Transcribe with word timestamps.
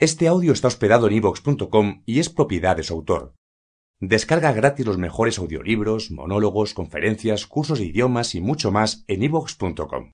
Este 0.00 0.26
audio 0.26 0.52
está 0.52 0.66
hospedado 0.66 1.06
en 1.06 1.14
ivox.com 1.14 2.02
y 2.04 2.18
es 2.18 2.28
propiedad 2.28 2.76
de 2.76 2.82
su 2.82 2.94
autor. 2.94 3.36
Descarga 4.00 4.50
gratis 4.50 4.84
los 4.84 4.98
mejores 4.98 5.38
audiolibros, 5.38 6.10
monólogos, 6.10 6.74
conferencias, 6.74 7.46
cursos 7.46 7.78
de 7.78 7.84
idiomas 7.84 8.34
y 8.34 8.40
mucho 8.40 8.72
más 8.72 9.04
en 9.06 9.22
ivox.com. 9.22 10.10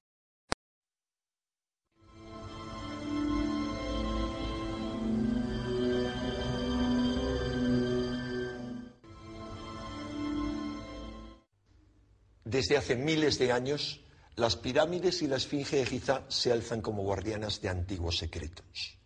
Desde 12.45 12.77
hace 12.77 12.97
miles 12.97 13.39
de 13.39 13.53
años, 13.53 14.05
las 14.37 14.57
pirámides 14.57 15.23
y 15.23 15.27
la 15.27 15.37
esfinge 15.37 15.87
Giza 15.87 16.27
se 16.29 16.53
alzan 16.53 16.83
como 16.83 17.03
guardianas 17.03 17.63
de 17.63 17.71
antiguos 17.71 18.19
secretos. 18.19 19.00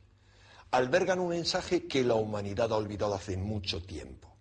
Albergan 0.74 1.20
un 1.20 1.28
mensaje 1.28 1.86
que 1.86 2.02
la 2.02 2.14
humanidad 2.14 2.72
ha 2.72 2.76
olvidado 2.76 3.14
hace 3.14 3.36
mucho 3.36 3.82
tiempo. 3.84 4.34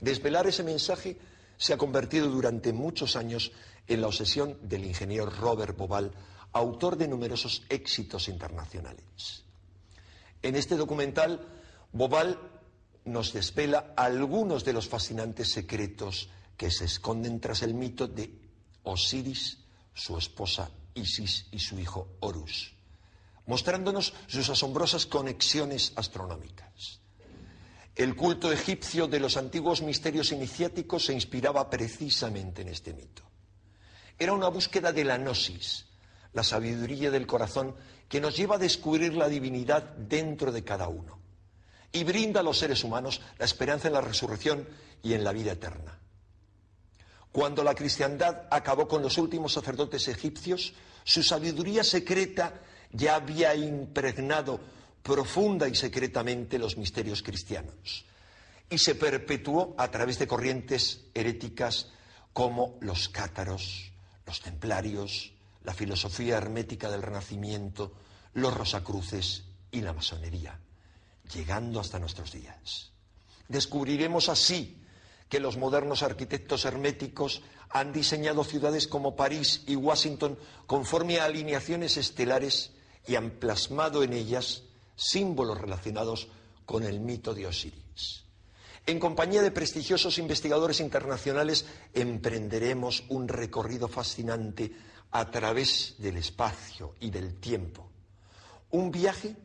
Desvelar 0.00 0.46
ese 0.46 0.62
mensaje 0.64 1.18
se 1.58 1.74
ha 1.74 1.76
convertido 1.76 2.28
durante 2.28 2.72
muchos 2.72 3.16
años 3.16 3.52
en 3.86 4.00
la 4.00 4.06
obsesión 4.06 4.56
del 4.62 4.86
ingeniero 4.86 5.26
Robert 5.28 5.76
Bobal, 5.76 6.10
autor 6.52 6.96
de 6.96 7.06
numerosos 7.06 7.64
éxitos 7.68 8.28
internacionales. 8.28 9.44
En 10.40 10.56
este 10.56 10.74
documental, 10.76 11.46
Bobal 11.92 12.38
nos 13.04 13.34
desvela 13.34 13.92
algunos 13.94 14.64
de 14.64 14.72
los 14.72 14.88
fascinantes 14.88 15.52
secretos 15.52 16.30
que 16.56 16.70
se 16.70 16.86
esconden 16.86 17.40
tras 17.40 17.60
el 17.60 17.74
mito 17.74 18.08
de 18.08 18.40
Osiris, 18.84 19.58
su 19.92 20.16
esposa 20.16 20.70
Isis 20.94 21.46
y 21.52 21.58
su 21.58 21.78
hijo 21.78 22.16
Horus, 22.20 22.71
mostrándonos 23.46 24.14
sus 24.26 24.48
asombrosas 24.48 25.06
conexiones 25.06 25.92
astronómicas. 25.96 27.00
El 27.94 28.16
culto 28.16 28.50
egipcio 28.50 29.06
de 29.06 29.20
los 29.20 29.36
antiguos 29.36 29.82
misterios 29.82 30.32
iniciáticos 30.32 31.04
se 31.04 31.12
inspiraba 31.12 31.68
precisamente 31.68 32.62
en 32.62 32.68
este 32.68 32.94
mito. 32.94 33.22
Era 34.18 34.32
una 34.32 34.48
búsqueda 34.48 34.92
de 34.92 35.04
la 35.04 35.18
gnosis, 35.18 35.86
la 36.32 36.42
sabiduría 36.42 37.10
del 37.10 37.26
corazón 37.26 37.74
que 38.08 38.20
nos 38.20 38.36
lleva 38.36 38.56
a 38.56 38.58
descubrir 38.58 39.14
la 39.14 39.28
divinidad 39.28 39.82
dentro 39.96 40.52
de 40.52 40.64
cada 40.64 40.88
uno 40.88 41.20
y 41.92 42.04
brinda 42.04 42.40
a 42.40 42.42
los 42.42 42.58
seres 42.58 42.82
humanos 42.84 43.20
la 43.38 43.44
esperanza 43.44 43.88
en 43.88 43.94
la 43.94 44.00
resurrección 44.00 44.66
y 45.02 45.12
en 45.12 45.24
la 45.24 45.32
vida 45.32 45.52
eterna. 45.52 45.98
Cuando 47.30 47.62
la 47.64 47.74
cristiandad 47.74 48.46
acabó 48.50 48.88
con 48.88 49.02
los 49.02 49.18
últimos 49.18 49.52
sacerdotes 49.52 50.08
egipcios, 50.08 50.74
su 51.04 51.22
sabiduría 51.22 51.84
secreta 51.84 52.60
ya 52.92 53.16
había 53.16 53.54
impregnado 53.54 54.60
profunda 55.02 55.68
y 55.68 55.74
secretamente 55.74 56.58
los 56.58 56.76
misterios 56.76 57.22
cristianos 57.22 58.04
y 58.72 58.78
se 58.78 58.94
perpetuó 58.94 59.74
a 59.76 59.90
través 59.90 60.18
de 60.18 60.26
corrientes 60.26 61.04
heréticas 61.12 61.88
como 62.32 62.78
los 62.80 63.10
cátaros, 63.10 63.92
los 64.26 64.40
templarios, 64.40 65.32
la 65.64 65.74
filosofía 65.74 66.38
hermética 66.38 66.90
del 66.90 67.02
Renacimiento, 67.02 67.92
los 68.32 68.54
rosacruces 68.54 69.44
y 69.70 69.82
la 69.82 69.92
masonería, 69.92 70.58
llegando 71.34 71.80
hasta 71.80 71.98
nuestros 71.98 72.32
días. 72.32 72.92
Descubriremos 73.48 74.30
así 74.30 74.80
que 75.28 75.40
los 75.40 75.58
modernos 75.58 76.02
arquitectos 76.02 76.64
herméticos 76.64 77.42
han 77.68 77.92
diseñado 77.92 78.44
ciudades 78.44 78.86
como 78.86 79.16
París 79.16 79.64
y 79.66 79.76
Washington 79.76 80.38
conforme 80.66 81.20
a 81.20 81.26
alineaciones 81.26 81.98
estelares 81.98 82.72
y 83.06 83.16
han 83.16 83.30
plasmado 83.30 84.02
en 84.02 84.12
ellas 84.12 84.62
símbolos 84.96 85.60
relacionados 85.60 86.28
con 86.64 86.84
el 86.84 87.00
mito 87.00 87.34
de 87.34 87.46
Osiris. 87.46 88.24
En 88.84 88.98
compañía 88.98 89.42
de 89.42 89.52
prestigiosos 89.52 90.18
investigadores 90.18 90.80
internacionales 90.80 91.66
emprenderemos 91.94 93.04
un 93.08 93.28
recorrido 93.28 93.86
fascinante 93.86 94.72
a 95.12 95.30
través 95.30 95.94
del 95.98 96.16
espacio 96.16 96.94
y 97.00 97.10
del 97.10 97.38
tiempo. 97.38 97.88
Un 98.70 98.90
viaje 98.90 99.36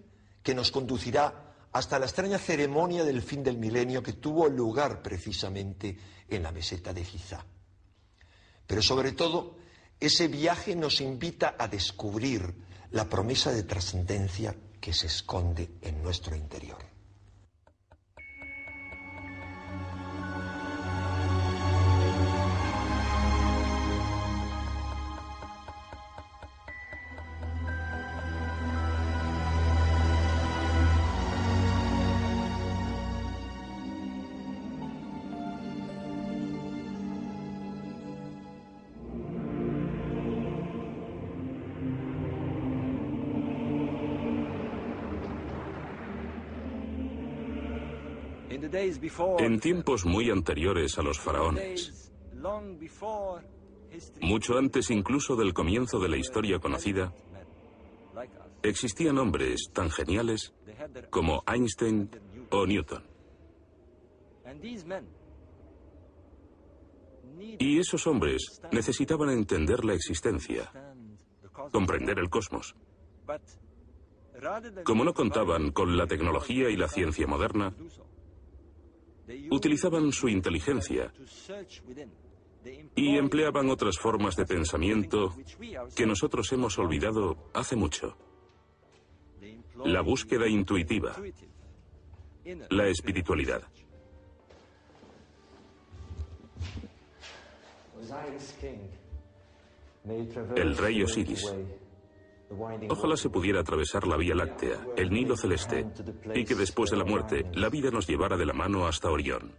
que 0.41 0.55
nos 0.55 0.71
conducirá 0.71 1.53
hasta 1.71 1.99
la 1.99 2.05
extraña 2.05 2.39
ceremonia 2.39 3.03
del 3.03 3.21
fin 3.21 3.43
del 3.43 3.57
milenio 3.57 4.01
que 4.01 4.13
tuvo 4.13 4.47
lugar 4.47 5.03
precisamente 5.03 5.97
en 6.29 6.41
la 6.41 6.51
meseta 6.51 6.93
de 6.93 7.03
Giza. 7.03 7.45
Pero 8.65 8.81
sobre 8.81 9.11
todo, 9.11 9.57
ese 9.99 10.27
viaje 10.27 10.75
nos 10.75 11.01
invita 11.01 11.55
a 11.59 11.67
descubrir 11.67 12.66
la 12.91 13.05
promesa 13.05 13.51
de 13.51 13.63
trascendencia 13.63 14.55
que 14.79 14.93
se 14.93 15.07
esconde 15.07 15.69
en 15.81 16.01
nuestro 16.01 16.35
interior. 16.35 16.96
En 49.39 49.59
tiempos 49.59 50.05
muy 50.05 50.29
anteriores 50.29 50.97
a 50.99 51.01
los 51.01 51.19
faraones, 51.19 52.11
mucho 54.21 54.57
antes 54.57 54.91
incluso 54.91 55.35
del 55.35 55.53
comienzo 55.53 55.99
de 55.99 56.09
la 56.09 56.17
historia 56.17 56.59
conocida, 56.59 57.13
existían 58.61 59.17
hombres 59.17 59.71
tan 59.73 59.89
geniales 59.89 60.53
como 61.09 61.43
Einstein 61.47 62.09
o 62.51 62.65
Newton. 62.65 63.03
Y 67.59 67.79
esos 67.79 68.05
hombres 68.07 68.61
necesitaban 68.71 69.29
entender 69.29 69.85
la 69.85 69.93
existencia, 69.93 70.71
comprender 71.71 72.19
el 72.19 72.29
cosmos. 72.29 72.75
Como 74.83 75.03
no 75.03 75.13
contaban 75.13 75.71
con 75.71 75.97
la 75.97 76.05
tecnología 76.05 76.69
y 76.69 76.77
la 76.77 76.87
ciencia 76.87 77.25
moderna, 77.25 77.73
utilizaban 79.51 80.11
su 80.11 80.29
inteligencia 80.29 81.11
y 82.95 83.17
empleaban 83.17 83.69
otras 83.69 83.97
formas 83.97 84.35
de 84.35 84.45
pensamiento 84.45 85.35
que 85.95 86.05
nosotros 86.05 86.51
hemos 86.51 86.77
olvidado 86.77 87.49
hace 87.53 87.75
mucho. 87.75 88.17
La 89.85 90.01
búsqueda 90.01 90.47
intuitiva, 90.47 91.15
la 92.69 92.87
espiritualidad. 92.87 93.63
El 100.55 100.77
rey 100.77 101.03
Osiris 101.03 101.53
Ojalá 102.89 103.17
se 103.17 103.29
pudiera 103.29 103.59
atravesar 103.59 104.07
la 104.07 104.17
Vía 104.17 104.33
Láctea, 104.33 104.85
el 104.95 105.09
Nilo 105.09 105.35
Celeste, 105.35 105.85
y 106.33 106.45
que 106.45 106.55
después 106.55 106.91
de 106.91 106.97
la 106.97 107.03
muerte 107.03 107.45
la 107.53 107.69
vida 107.69 107.91
nos 107.91 108.07
llevara 108.07 108.37
de 108.37 108.45
la 108.45 108.53
mano 108.53 108.87
hasta 108.87 109.09
Orión. 109.09 109.53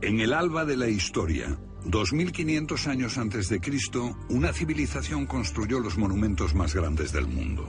En 0.00 0.20
el 0.20 0.34
alba 0.34 0.64
de 0.64 0.76
la 0.76 0.88
historia, 0.88 1.58
2500 1.86 2.86
años 2.88 3.16
antes 3.18 3.48
de 3.48 3.60
Cristo, 3.60 4.14
una 4.28 4.52
civilización 4.52 5.26
construyó 5.26 5.80
los 5.80 5.96
monumentos 5.96 6.54
más 6.54 6.74
grandes 6.74 7.10
del 7.12 7.26
mundo. 7.26 7.66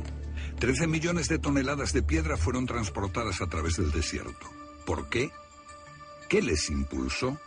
13 0.60 0.88
millones 0.88 1.30
de 1.30 1.40
toneladas 1.40 1.94
de 1.94 2.04
piedra 2.04 2.38
fueron 2.38 2.66
transportadas 2.66 3.42
a 3.42 3.48
través 3.48 3.78
del 3.78 3.92
desierto. 3.92 4.48
¿Por 4.86 5.10
qué? 5.10 5.31
¿Qué 6.30 6.42
les 6.42 6.69
impulsó? 6.69 7.40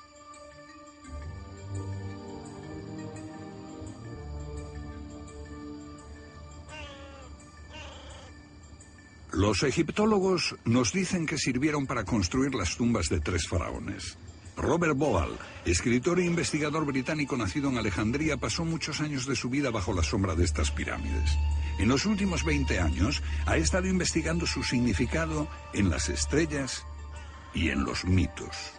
Los 9.32 9.62
egiptólogos 9.62 10.56
nos 10.64 10.92
dicen 10.92 11.26
que 11.26 11.36
sirvieron 11.36 11.86
para 11.86 12.04
construir 12.04 12.54
las 12.54 12.76
tumbas 12.76 13.08
de 13.08 13.20
tres 13.20 13.46
faraones. 13.46 14.16
Robert 14.56 14.96
Boal, 14.96 15.38
escritor 15.64 16.18
e 16.18 16.24
investigador 16.24 16.84
británico 16.84 17.36
nacido 17.36 17.68
en 17.68 17.78
Alejandría, 17.78 18.38
pasó 18.38 18.64
muchos 18.64 19.00
años 19.00 19.26
de 19.26 19.36
su 19.36 19.50
vida 19.50 19.70
bajo 19.70 19.92
la 19.92 20.02
sombra 20.02 20.34
de 20.34 20.44
estas 20.44 20.70
pirámides. 20.70 21.38
En 21.78 21.88
los 21.88 22.06
últimos 22.06 22.42
20 22.44 22.80
años 22.80 23.22
ha 23.46 23.56
estado 23.56 23.86
investigando 23.86 24.46
su 24.46 24.62
significado 24.62 25.46
en 25.74 25.90
las 25.90 26.08
estrellas 26.08 26.84
y 27.54 27.68
en 27.68 27.84
los 27.84 28.04
mitos. 28.04 28.77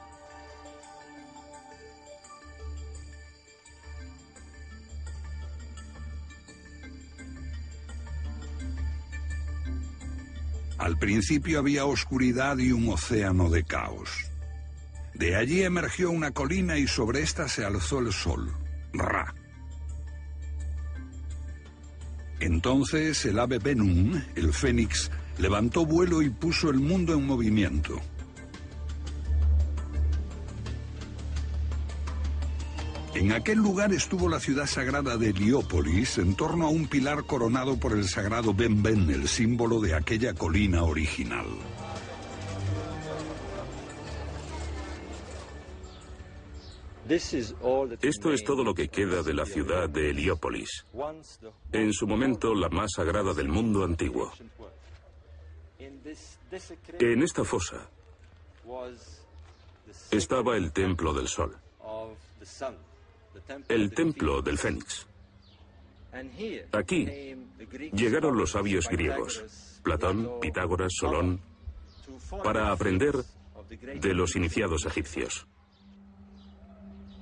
Al 10.79 10.97
principio 10.97 11.59
había 11.59 11.85
oscuridad 11.85 12.57
y 12.57 12.71
un 12.71 12.87
océano 12.89 13.49
de 13.49 13.65
caos. 13.65 14.09
De 15.13 15.35
allí 15.35 15.61
emergió 15.61 16.09
una 16.09 16.31
colina 16.31 16.77
y 16.77 16.87
sobre 16.87 17.21
esta 17.21 17.49
se 17.49 17.65
alzó 17.65 17.99
el 17.99 18.13
sol, 18.13 18.49
Ra. 18.93 19.35
Entonces 22.39 23.25
el 23.25 23.39
ave 23.39 23.59
Benum, 23.59 24.21
el 24.35 24.53
fénix, 24.53 25.11
levantó 25.37 25.85
vuelo 25.85 26.21
y 26.21 26.29
puso 26.29 26.69
el 26.69 26.79
mundo 26.79 27.13
en 27.13 27.25
movimiento. 27.25 27.99
En 33.19 33.33
aquel 33.33 33.57
lugar 33.57 33.91
estuvo 33.91 34.29
la 34.29 34.39
ciudad 34.39 34.65
sagrada 34.65 35.17
de 35.17 35.31
Heliópolis 35.31 36.19
en 36.19 36.35
torno 36.35 36.67
a 36.67 36.69
un 36.69 36.87
pilar 36.87 37.25
coronado 37.25 37.77
por 37.77 37.91
el 37.91 38.07
sagrado 38.07 38.53
Ben 38.53 38.81
Ben, 38.81 39.09
el 39.09 39.27
símbolo 39.27 39.81
de 39.81 39.93
aquella 39.93 40.33
colina 40.33 40.83
original. 40.83 41.45
Esto 47.09 48.31
es 48.31 48.41
todo 48.45 48.63
lo 48.63 48.73
que 48.73 48.87
queda 48.87 49.21
de 49.21 49.33
la 49.33 49.45
ciudad 49.45 49.89
de 49.89 50.11
Heliópolis, 50.11 50.85
en 51.73 51.91
su 51.91 52.07
momento 52.07 52.55
la 52.55 52.69
más 52.69 52.91
sagrada 52.95 53.33
del 53.33 53.49
mundo 53.49 53.83
antiguo. 53.83 54.31
En 55.77 57.21
esta 57.21 57.43
fosa 57.43 57.85
estaba 60.09 60.55
el 60.55 60.71
templo 60.71 61.13
del 61.13 61.27
sol, 61.27 61.57
el 63.67 63.91
templo 63.91 64.41
del 64.41 64.57
Fénix. 64.57 65.07
Aquí 66.71 67.07
llegaron 67.93 68.37
los 68.37 68.51
sabios 68.51 68.87
griegos, 68.89 69.79
Platón, 69.83 70.39
Pitágoras, 70.41 70.91
Solón, 70.97 71.39
para 72.43 72.71
aprender 72.71 73.15
de 74.01 74.13
los 74.13 74.35
iniciados 74.35 74.85
egipcios. 74.85 75.47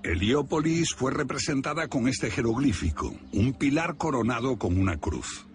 Heliópolis 0.04 0.94
fue 0.96 1.12
representada 1.12 1.88
con 1.88 2.08
este 2.08 2.32
jeroglífico, 2.32 3.14
un 3.34 3.54
pilar 3.54 3.98
coronado 3.98 4.58
con 4.58 4.80
una 4.80 4.98
cruz. 4.98 5.46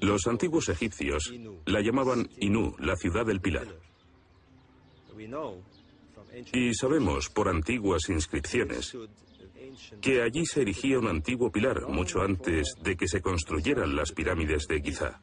Los 0.00 0.26
antiguos 0.26 0.68
egipcios 0.68 1.32
la 1.66 1.80
llamaban 1.80 2.28
Inu, 2.38 2.74
la 2.78 2.96
ciudad 2.96 3.24
del 3.24 3.40
pilar. 3.40 3.68
Y 6.52 6.74
sabemos 6.74 7.28
por 7.28 7.48
antiguas 7.48 8.08
inscripciones 8.08 8.96
que 10.00 10.22
allí 10.22 10.44
se 10.46 10.62
erigía 10.62 10.98
un 10.98 11.08
antiguo 11.08 11.50
pilar 11.50 11.86
mucho 11.88 12.22
antes 12.22 12.74
de 12.82 12.96
que 12.96 13.08
se 13.08 13.20
construyeran 13.20 13.94
las 13.96 14.12
pirámides 14.12 14.66
de 14.66 14.80
Giza. 14.80 15.20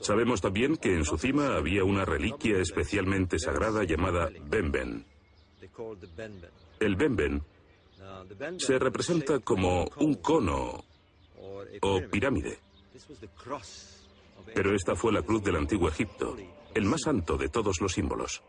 Sabemos 0.00 0.40
también 0.40 0.76
que 0.76 0.94
en 0.94 1.04
su 1.04 1.16
cima 1.18 1.56
había 1.56 1.84
una 1.84 2.04
reliquia 2.04 2.58
especialmente 2.58 3.38
sagrada 3.38 3.84
llamada 3.84 4.30
Benben. 4.44 5.04
El 6.80 6.96
Benben 6.96 7.42
se 8.58 8.78
representa 8.78 9.38
como 9.40 9.86
un 9.98 10.14
cono 10.14 10.84
o 11.82 12.00
pirámide. 12.10 12.58
Pero 14.54 14.74
esta 14.74 14.96
fue 14.96 15.12
la 15.12 15.22
cruz 15.22 15.42
del 15.42 15.56
antiguo 15.56 15.88
Egipto, 15.88 16.36
el 16.74 16.84
más 16.84 17.02
santo 17.02 17.36
de 17.36 17.48
todos 17.48 17.80
los 17.80 17.92
símbolos. 17.92 18.42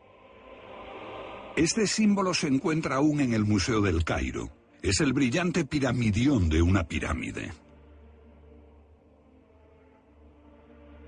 Este 1.61 1.85
símbolo 1.85 2.33
se 2.33 2.47
encuentra 2.47 2.95
aún 2.95 3.21
en 3.21 3.35
el 3.35 3.45
Museo 3.45 3.81
del 3.81 4.03
Cairo. 4.03 4.49
Es 4.81 4.99
el 4.99 5.13
brillante 5.13 5.63
piramidión 5.63 6.49
de 6.49 6.59
una 6.59 6.87
pirámide. 6.87 7.53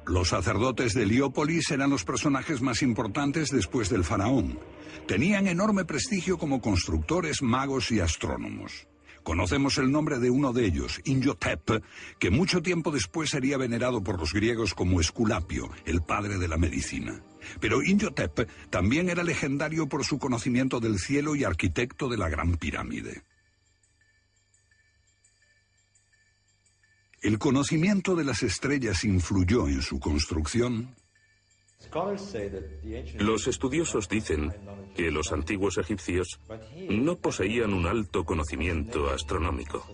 Los 0.06 0.30
sacerdotes 0.30 0.94
de 0.94 1.02
Heliópolis 1.02 1.72
eran 1.72 1.90
los 1.90 2.04
personajes 2.04 2.62
más 2.62 2.84
importantes 2.84 3.50
después 3.50 3.90
del 3.90 4.04
faraón. 4.04 4.60
Tenían 5.08 5.48
enorme 5.48 5.86
prestigio 5.86 6.38
como 6.38 6.62
constructores, 6.62 7.42
magos 7.42 7.92
y 7.92 8.00
astrónomos. 8.00 8.88
Conocemos 9.24 9.78
el 9.78 9.90
nombre 9.90 10.20
de 10.20 10.30
uno 10.30 10.52
de 10.52 10.66
ellos, 10.66 11.00
Injotep, 11.06 11.82
que 12.20 12.30
mucho 12.30 12.62
tiempo 12.62 12.92
después 12.92 13.30
sería 13.30 13.58
venerado 13.58 14.04
por 14.04 14.20
los 14.20 14.34
griegos 14.34 14.74
como 14.74 15.00
Esculapio, 15.00 15.72
el 15.86 16.02
padre 16.02 16.38
de 16.38 16.50
la 16.50 16.58
medicina. 16.58 17.24
Pero 17.60 17.82
Injotep 17.82 18.50
también 18.70 19.10
era 19.10 19.24
legendario 19.24 19.88
por 19.88 20.04
su 20.04 20.20
conocimiento 20.20 20.80
del 20.80 21.00
cielo 21.00 21.36
y 21.36 21.46
arquitecto 21.46 22.10
de 22.10 22.18
la 22.18 22.30
Gran 22.30 22.58
Pirámide. 22.58 23.24
¿El 27.22 27.40
conocimiento 27.40 28.16
de 28.16 28.26
las 28.26 28.44
estrellas 28.44 29.06
influyó 29.06 29.70
en 29.70 29.82
su 29.82 29.98
construcción? 29.98 30.94
Los 33.20 33.48
estudiosos 33.48 34.10
dicen 34.10 34.54
que 34.96 35.12
los 35.12 35.32
antiguos 35.32 35.78
egipcios 35.78 36.40
no 36.90 37.18
poseían 37.18 37.74
un 37.74 37.86
alto 37.86 38.24
conocimiento 38.24 39.10
astronómico. 39.10 39.86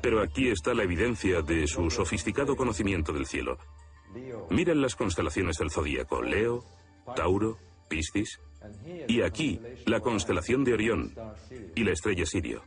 Pero 0.00 0.20
aquí 0.20 0.48
está 0.48 0.74
la 0.74 0.84
evidencia 0.84 1.42
de 1.42 1.66
su 1.66 1.90
sofisticado 1.90 2.56
conocimiento 2.56 3.12
del 3.12 3.26
cielo. 3.26 3.58
Miren 4.50 4.80
las 4.80 4.94
constelaciones 4.94 5.56
del 5.58 5.70
zodíaco, 5.70 6.22
Leo, 6.22 6.64
Tauro, 7.16 7.58
Piscis, 7.88 8.40
y 9.08 9.22
aquí 9.22 9.60
la 9.86 10.00
constelación 10.00 10.64
de 10.64 10.74
Orión 10.74 11.14
y 11.74 11.84
la 11.84 11.92
estrella 11.92 12.26
Sirio. 12.26 12.62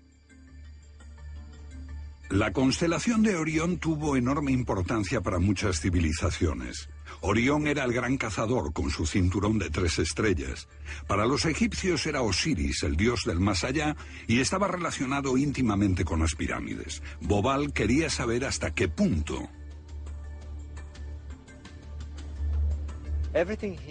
La 2.29 2.51
constelación 2.51 3.21
de 3.21 3.35
Orión 3.35 3.77
tuvo 3.77 4.15
enorme 4.15 4.51
importancia 4.51 5.21
para 5.21 5.39
muchas 5.39 5.79
civilizaciones. 5.79 6.89
Orión 7.25 7.65
era 7.65 7.83
el 7.83 7.91
gran 7.91 8.17
cazador 8.17 8.71
con 8.71 8.91
su 8.91 9.07
cinturón 9.07 9.57
de 9.57 9.71
tres 9.71 9.97
estrellas. 9.97 10.67
Para 11.07 11.25
los 11.25 11.45
egipcios 11.45 12.05
era 12.05 12.21
Osiris, 12.21 12.83
el 12.83 12.95
dios 12.95 13.23
del 13.25 13.39
más 13.39 13.63
allá, 13.63 13.95
y 14.27 14.41
estaba 14.41 14.67
relacionado 14.67 15.35
íntimamente 15.35 16.05
con 16.05 16.19
las 16.19 16.35
pirámides. 16.35 17.01
Bobal 17.21 17.73
quería 17.73 18.11
saber 18.11 18.45
hasta 18.45 18.75
qué 18.75 18.89
punto. 18.89 19.49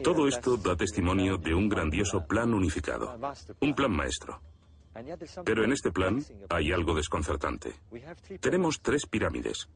Todo 0.03 0.29
esto 0.29 0.57
da 0.57 0.77
testimonio 0.77 1.37
de 1.37 1.55
un 1.55 1.69
grandioso 1.69 2.25
plan 2.27 2.55
unificado, 2.55 3.19
un 3.61 3.75
plan 3.75 3.91
maestro. 3.91 4.41
Pero 5.45 5.65
en 5.65 5.73
este 5.73 5.91
plan 5.91 6.23
hay 6.49 6.73
algo 6.73 6.95
desconcertante. 6.95 7.73
Tenemos 8.41 8.81
tres 8.81 9.07
pirámides, 9.07 9.69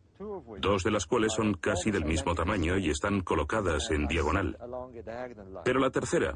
dos 0.60 0.84
de 0.84 0.90
las 0.90 1.06
cuales 1.06 1.32
son 1.32 1.54
casi 1.54 1.90
del 1.90 2.04
mismo 2.04 2.34
tamaño 2.34 2.78
y 2.78 2.90
están 2.90 3.20
colocadas 3.22 3.90
en 3.90 4.06
diagonal. 4.06 4.56
Pero 5.64 5.80
la 5.80 5.90
tercera 5.90 6.34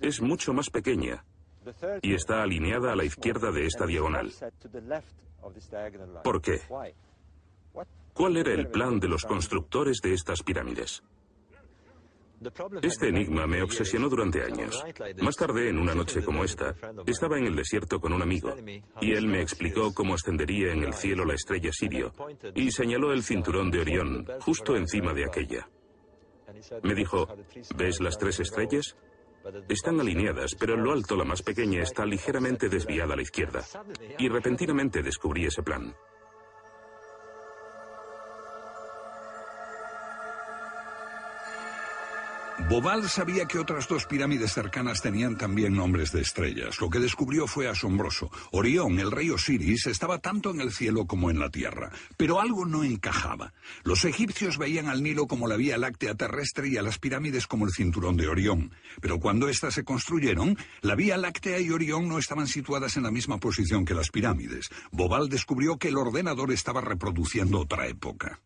es 0.00 0.20
mucho 0.20 0.52
más 0.52 0.70
pequeña 0.70 1.24
y 2.02 2.14
está 2.14 2.42
alineada 2.42 2.92
a 2.92 2.96
la 2.96 3.04
izquierda 3.04 3.50
de 3.50 3.66
esta 3.66 3.86
diagonal. 3.86 4.32
¿Por 6.22 6.40
qué? 6.40 6.60
¿Cuál 8.12 8.36
era 8.36 8.52
el 8.52 8.68
plan 8.68 9.00
de 9.00 9.08
los 9.08 9.24
constructores 9.24 10.00
de 10.02 10.14
estas 10.14 10.42
pirámides? 10.42 11.02
Este 12.82 13.08
enigma 13.08 13.46
me 13.46 13.62
obsesionó 13.62 14.08
durante 14.08 14.42
años. 14.42 14.82
Más 15.20 15.36
tarde, 15.36 15.68
en 15.68 15.78
una 15.78 15.94
noche 15.94 16.22
como 16.22 16.42
esta, 16.42 16.74
estaba 17.06 17.38
en 17.38 17.46
el 17.46 17.54
desierto 17.54 18.00
con 18.00 18.12
un 18.12 18.22
amigo 18.22 18.54
y 19.00 19.12
él 19.12 19.26
me 19.26 19.42
explicó 19.42 19.92
cómo 19.92 20.14
ascendería 20.14 20.72
en 20.72 20.82
el 20.82 20.94
cielo 20.94 21.24
la 21.24 21.34
estrella 21.34 21.70
Sirio 21.72 22.14
y 22.54 22.70
señaló 22.70 23.12
el 23.12 23.22
cinturón 23.22 23.70
de 23.70 23.80
Orión 23.80 24.26
justo 24.40 24.74
encima 24.74 25.12
de 25.12 25.24
aquella. 25.26 25.68
Me 26.82 26.94
dijo, 26.94 27.28
¿ves 27.76 28.00
las 28.00 28.18
tres 28.18 28.40
estrellas? 28.40 28.96
Están 29.68 30.00
alineadas, 30.00 30.54
pero 30.58 30.74
en 30.74 30.84
lo 30.84 30.92
alto 30.92 31.16
la 31.16 31.24
más 31.24 31.42
pequeña 31.42 31.82
está 31.82 32.04
ligeramente 32.04 32.68
desviada 32.68 33.14
a 33.14 33.16
la 33.16 33.22
izquierda. 33.22 33.64
Y 34.18 34.28
repentinamente 34.28 35.02
descubrí 35.02 35.46
ese 35.46 35.62
plan. 35.62 35.94
Bobal 42.70 43.08
sabía 43.08 43.46
que 43.46 43.58
otras 43.58 43.88
dos 43.88 44.06
pirámides 44.06 44.52
cercanas 44.52 45.02
tenían 45.02 45.36
también 45.36 45.74
nombres 45.74 46.12
de 46.12 46.20
estrellas. 46.20 46.80
Lo 46.80 46.88
que 46.88 47.00
descubrió 47.00 47.48
fue 47.48 47.66
asombroso. 47.66 48.30
Orión, 48.52 49.00
el 49.00 49.10
rey 49.10 49.28
Osiris, 49.30 49.88
estaba 49.88 50.20
tanto 50.20 50.50
en 50.52 50.60
el 50.60 50.70
cielo 50.70 51.04
como 51.04 51.32
en 51.32 51.40
la 51.40 51.50
tierra. 51.50 51.90
Pero 52.16 52.40
algo 52.40 52.66
no 52.66 52.84
encajaba. 52.84 53.52
Los 53.82 54.04
egipcios 54.04 54.56
veían 54.56 54.86
al 54.86 55.02
Nilo 55.02 55.26
como 55.26 55.48
la 55.48 55.56
vía 55.56 55.78
láctea 55.78 56.14
terrestre 56.14 56.68
y 56.68 56.76
a 56.76 56.82
las 56.82 57.00
pirámides 57.00 57.48
como 57.48 57.66
el 57.66 57.72
cinturón 57.72 58.16
de 58.16 58.28
Orión. 58.28 58.70
Pero 59.00 59.18
cuando 59.18 59.48
éstas 59.48 59.74
se 59.74 59.82
construyeron, 59.82 60.56
la 60.80 60.94
vía 60.94 61.16
láctea 61.16 61.58
y 61.58 61.70
Orión 61.70 62.08
no 62.08 62.20
estaban 62.20 62.46
situadas 62.46 62.96
en 62.96 63.02
la 63.02 63.10
misma 63.10 63.38
posición 63.38 63.84
que 63.84 63.94
las 63.94 64.10
pirámides. 64.10 64.70
Bobal 64.92 65.28
descubrió 65.28 65.76
que 65.76 65.88
el 65.88 65.96
ordenador 65.96 66.52
estaba 66.52 66.80
reproduciendo 66.80 67.58
otra 67.58 67.88
época. 67.88 68.38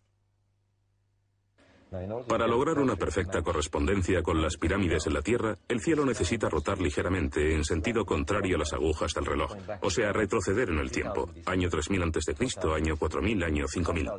Para 2.28 2.46
lograr 2.48 2.78
una 2.78 2.96
perfecta 2.96 3.42
correspondencia 3.42 4.22
con 4.22 4.42
las 4.42 4.56
pirámides 4.56 5.06
en 5.06 5.14
la 5.14 5.22
Tierra, 5.22 5.56
el 5.68 5.80
cielo 5.80 6.04
necesita 6.04 6.48
rotar 6.48 6.80
ligeramente 6.80 7.54
en 7.54 7.64
sentido 7.64 8.04
contrario 8.04 8.56
a 8.56 8.58
las 8.60 8.72
agujas 8.72 9.12
del 9.14 9.26
reloj, 9.26 9.54
o 9.80 9.90
sea, 9.90 10.12
retroceder 10.12 10.70
en 10.70 10.78
el 10.78 10.90
tiempo. 10.90 11.30
Año 11.46 11.68
3000 11.68 12.02
a.C., 12.02 12.34
año 12.74 12.96
4000, 12.96 13.44
año 13.44 13.68
5000. 13.68 14.10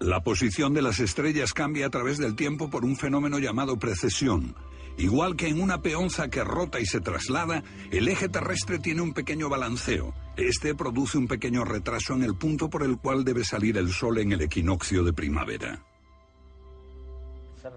La 0.00 0.20
posición 0.20 0.74
de 0.74 0.82
las 0.82 1.00
estrellas 1.00 1.54
cambia 1.54 1.86
a 1.86 1.90
través 1.90 2.18
del 2.18 2.36
tiempo 2.36 2.68
por 2.68 2.84
un 2.84 2.96
fenómeno 2.96 3.38
llamado 3.38 3.78
precesión. 3.78 4.54
Igual 4.98 5.36
que 5.36 5.48
en 5.48 5.60
una 5.60 5.80
peonza 5.80 6.28
que 6.28 6.44
rota 6.44 6.80
y 6.80 6.86
se 6.86 7.00
traslada, 7.00 7.62
el 7.90 8.08
eje 8.08 8.28
terrestre 8.28 8.78
tiene 8.78 9.00
un 9.00 9.14
pequeño 9.14 9.48
balanceo. 9.48 10.14
Este 10.36 10.74
produce 10.74 11.16
un 11.16 11.28
pequeño 11.28 11.64
retraso 11.64 12.14
en 12.14 12.22
el 12.22 12.36
punto 12.36 12.68
por 12.68 12.82
el 12.82 12.98
cual 12.98 13.24
debe 13.24 13.44
salir 13.44 13.78
el 13.78 13.90
sol 13.90 14.18
en 14.18 14.32
el 14.32 14.42
equinoccio 14.42 15.02
de 15.02 15.12
primavera. 15.14 15.82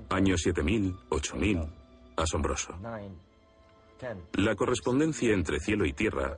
Año 0.10 0.38
7000, 0.38 0.96
8000. 1.10 1.60
Asombroso. 2.16 2.76
La 4.34 4.56
correspondencia 4.56 5.34
entre 5.34 5.60
cielo 5.60 5.86
y 5.86 5.94
tierra 5.94 6.38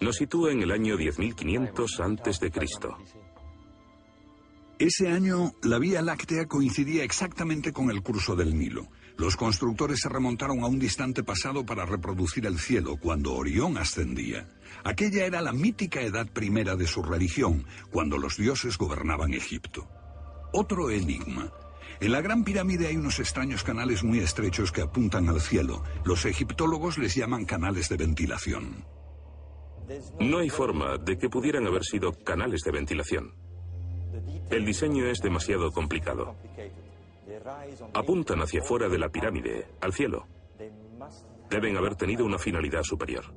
nos 0.00 0.16
sitúa 0.16 0.52
en 0.52 0.62
el 0.62 0.72
año 0.72 0.96
10500 0.96 2.00
antes 2.00 2.40
de 2.40 2.50
Cristo. 2.50 2.96
Ese 4.78 5.08
año, 5.08 5.52
la 5.62 5.78
Vía 5.78 6.02
Láctea 6.02 6.46
coincidía 6.46 7.04
exactamente 7.04 7.72
con 7.72 7.90
el 7.90 8.02
curso 8.02 8.34
del 8.34 8.58
Nilo. 8.58 8.88
Los 9.16 9.36
constructores 9.36 10.00
se 10.00 10.08
remontaron 10.08 10.64
a 10.64 10.66
un 10.66 10.80
distante 10.80 11.22
pasado 11.22 11.64
para 11.64 11.86
reproducir 11.86 12.46
el 12.46 12.58
cielo 12.58 12.96
cuando 12.96 13.34
Orión 13.34 13.78
ascendía. 13.78 14.48
Aquella 14.82 15.24
era 15.24 15.40
la 15.40 15.52
mítica 15.52 16.00
edad 16.00 16.26
primera 16.26 16.74
de 16.74 16.88
su 16.88 17.02
religión, 17.02 17.64
cuando 17.92 18.18
los 18.18 18.36
dioses 18.36 18.76
gobernaban 18.76 19.34
Egipto. 19.34 19.86
Otro 20.52 20.90
enigma. 20.90 21.52
En 22.02 22.10
la 22.10 22.20
Gran 22.20 22.42
Pirámide 22.42 22.88
hay 22.88 22.96
unos 22.96 23.20
extraños 23.20 23.62
canales 23.62 24.02
muy 24.02 24.18
estrechos 24.18 24.72
que 24.72 24.82
apuntan 24.82 25.28
al 25.28 25.40
cielo. 25.40 25.84
Los 26.04 26.24
egiptólogos 26.24 26.98
les 26.98 27.14
llaman 27.14 27.44
canales 27.44 27.88
de 27.88 27.96
ventilación. 27.96 28.84
No 30.18 30.38
hay 30.38 30.50
forma 30.50 30.98
de 30.98 31.16
que 31.16 31.28
pudieran 31.28 31.64
haber 31.64 31.84
sido 31.84 32.12
canales 32.24 32.62
de 32.62 32.72
ventilación. 32.72 33.34
El 34.50 34.64
diseño 34.64 35.06
es 35.06 35.20
demasiado 35.20 35.70
complicado. 35.70 36.34
Apuntan 37.94 38.42
hacia 38.42 38.64
fuera 38.64 38.88
de 38.88 38.98
la 38.98 39.08
pirámide, 39.08 39.68
al 39.80 39.92
cielo. 39.92 40.26
Deben 41.50 41.76
haber 41.76 41.94
tenido 41.94 42.24
una 42.24 42.38
finalidad 42.40 42.82
superior. 42.82 43.32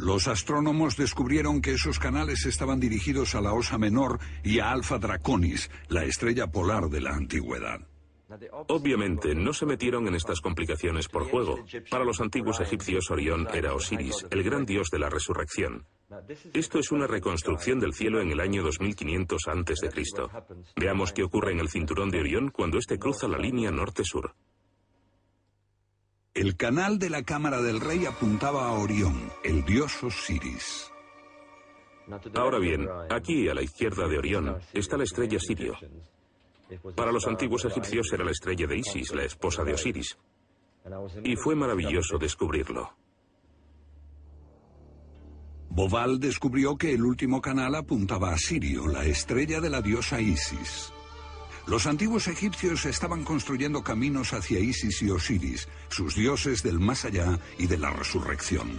Los 0.00 0.28
astrónomos 0.28 0.96
descubrieron 0.96 1.60
que 1.60 1.72
esos 1.72 1.98
canales 1.98 2.46
estaban 2.46 2.78
dirigidos 2.78 3.34
a 3.34 3.40
la 3.40 3.52
Osa 3.52 3.78
Menor 3.78 4.20
y 4.44 4.60
a 4.60 4.70
Alfa 4.70 4.98
Draconis, 4.98 5.70
la 5.88 6.04
estrella 6.04 6.46
polar 6.46 6.88
de 6.88 7.00
la 7.00 7.10
antigüedad. 7.10 7.80
Obviamente 8.68 9.34
no 9.34 9.52
se 9.52 9.66
metieron 9.66 10.06
en 10.06 10.14
estas 10.14 10.40
complicaciones 10.40 11.08
por 11.08 11.28
juego. 11.28 11.64
Para 11.90 12.04
los 12.04 12.20
antiguos 12.20 12.60
egipcios 12.60 13.10
Orión 13.10 13.48
era 13.52 13.74
Osiris, 13.74 14.24
el 14.30 14.44
gran 14.44 14.66
dios 14.66 14.88
de 14.90 15.00
la 15.00 15.08
resurrección. 15.08 15.84
Esto 16.54 16.78
es 16.78 16.92
una 16.92 17.06
reconstrucción 17.06 17.80
del 17.80 17.92
cielo 17.92 18.20
en 18.20 18.30
el 18.30 18.40
año 18.40 18.62
2500 18.62 19.48
a.C. 19.48 19.90
Veamos 20.76 21.12
qué 21.12 21.24
ocurre 21.24 21.52
en 21.52 21.60
el 21.60 21.70
cinturón 21.70 22.10
de 22.10 22.20
Orión 22.20 22.50
cuando 22.50 22.78
éste 22.78 22.98
cruza 22.98 23.26
la 23.26 23.38
línea 23.38 23.72
norte-sur. 23.72 24.32
El 26.38 26.54
canal 26.54 27.00
de 27.00 27.10
la 27.10 27.24
Cámara 27.24 27.60
del 27.60 27.80
Rey 27.80 28.06
apuntaba 28.06 28.68
a 28.68 28.72
Orión, 28.74 29.28
el 29.42 29.64
dios 29.64 30.04
Osiris. 30.04 30.88
Ahora 32.36 32.60
bien, 32.60 32.88
aquí 33.10 33.48
a 33.48 33.54
la 33.54 33.62
izquierda 33.62 34.06
de 34.06 34.18
Orión 34.18 34.56
está 34.72 34.96
la 34.96 35.02
estrella 35.02 35.40
Sirio. 35.40 35.74
Para 36.94 37.10
los 37.10 37.26
antiguos 37.26 37.64
egipcios 37.64 38.12
era 38.12 38.24
la 38.24 38.30
estrella 38.30 38.68
de 38.68 38.78
Isis, 38.78 39.12
la 39.12 39.24
esposa 39.24 39.64
de 39.64 39.74
Osiris. 39.74 40.16
Y 41.24 41.34
fue 41.34 41.56
maravilloso 41.56 42.18
descubrirlo. 42.18 42.88
Boval 45.70 46.20
descubrió 46.20 46.76
que 46.76 46.94
el 46.94 47.02
último 47.02 47.40
canal 47.40 47.74
apuntaba 47.74 48.30
a 48.32 48.38
Sirio, 48.38 48.86
la 48.86 49.04
estrella 49.04 49.60
de 49.60 49.70
la 49.70 49.82
diosa 49.82 50.20
Isis. 50.20 50.92
Los 51.68 51.86
antiguos 51.86 52.28
egipcios 52.28 52.86
estaban 52.86 53.24
construyendo 53.24 53.82
caminos 53.82 54.32
hacia 54.32 54.58
Isis 54.58 55.02
y 55.02 55.10
Osiris, 55.10 55.68
sus 55.90 56.14
dioses 56.14 56.62
del 56.62 56.78
más 56.78 57.04
allá 57.04 57.38
y 57.58 57.66
de 57.66 57.76
la 57.76 57.90
resurrección. 57.90 58.70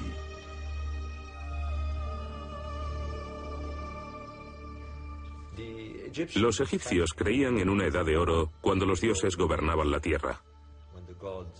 Los 6.36 6.60
egipcios 6.60 7.12
creían 7.15 7.60
en 7.60 7.69
una 7.69 7.86
edad 7.86 8.03
de 8.03 8.17
oro 8.17 8.51
cuando 8.60 8.88
los 8.88 9.00
dioses 9.01 9.38
gobernaban 9.38 9.91
la 9.91 10.00
tierra. 10.00 10.41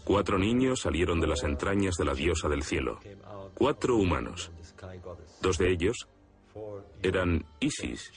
Cuatro 0.04 0.40
niños 0.40 0.82
salieron 0.82 1.22
de 1.22 1.28
las 1.28 1.44
entrañas 1.44 1.96
de 1.96 2.06
la 2.06 2.16
diosa 2.16 2.50
del 2.50 2.64
cielo, 2.64 3.00
cuatro 3.54 3.98
humanos. 3.98 4.52
Dos 5.42 5.60
de 5.60 5.72
ellos 5.72 6.08
eran 7.04 7.46
Isis 7.60 8.12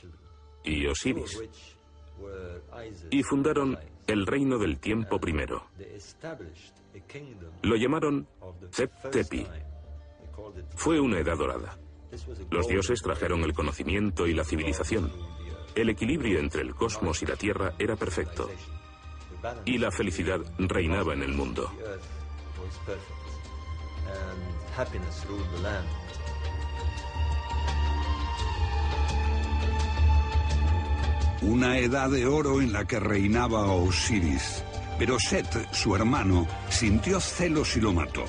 y 0.65 0.87
Osiris, 0.87 1.43
y 3.11 3.23
fundaron 3.23 3.79
el 4.07 4.27
reino 4.27 4.59
del 4.59 4.79
tiempo 4.79 5.19
primero. 5.19 5.67
Lo 7.63 7.77
llamaron 7.77 8.27
Zep-Tepi. 8.71 9.47
Fue 10.75 11.01
una 11.01 11.19
edad 11.19 11.37
dorada. 11.37 11.79
Los 12.51 12.69
dioses 12.69 13.01
trajeron 13.03 13.43
el 13.43 13.55
conocimiento 13.55 14.27
y 14.27 14.35
la 14.35 14.45
civilización. 14.45 15.11
El 15.75 15.89
equilibrio 15.89 16.39
entre 16.39 16.63
el 16.63 16.75
cosmos 16.75 17.23
y 17.23 17.27
la 17.27 17.37
Tierra 17.37 17.75
era 17.79 17.97
perfecto. 17.97 18.51
Y 19.65 19.79
la 19.79 19.91
felicidad 19.91 20.41
reinaba 20.59 21.15
en 21.15 21.23
el 21.23 21.33
mundo. 21.33 21.71
Una 31.43 31.79
edad 31.79 32.09
de 32.09 32.25
oro 32.25 32.61
en 32.61 32.73
la 32.73 32.85
que 32.85 33.01
reinaba 33.01 33.67
Osiris. 33.67 34.63
Pero 34.97 35.19
Set, 35.19 35.69
su 35.73 35.97
hermano, 35.97 36.47
sintió 36.69 37.19
celos 37.19 37.77
y 37.77 37.81
lo 37.81 37.93
mató. 37.93 38.25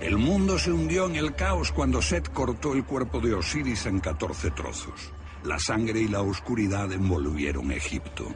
El 0.00 0.18
mundo 0.18 0.58
se 0.58 0.70
hundió 0.70 1.06
en 1.06 1.16
el 1.16 1.34
caos 1.34 1.72
cuando 1.72 2.02
Set 2.02 2.30
cortó 2.30 2.74
el 2.74 2.84
cuerpo 2.84 3.20
de 3.20 3.32
Osiris 3.32 3.86
en 3.86 4.00
14 4.00 4.50
trozos. 4.50 5.12
La 5.44 5.58
sangre 5.58 6.00
y 6.00 6.08
la 6.08 6.20
oscuridad 6.20 6.92
envolvieron 6.92 7.72
Egipto. 7.72 8.26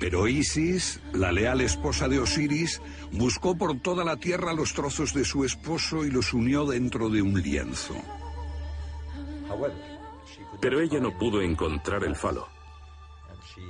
Pero 0.00 0.26
Isis, 0.26 0.98
la 1.12 1.30
leal 1.30 1.60
esposa 1.60 2.08
de 2.08 2.18
Osiris, 2.18 2.80
buscó 3.12 3.56
por 3.56 3.78
toda 3.80 4.02
la 4.02 4.16
tierra 4.16 4.54
los 4.54 4.72
trozos 4.72 5.12
de 5.12 5.24
su 5.24 5.44
esposo 5.44 6.06
y 6.06 6.10
los 6.10 6.32
unió 6.32 6.64
dentro 6.64 7.10
de 7.10 7.20
un 7.20 7.40
lienzo. 7.40 7.94
Pero 10.60 10.80
ella 10.80 11.00
no 11.00 11.16
pudo 11.18 11.42
encontrar 11.42 12.02
el 12.04 12.16
falo 12.16 12.48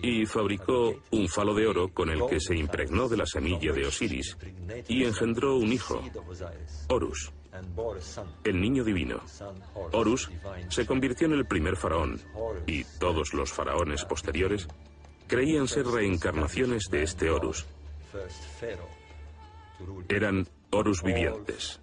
y 0.02 0.24
fabricó 0.24 0.94
un 1.10 1.28
falo 1.28 1.54
de 1.54 1.66
oro 1.66 1.88
con 1.92 2.10
el 2.10 2.24
que 2.26 2.40
se 2.40 2.56
impregnó 2.56 3.08
de 3.08 3.16
la 3.16 3.26
semilla 3.26 3.72
de 3.72 3.86
Osiris 3.86 4.36
y 4.88 5.04
engendró 5.04 5.56
un 5.56 5.72
hijo, 5.72 6.02
Horus, 6.88 7.32
el 8.44 8.60
niño 8.60 8.84
divino. 8.84 9.20
Horus 9.92 10.30
se 10.68 10.86
convirtió 10.86 11.26
en 11.26 11.34
el 11.34 11.46
primer 11.46 11.76
faraón 11.76 12.20
y 12.66 12.84
todos 12.98 13.34
los 13.34 13.52
faraones 13.52 14.04
posteriores 14.04 14.68
creían 15.30 15.68
ser 15.68 15.86
reencarnaciones 15.86 16.88
de 16.90 17.04
este 17.04 17.30
Horus. 17.30 17.64
Eran 20.08 20.46
Horus 20.70 21.04
vivientes. 21.04 21.78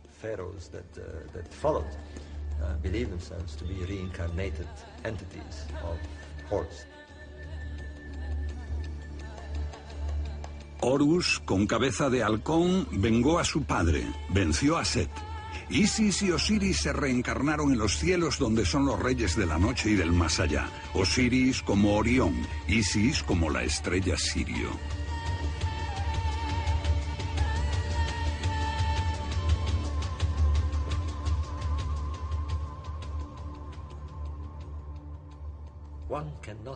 Horus, 10.81 11.39
con 11.45 11.67
cabeza 11.67 12.09
de 12.09 12.23
halcón, 12.23 12.85
vengó 12.91 13.39
a 13.39 13.45
su 13.45 13.63
padre, 13.63 14.03
venció 14.29 14.77
a 14.77 14.83
Set. 14.83 15.09
Isis 15.69 16.21
y 16.21 16.31
Osiris 16.31 16.77
se 16.77 16.93
reencarnaron 16.93 17.73
en 17.73 17.79
los 17.79 17.97
cielos 17.97 18.39
donde 18.39 18.65
son 18.65 18.85
los 18.85 18.99
reyes 18.99 19.35
de 19.35 19.45
la 19.45 19.57
noche 19.57 19.91
y 19.91 19.95
del 19.95 20.13
más 20.13 20.39
allá. 20.39 20.69
Osiris 20.93 21.61
como 21.61 21.95
Orión, 21.97 22.35
Isis 22.67 23.21
como 23.23 23.49
la 23.49 23.63
estrella 23.63 24.17
Sirio. 24.17 24.69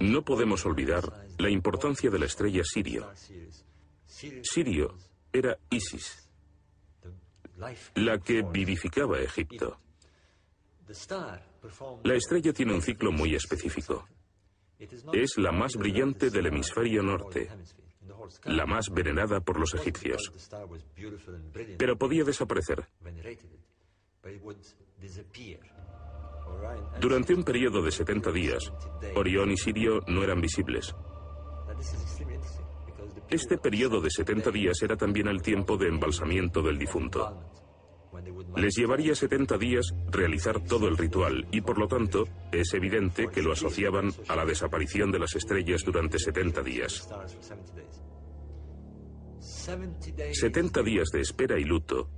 No 0.02 0.24
podemos 0.24 0.66
olvidar 0.66 1.28
la 1.38 1.50
importancia 1.50 2.10
de 2.10 2.20
la 2.20 2.26
estrella 2.26 2.64
Sirio. 2.64 3.10
Sirio 4.44 4.96
era 5.32 5.58
Isis, 5.70 6.21
la 7.96 8.20
que 8.20 8.42
vivificaba 8.42 9.20
Egipto. 9.20 9.80
La 12.04 12.16
estrella 12.16 12.54
tiene 12.54 12.74
un 12.74 12.82
ciclo 12.82 13.12
muy 13.12 13.36
específico. 13.36 14.08
Es 15.14 15.38
la 15.38 15.52
más 15.52 15.76
brillante 15.76 16.30
del 16.30 16.48
hemisferio 16.48 17.04
norte, 17.04 17.50
la 18.46 18.66
más 18.66 18.90
venerada 18.90 19.40
por 19.40 19.60
los 19.60 19.74
egipcios. 19.76 20.32
Pero 21.78 21.98
podía 21.98 22.24
desaparecer. 22.24 22.88
Durante 27.00 27.34
un 27.34 27.44
periodo 27.44 27.82
de 27.82 27.92
70 27.92 28.32
días, 28.32 28.72
Orión 29.16 29.52
y 29.52 29.58
Sirio 29.58 30.00
no 30.08 30.24
eran 30.24 30.42
visibles. 30.42 30.96
Este 33.32 33.58
periodo 33.58 34.02
de 34.02 34.10
70 34.10 34.52
días 34.52 34.82
era 34.82 34.98
también 34.98 35.28
el 35.28 35.42
tiempo 35.42 35.78
de 35.78 35.88
embalsamiento 35.88 36.62
del 36.62 36.78
difunto. 36.78 37.42
Les 38.58 38.76
llevaría 38.76 39.16
70 39.16 39.58
días 39.58 39.94
realizar 40.10 40.60
todo 40.60 40.88
el 40.88 40.98
ritual 40.98 41.48
y 41.52 41.62
por 41.62 41.80
lo 41.80 41.88
tanto 41.88 42.28
es 42.52 42.74
evidente 42.74 43.30
que 43.30 43.42
lo 43.42 43.54
asociaban 43.54 44.12
a 44.28 44.36
la 44.36 44.46
desaparición 44.46 45.12
de 45.12 45.20
las 45.20 45.36
estrellas 45.36 45.84
durante 45.86 46.20
70 46.20 46.62
días. 46.62 47.10
70 49.40 50.84
días 50.84 51.10
de 51.12 51.22
espera 51.22 51.58
y 51.58 51.64
luto 51.64 52.10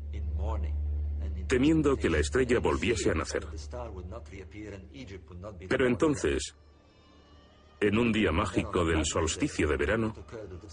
temiendo 1.47 1.95
que 1.97 2.09
la 2.09 2.19
estrella 2.19 2.59
volviese 2.59 3.11
a 3.11 3.13
nacer. 3.13 3.45
Pero 5.69 5.87
entonces, 5.87 6.55
en 7.87 7.97
un 7.97 8.13
día 8.13 8.31
mágico 8.31 8.85
del 8.85 9.05
solsticio 9.05 9.67
de 9.67 9.75
verano, 9.75 10.15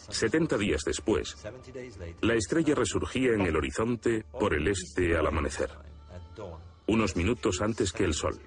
70 0.08 0.56
días 0.56 0.82
después, 0.84 1.36
la 2.20 2.34
estrella 2.34 2.74
resurgía 2.74 3.32
en 3.32 3.42
el 3.42 3.56
horizonte 3.56 4.24
por 4.30 4.54
el 4.54 4.68
este 4.68 5.16
al 5.16 5.26
amanecer, 5.26 5.70
unos 6.86 7.16
minutos 7.16 7.60
antes 7.60 7.92
que 7.92 8.04
el 8.04 8.14
sol. 8.14 8.38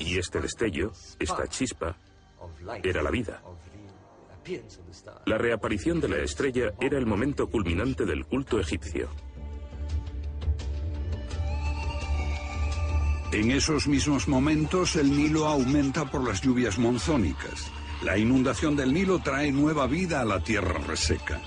Y 0.00 0.18
este 0.18 0.40
destello, 0.40 0.92
esta 1.20 1.46
chispa, 1.46 1.96
era 2.82 3.02
la 3.02 3.10
vida. 3.10 3.40
La 5.26 5.38
reaparición 5.38 6.00
de 6.00 6.08
la 6.08 6.18
estrella 6.18 6.72
era 6.80 6.98
el 6.98 7.06
momento 7.06 7.46
culminante 7.46 8.04
del 8.04 8.24
culto 8.24 8.58
egipcio. 8.58 9.08
En 13.30 13.50
esos 13.50 13.86
mismos 13.86 14.26
momentos 14.26 14.96
el 14.96 15.14
Nilo 15.14 15.46
aumenta 15.46 16.10
por 16.10 16.26
las 16.26 16.40
lluvias 16.40 16.78
monzónicas. 16.78 17.70
La 18.02 18.16
inundación 18.16 18.74
del 18.74 18.94
Nilo 18.94 19.18
trae 19.18 19.52
nueva 19.52 19.86
vida 19.86 20.22
a 20.22 20.24
la 20.24 20.42
tierra 20.42 20.78
reseca. 20.78 21.38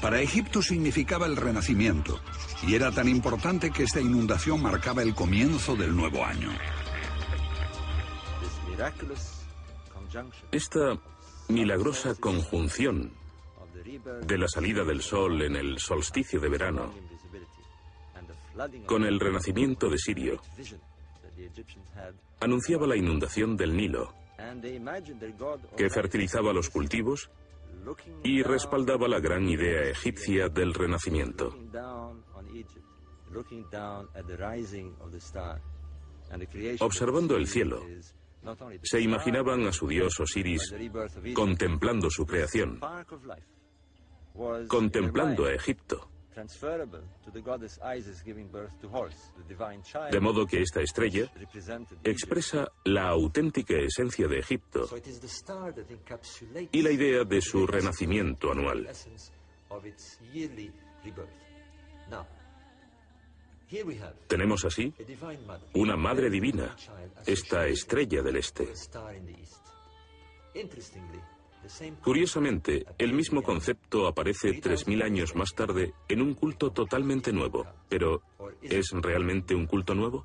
Para 0.00 0.20
Egipto 0.20 0.62
significaba 0.62 1.26
el 1.26 1.36
renacimiento 1.36 2.20
y 2.66 2.74
era 2.74 2.90
tan 2.90 3.08
importante 3.08 3.70
que 3.70 3.82
esta 3.82 4.00
inundación 4.00 4.62
marcaba 4.62 5.02
el 5.02 5.14
comienzo 5.14 5.76
del 5.76 5.94
nuevo 5.94 6.24
año. 6.24 6.50
Esta 10.50 10.98
milagrosa 11.48 12.14
conjunción 12.14 13.12
de 14.22 14.38
la 14.38 14.48
salida 14.48 14.84
del 14.84 15.02
sol 15.02 15.42
en 15.42 15.56
el 15.56 15.78
solsticio 15.78 16.40
de 16.40 16.48
verano 16.48 16.94
con 18.86 19.04
el 19.04 19.20
renacimiento 19.20 19.90
de 19.90 19.98
Sirio 19.98 20.40
anunciaba 22.40 22.86
la 22.86 22.96
inundación 22.96 23.56
del 23.56 23.76
Nilo, 23.76 24.14
que 25.76 25.90
fertilizaba 25.90 26.52
los 26.52 26.70
cultivos 26.70 27.30
y 28.22 28.42
respaldaba 28.42 29.08
la 29.08 29.20
gran 29.20 29.48
idea 29.48 29.82
egipcia 29.90 30.48
del 30.48 30.74
renacimiento. 30.74 31.54
Observando 36.80 37.36
el 37.36 37.46
cielo, 37.46 37.82
se 38.82 39.00
imaginaban 39.00 39.66
a 39.66 39.72
su 39.72 39.88
dios 39.88 40.18
Osiris 40.20 40.74
contemplando 41.34 42.10
su 42.10 42.26
creación, 42.26 42.80
contemplando 44.68 45.46
a 45.46 45.52
Egipto. 45.52 46.10
De 50.10 50.20
modo 50.20 50.46
que 50.46 50.60
esta 50.60 50.82
estrella 50.82 51.30
expresa 52.04 52.70
la 52.84 53.08
auténtica 53.08 53.74
esencia 53.74 54.28
de 54.28 54.38
Egipto 54.38 54.86
y 56.72 56.82
la 56.82 56.90
idea 56.90 57.24
de 57.24 57.40
su 57.40 57.66
renacimiento 57.66 58.52
anual. 58.52 58.88
Tenemos 64.28 64.64
así 64.64 64.92
una 65.74 65.96
madre 65.96 66.30
divina, 66.30 66.76
esta 67.24 67.66
estrella 67.66 68.22
del 68.22 68.36
este. 68.36 68.68
Curiosamente, 72.02 72.86
el 72.98 73.12
mismo 73.12 73.42
concepto 73.42 74.06
aparece 74.06 74.60
3.000 74.60 75.04
años 75.04 75.34
más 75.34 75.54
tarde 75.54 75.92
en 76.08 76.22
un 76.22 76.34
culto 76.34 76.70
totalmente 76.70 77.32
nuevo. 77.32 77.66
Pero, 77.88 78.22
¿es 78.62 78.90
realmente 78.92 79.54
un 79.54 79.66
culto 79.66 79.94
nuevo? 79.94 80.24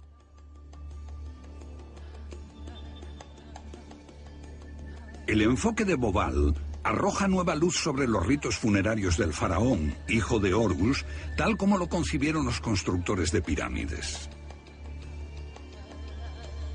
El 5.27 5.41
enfoque 5.43 5.85
de 5.85 5.95
Bobal 5.95 6.55
arroja 6.83 7.27
nueva 7.27 7.55
luz 7.55 7.77
sobre 7.77 8.07
los 8.07 8.25
ritos 8.25 8.57
funerarios 8.57 9.17
del 9.17 9.33
faraón, 9.33 9.95
hijo 10.07 10.39
de 10.39 10.53
Horus, 10.53 11.05
tal 11.37 11.57
como 11.57 11.77
lo 11.77 11.87
concibieron 11.87 12.45
los 12.45 12.59
constructores 12.59 13.31
de 13.31 13.41
pirámides. 13.41 14.30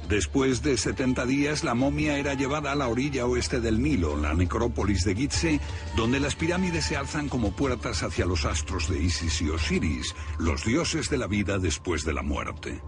Después 0.09 0.63
de 0.63 0.77
70 0.77 1.27
días, 1.27 1.65
la 1.65 1.75
momia 1.75 2.19
era 2.19 2.35
llevada 2.35 2.71
a 2.71 2.77
la 2.77 2.87
orilla 2.87 3.27
oeste 3.27 3.61
del 3.61 3.83
Nilo, 3.83 4.17
la 4.17 4.35
necrópolis 4.35 5.05
de 5.05 5.17
Gizeh, 5.17 5.61
donde 5.97 6.21
las 6.21 6.37
pirámides 6.37 6.85
se 6.85 6.97
alzan 6.97 7.29
como 7.29 7.57
puertas 7.57 8.05
hacia 8.05 8.25
los 8.25 8.45
astros 8.45 8.89
de 8.89 9.03
Isis 9.03 9.43
y 9.43 9.51
Osiris, 9.51 10.15
los 10.39 10.65
dioses 10.65 11.11
de 11.11 11.19
la 11.19 11.27
vida 11.27 11.59
después 11.59 12.05
de 12.05 12.13
la 12.13 12.23
muerte. 12.23 12.81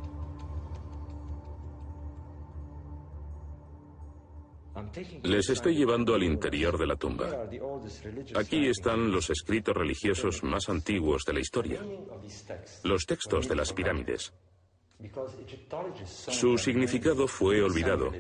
Les 5.25 5.51
estoy 5.51 5.75
llevando 5.75 6.15
al 6.15 6.23
interior 6.23 6.79
de 6.79 6.87
la 6.87 6.97
tumba. 6.97 7.49
Aquí 8.37 8.67
están 8.67 9.11
los 9.11 9.29
escritos 9.29 9.77
religiosos 9.77 10.43
más 10.45 10.69
antiguos 10.69 11.25
de 11.25 11.33
la 11.33 11.41
historia, 11.41 11.81
los 12.85 13.05
textos 13.07 13.49
de 13.49 13.57
las 13.57 13.73
pirámides. 13.73 14.33
Su 16.05 16.59
significado 16.59 17.29
fue 17.29 17.63
olvidado, 17.63 18.13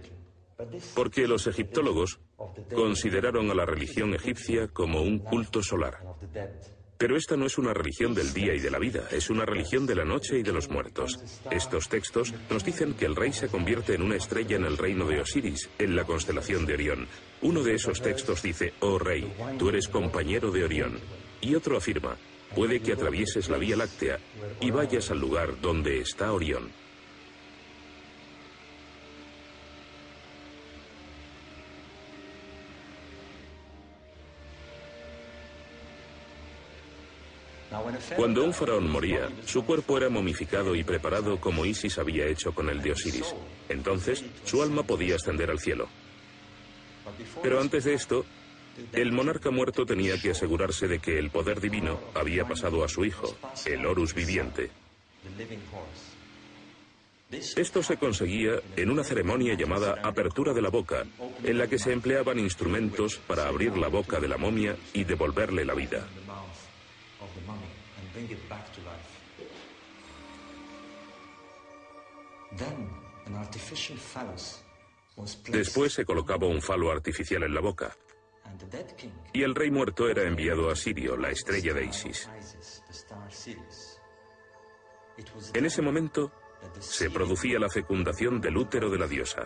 porque 0.94 1.26
los 1.26 1.46
egiptólogos 1.46 2.20
consideraron 2.74 3.50
a 3.50 3.54
la 3.54 3.66
religión 3.66 4.14
egipcia 4.14 4.68
como 4.68 5.02
un 5.02 5.18
culto 5.18 5.62
solar. 5.62 5.98
Pero 6.98 7.16
esta 7.16 7.36
no 7.36 7.46
es 7.46 7.58
una 7.58 7.72
religión 7.72 8.12
del 8.12 8.32
día 8.32 8.54
y 8.54 8.58
de 8.58 8.72
la 8.72 8.80
vida, 8.80 9.06
es 9.12 9.30
una 9.30 9.44
religión 9.44 9.86
de 9.86 9.94
la 9.94 10.04
noche 10.04 10.38
y 10.38 10.42
de 10.42 10.52
los 10.52 10.68
muertos. 10.68 11.16
Estos 11.48 11.88
textos 11.88 12.34
nos 12.50 12.64
dicen 12.64 12.94
que 12.94 13.06
el 13.06 13.14
rey 13.14 13.32
se 13.32 13.46
convierte 13.46 13.94
en 13.94 14.02
una 14.02 14.16
estrella 14.16 14.56
en 14.56 14.64
el 14.64 14.76
reino 14.76 15.06
de 15.06 15.20
Osiris, 15.20 15.70
en 15.78 15.94
la 15.94 16.04
constelación 16.04 16.66
de 16.66 16.74
Orión. 16.74 17.06
Uno 17.40 17.62
de 17.62 17.74
esos 17.74 18.02
textos 18.02 18.42
dice, 18.42 18.74
oh 18.80 18.98
rey, 18.98 19.32
tú 19.58 19.68
eres 19.68 19.86
compañero 19.86 20.50
de 20.50 20.64
Orión. 20.64 20.98
Y 21.40 21.54
otro 21.54 21.76
afirma, 21.76 22.16
Puede 22.54 22.80
que 22.80 22.92
atravieses 22.92 23.48
la 23.48 23.58
Vía 23.58 23.76
Láctea 23.76 24.18
y 24.60 24.70
vayas 24.70 25.10
al 25.10 25.20
lugar 25.20 25.60
donde 25.60 26.00
está 26.00 26.32
Orión. 26.32 26.70
Cuando 38.16 38.44
un 38.44 38.52
faraón 38.52 38.90
moría, 38.90 39.28
su 39.44 39.64
cuerpo 39.64 39.98
era 39.98 40.08
momificado 40.08 40.74
y 40.74 40.82
preparado 40.82 41.38
como 41.40 41.64
Isis 41.64 41.98
había 41.98 42.26
hecho 42.26 42.52
con 42.52 42.68
el 42.68 42.82
de 42.82 42.92
Osiris. 42.92 43.34
Entonces, 43.68 44.24
su 44.44 44.62
alma 44.62 44.82
podía 44.82 45.16
ascender 45.16 45.50
al 45.50 45.60
cielo. 45.60 45.88
Pero 47.42 47.60
antes 47.60 47.84
de 47.84 47.94
esto, 47.94 48.24
el 48.92 49.12
monarca 49.12 49.50
muerto 49.50 49.86
tenía 49.86 50.20
que 50.20 50.30
asegurarse 50.30 50.88
de 50.88 50.98
que 50.98 51.18
el 51.18 51.30
poder 51.30 51.60
divino 51.60 52.00
había 52.14 52.46
pasado 52.46 52.84
a 52.84 52.88
su 52.88 53.04
hijo, 53.04 53.36
el 53.66 53.84
Horus 53.86 54.14
viviente. 54.14 54.70
Esto 57.30 57.82
se 57.82 57.98
conseguía 57.98 58.52
en 58.76 58.90
una 58.90 59.04
ceremonia 59.04 59.54
llamada 59.54 59.98
apertura 60.02 60.54
de 60.54 60.62
la 60.62 60.70
boca, 60.70 61.04
en 61.44 61.58
la 61.58 61.66
que 61.66 61.78
se 61.78 61.92
empleaban 61.92 62.38
instrumentos 62.38 63.18
para 63.18 63.48
abrir 63.48 63.76
la 63.76 63.88
boca 63.88 64.18
de 64.18 64.28
la 64.28 64.38
momia 64.38 64.76
y 64.94 65.04
devolverle 65.04 65.64
la 65.64 65.74
vida. 65.74 66.06
Después 75.48 75.92
se 75.92 76.04
colocaba 76.04 76.46
un 76.46 76.62
falo 76.62 76.90
artificial 76.90 77.42
en 77.42 77.54
la 77.54 77.60
boca. 77.60 77.94
Y 79.32 79.42
el 79.42 79.54
rey 79.54 79.70
muerto 79.70 80.08
era 80.08 80.22
enviado 80.22 80.70
a 80.70 80.76
Sirio, 80.76 81.16
la 81.16 81.30
estrella 81.30 81.74
de 81.74 81.84
Isis. 81.84 82.28
En 85.54 85.66
ese 85.66 85.82
momento 85.82 86.32
se 86.78 87.10
producía 87.10 87.58
la 87.58 87.68
fecundación 87.68 88.40
del 88.40 88.56
útero 88.56 88.90
de 88.90 88.98
la 88.98 89.06
diosa. 89.06 89.44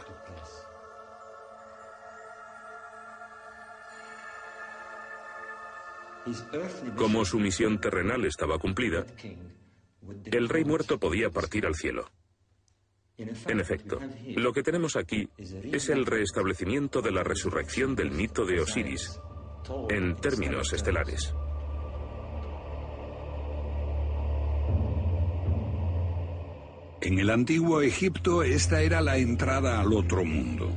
Como 6.97 7.25
su 7.25 7.38
misión 7.38 7.81
terrenal 7.81 8.25
estaba 8.25 8.59
cumplida, 8.59 9.05
el 10.27 10.49
rey 10.49 10.65
muerto 10.65 10.99
podía 10.99 11.31
partir 11.31 11.67
al 11.67 11.75
cielo. 11.75 12.09
En 13.18 13.61
efecto, 13.61 14.01
lo 14.37 14.53
que 14.53 14.62
tenemos 14.62 14.96
aquí 14.96 15.29
es 15.37 15.88
el 15.88 16.07
restablecimiento 16.07 17.03
de 17.03 17.12
la 17.12 17.22
resurrección 17.22 17.94
del 17.94 18.11
mito 18.11 18.44
de 18.44 18.61
Osiris, 18.61 19.20
en 19.90 20.16
términos 20.16 20.72
estelares. 20.72 21.35
En 27.03 27.18
el 27.18 27.31
antiguo 27.31 27.83
Egipto 27.83 28.44
esta 28.44 28.81
era 28.81 29.01
la 29.01 29.16
entrada 29.18 29.81
al 29.81 29.92
otro 29.92 30.25
mundo, 30.25 30.70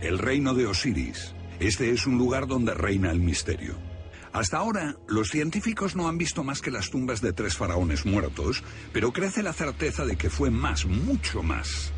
el 0.00 0.18
reino 0.18 0.52
de 0.52 0.66
Osiris. 0.66 1.34
Este 1.60 1.90
es 1.90 2.06
un 2.06 2.18
lugar 2.18 2.46
donde 2.46 2.74
reina 2.74 3.10
el 3.10 3.20
misterio. 3.20 3.87
Hasta 4.32 4.58
ahora, 4.58 4.96
los 5.06 5.30
científicos 5.30 5.96
no 5.96 6.08
han 6.08 6.18
visto 6.18 6.44
más 6.44 6.60
que 6.60 6.70
las 6.70 6.90
tumbas 6.90 7.20
de 7.20 7.32
tres 7.32 7.56
faraones 7.56 8.04
muertos, 8.04 8.62
pero 8.92 9.12
crece 9.12 9.42
la 9.42 9.52
certeza 9.52 10.04
de 10.04 10.16
que 10.16 10.30
fue 10.30 10.50
más, 10.50 10.84
mucho 10.84 11.42
más. 11.42 11.92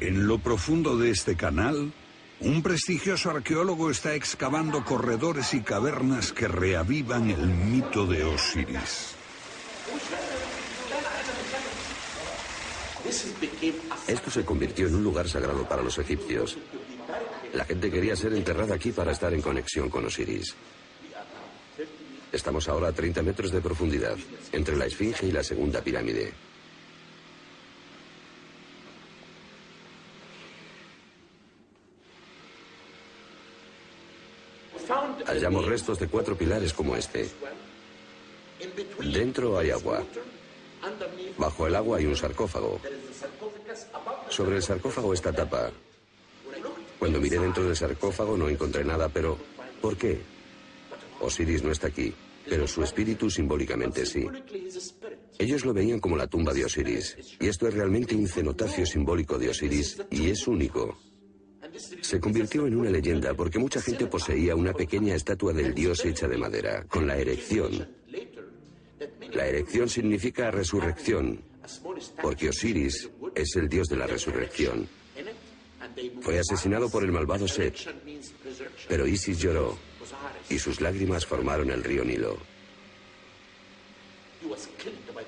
En 0.00 0.26
lo 0.26 0.38
profundo 0.38 0.96
de 0.96 1.10
este 1.10 1.36
canal, 1.36 1.92
un 2.40 2.62
prestigioso 2.62 3.30
arqueólogo 3.30 3.90
está 3.90 4.14
excavando 4.14 4.82
corredores 4.82 5.52
y 5.52 5.60
cavernas 5.60 6.32
que 6.32 6.48
reavivan 6.48 7.28
el 7.30 7.46
mito 7.46 8.06
de 8.06 8.24
Osiris. 8.24 9.19
Esto 14.06 14.30
se 14.30 14.44
convirtió 14.44 14.86
en 14.86 14.94
un 14.94 15.02
lugar 15.02 15.28
sagrado 15.28 15.68
para 15.68 15.82
los 15.82 15.98
egipcios. 15.98 16.56
La 17.54 17.64
gente 17.64 17.90
quería 17.90 18.14
ser 18.14 18.32
enterrada 18.34 18.76
aquí 18.76 18.92
para 18.92 19.10
estar 19.10 19.34
en 19.34 19.42
conexión 19.42 19.90
con 19.90 20.04
Osiris. 20.04 20.54
Estamos 22.32 22.68
ahora 22.68 22.88
a 22.88 22.92
30 22.92 23.22
metros 23.22 23.50
de 23.50 23.60
profundidad, 23.60 24.16
entre 24.52 24.76
la 24.76 24.86
Esfinge 24.86 25.26
y 25.26 25.32
la 25.32 25.42
segunda 25.42 25.82
pirámide. 25.82 26.32
Hallamos 35.26 35.66
restos 35.66 35.98
de 35.98 36.06
cuatro 36.06 36.36
pilares 36.36 36.72
como 36.72 36.94
este. 36.96 37.28
Dentro 39.00 39.58
hay 39.58 39.70
agua. 39.70 40.04
Bajo 41.38 41.66
el 41.66 41.74
agua 41.74 41.98
hay 41.98 42.06
un 42.06 42.16
sarcófago. 42.16 42.80
Sobre 44.28 44.56
el 44.56 44.62
sarcófago 44.62 45.14
esta 45.14 45.32
tapa. 45.32 45.70
Cuando 46.98 47.20
miré 47.20 47.38
dentro 47.38 47.64
del 47.64 47.76
sarcófago 47.76 48.36
no 48.36 48.48
encontré 48.48 48.84
nada, 48.84 49.08
pero 49.08 49.38
¿por 49.80 49.96
qué? 49.96 50.20
Osiris 51.20 51.62
no 51.62 51.72
está 51.72 51.88
aquí, 51.88 52.12
pero 52.48 52.66
su 52.66 52.82
espíritu 52.82 53.30
simbólicamente 53.30 54.04
sí. 54.04 54.26
Ellos 55.38 55.64
lo 55.64 55.72
veían 55.72 56.00
como 56.00 56.16
la 56.16 56.26
tumba 56.26 56.52
de 56.52 56.64
Osiris, 56.64 57.16
y 57.40 57.48
esto 57.48 57.68
es 57.68 57.74
realmente 57.74 58.14
un 58.14 58.28
cenotafio 58.28 58.84
simbólico 58.84 59.38
de 59.38 59.50
Osiris, 59.50 60.02
y 60.10 60.30
es 60.30 60.46
único. 60.46 60.98
Se 62.02 62.20
convirtió 62.20 62.66
en 62.66 62.76
una 62.76 62.90
leyenda 62.90 63.32
porque 63.34 63.58
mucha 63.58 63.80
gente 63.80 64.06
poseía 64.06 64.56
una 64.56 64.72
pequeña 64.72 65.14
estatua 65.14 65.52
del 65.52 65.74
dios 65.74 66.04
hecha 66.04 66.26
de 66.28 66.36
madera, 66.36 66.84
con 66.88 67.06
la 67.06 67.16
erección. 67.16 67.88
La 69.32 69.46
erección 69.46 69.88
significa 69.88 70.50
resurrección, 70.50 71.42
porque 72.20 72.48
Osiris 72.48 73.08
es 73.34 73.56
el 73.56 73.68
dios 73.68 73.88
de 73.88 73.96
la 73.96 74.06
resurrección. 74.06 74.88
Fue 76.20 76.38
asesinado 76.38 76.90
por 76.90 77.04
el 77.04 77.12
malvado 77.12 77.46
Set, 77.48 77.76
pero 78.88 79.06
Isis 79.06 79.38
lloró 79.38 79.78
y 80.48 80.58
sus 80.58 80.80
lágrimas 80.80 81.26
formaron 81.26 81.70
el 81.70 81.84
río 81.84 82.04
Nilo. 82.04 82.38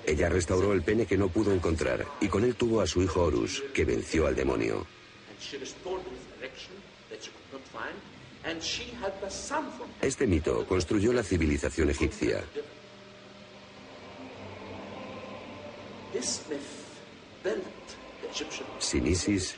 Ella 0.06 0.28
restauró 0.28 0.72
el 0.72 0.82
pene 0.82 1.06
que 1.06 1.16
no 1.16 1.28
pudo 1.28 1.52
encontrar 1.52 2.06
y 2.20 2.28
con 2.28 2.44
él 2.44 2.54
tuvo 2.56 2.80
a 2.80 2.86
su 2.86 3.02
hijo 3.02 3.22
Horus, 3.22 3.62
que 3.72 3.84
venció 3.84 4.26
al 4.26 4.34
demonio. 4.34 4.86
Este 10.00 10.26
mito 10.26 10.66
construyó 10.66 11.12
la 11.12 11.22
civilización 11.22 11.90
egipcia. 11.90 12.42
Sin 18.79 19.07
Isis 19.07 19.57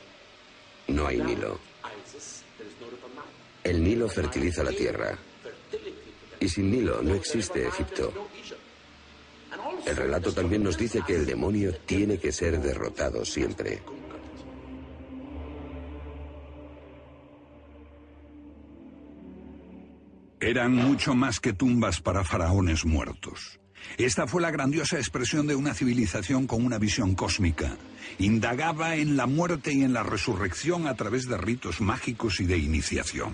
no 0.87 1.07
hay 1.07 1.21
Nilo. 1.21 1.59
El 3.63 3.83
Nilo 3.83 4.07
fertiliza 4.07 4.63
la 4.63 4.71
tierra. 4.71 5.17
Y 6.39 6.49
sin 6.49 6.71
Nilo 6.71 7.01
no 7.01 7.15
existe 7.15 7.67
Egipto. 7.67 8.13
El 9.85 9.95
relato 9.95 10.33
también 10.33 10.63
nos 10.63 10.77
dice 10.77 11.01
que 11.05 11.15
el 11.15 11.25
demonio 11.25 11.75
tiene 11.85 12.17
que 12.17 12.31
ser 12.31 12.59
derrotado 12.59 13.23
siempre. 13.23 13.81
Eran 20.39 20.73
mucho 20.73 21.15
más 21.15 21.39
que 21.39 21.53
tumbas 21.53 22.01
para 22.01 22.23
faraones 22.23 22.85
muertos. 22.85 23.59
Esta 23.97 24.27
fue 24.27 24.41
la 24.41 24.51
grandiosa 24.51 24.97
expresión 24.97 25.47
de 25.47 25.55
una 25.55 25.73
civilización 25.73 26.47
con 26.47 26.65
una 26.65 26.77
visión 26.77 27.15
cósmica. 27.15 27.77
Indagaba 28.19 28.95
en 28.95 29.17
la 29.17 29.25
muerte 29.25 29.73
y 29.73 29.83
en 29.83 29.93
la 29.93 30.03
resurrección 30.03 30.87
a 30.87 30.95
través 30.95 31.27
de 31.27 31.37
ritos 31.37 31.81
mágicos 31.81 32.39
y 32.39 32.45
de 32.45 32.57
iniciación. 32.57 33.33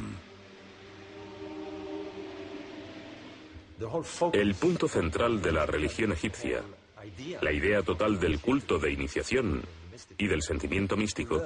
El 4.34 4.54
punto 4.56 4.88
central 4.88 5.42
de 5.42 5.52
la 5.52 5.66
religión 5.66 6.12
egipcia, 6.12 6.62
la 7.42 7.52
idea 7.52 7.82
total 7.82 8.20
del 8.20 8.40
culto 8.40 8.78
de 8.78 8.92
iniciación 8.92 9.64
y 10.18 10.28
del 10.28 10.44
sentimiento 10.44 10.96
místico, 10.96 11.42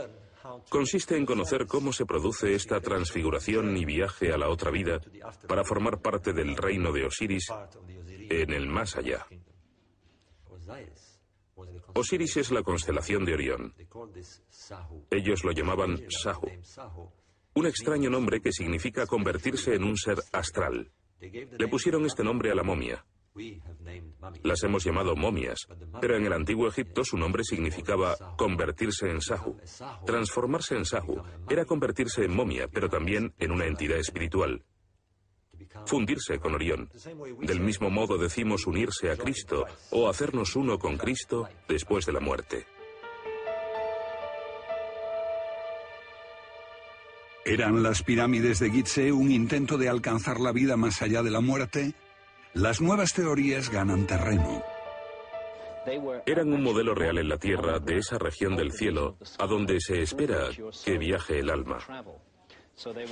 consiste 0.69 1.17
en 1.17 1.25
conocer 1.25 1.65
cómo 1.67 1.93
se 1.93 2.05
produce 2.05 2.53
esta 2.53 2.79
transfiguración 2.79 3.75
y 3.77 3.85
viaje 3.85 4.31
a 4.31 4.37
la 4.37 4.49
otra 4.49 4.71
vida 4.71 4.99
para 5.47 5.63
formar 5.63 6.01
parte 6.01 6.33
del 6.33 6.55
reino 6.55 6.91
de 6.91 7.05
Osiris 7.05 7.47
en 8.29 8.53
el 8.53 8.67
más 8.67 8.95
allá. 8.95 9.25
Osiris 11.93 12.37
es 12.37 12.51
la 12.51 12.63
constelación 12.63 13.23
de 13.23 13.33
Orión. 13.33 13.73
Ellos 15.09 15.43
lo 15.43 15.51
llamaban 15.51 16.03
Sahu, 16.09 16.49
un 17.53 17.67
extraño 17.67 18.09
nombre 18.09 18.41
que 18.41 18.51
significa 18.51 19.05
convertirse 19.05 19.75
en 19.75 19.83
un 19.83 19.95
ser 19.95 20.17
astral. 20.33 20.91
Le 21.21 21.67
pusieron 21.67 22.05
este 22.05 22.23
nombre 22.23 22.51
a 22.51 22.55
la 22.55 22.63
momia. 22.63 23.05
Las 24.43 24.63
hemos 24.63 24.83
llamado 24.83 25.15
momias, 25.15 25.67
pero 25.99 26.15
en 26.15 26.25
el 26.25 26.33
antiguo 26.33 26.67
Egipto 26.67 27.03
su 27.03 27.17
nombre 27.17 27.43
significaba 27.43 28.15
convertirse 28.37 29.09
en 29.09 29.21
Sahu. 29.21 29.57
Transformarse 30.05 30.75
en 30.75 30.85
Sahu 30.85 31.21
era 31.49 31.65
convertirse 31.65 32.23
en 32.23 32.35
momia, 32.35 32.67
pero 32.67 32.89
también 32.89 33.33
en 33.39 33.51
una 33.51 33.65
entidad 33.65 33.97
espiritual. 33.97 34.63
Fundirse 35.85 36.39
con 36.39 36.55
Orión. 36.55 36.89
Del 37.41 37.59
mismo 37.59 37.89
modo 37.89 38.17
decimos 38.17 38.65
unirse 38.67 39.11
a 39.11 39.17
Cristo 39.17 39.65
o 39.91 40.07
hacernos 40.07 40.55
uno 40.55 40.79
con 40.79 40.97
Cristo 40.97 41.49
después 41.67 42.05
de 42.05 42.13
la 42.13 42.19
muerte. 42.19 42.65
¿Eran 47.43 47.83
las 47.83 48.01
pirámides 48.01 48.59
de 48.59 48.71
Gizeh 48.71 49.11
un 49.11 49.31
intento 49.31 49.77
de 49.77 49.87
alcanzar 49.87 50.39
la 50.39 50.51
vida 50.51 50.77
más 50.77 51.01
allá 51.01 51.21
de 51.21 51.29
la 51.29 51.41
muerte? 51.41 51.93
Las 52.55 52.79
nuevas 52.79 53.13
teorías 53.13 53.69
ganan 53.69 54.07
terreno. 54.07 54.63
Eran 56.25 56.53
un 56.53 56.63
modelo 56.63 56.95
real 56.95 57.17
en 57.17 57.27
la 57.27 57.37
Tierra 57.37 57.79
de 57.79 57.97
esa 57.97 58.17
región 58.17 58.55
del 58.55 58.71
cielo 58.71 59.17
a 59.37 59.45
donde 59.45 59.81
se 59.81 60.01
espera 60.01 60.47
que 60.85 60.97
viaje 60.97 61.39
el 61.39 61.49
alma. 61.49 61.79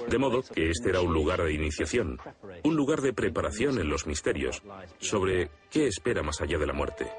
De 0.07 0.17
modo 0.17 0.41
que 0.43 0.69
este 0.69 0.91
era 0.91 1.01
un 1.01 1.13
lugar 1.13 1.43
de 1.43 1.53
iniciación, 1.53 2.17
un 2.63 2.75
lugar 2.77 3.01
de 3.01 3.11
preparación 3.11 3.79
en 3.79 3.89
los 3.89 4.07
misterios, 4.07 4.63
sobre 4.99 5.49
qué 5.69 5.87
espera 5.87 6.23
más 6.23 6.39
allá 6.39 6.57
de 6.57 6.67
la 6.67 6.73
muerte. 6.73 7.11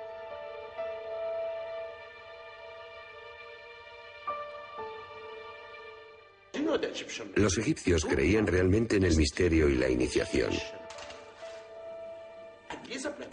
Los 7.34 7.58
egipcios 7.58 8.06
creían 8.06 8.46
realmente 8.46 8.96
en 8.96 9.04
el 9.04 9.14
misterio 9.14 9.68
y 9.68 9.74
la 9.74 9.90
iniciación. 9.90 10.52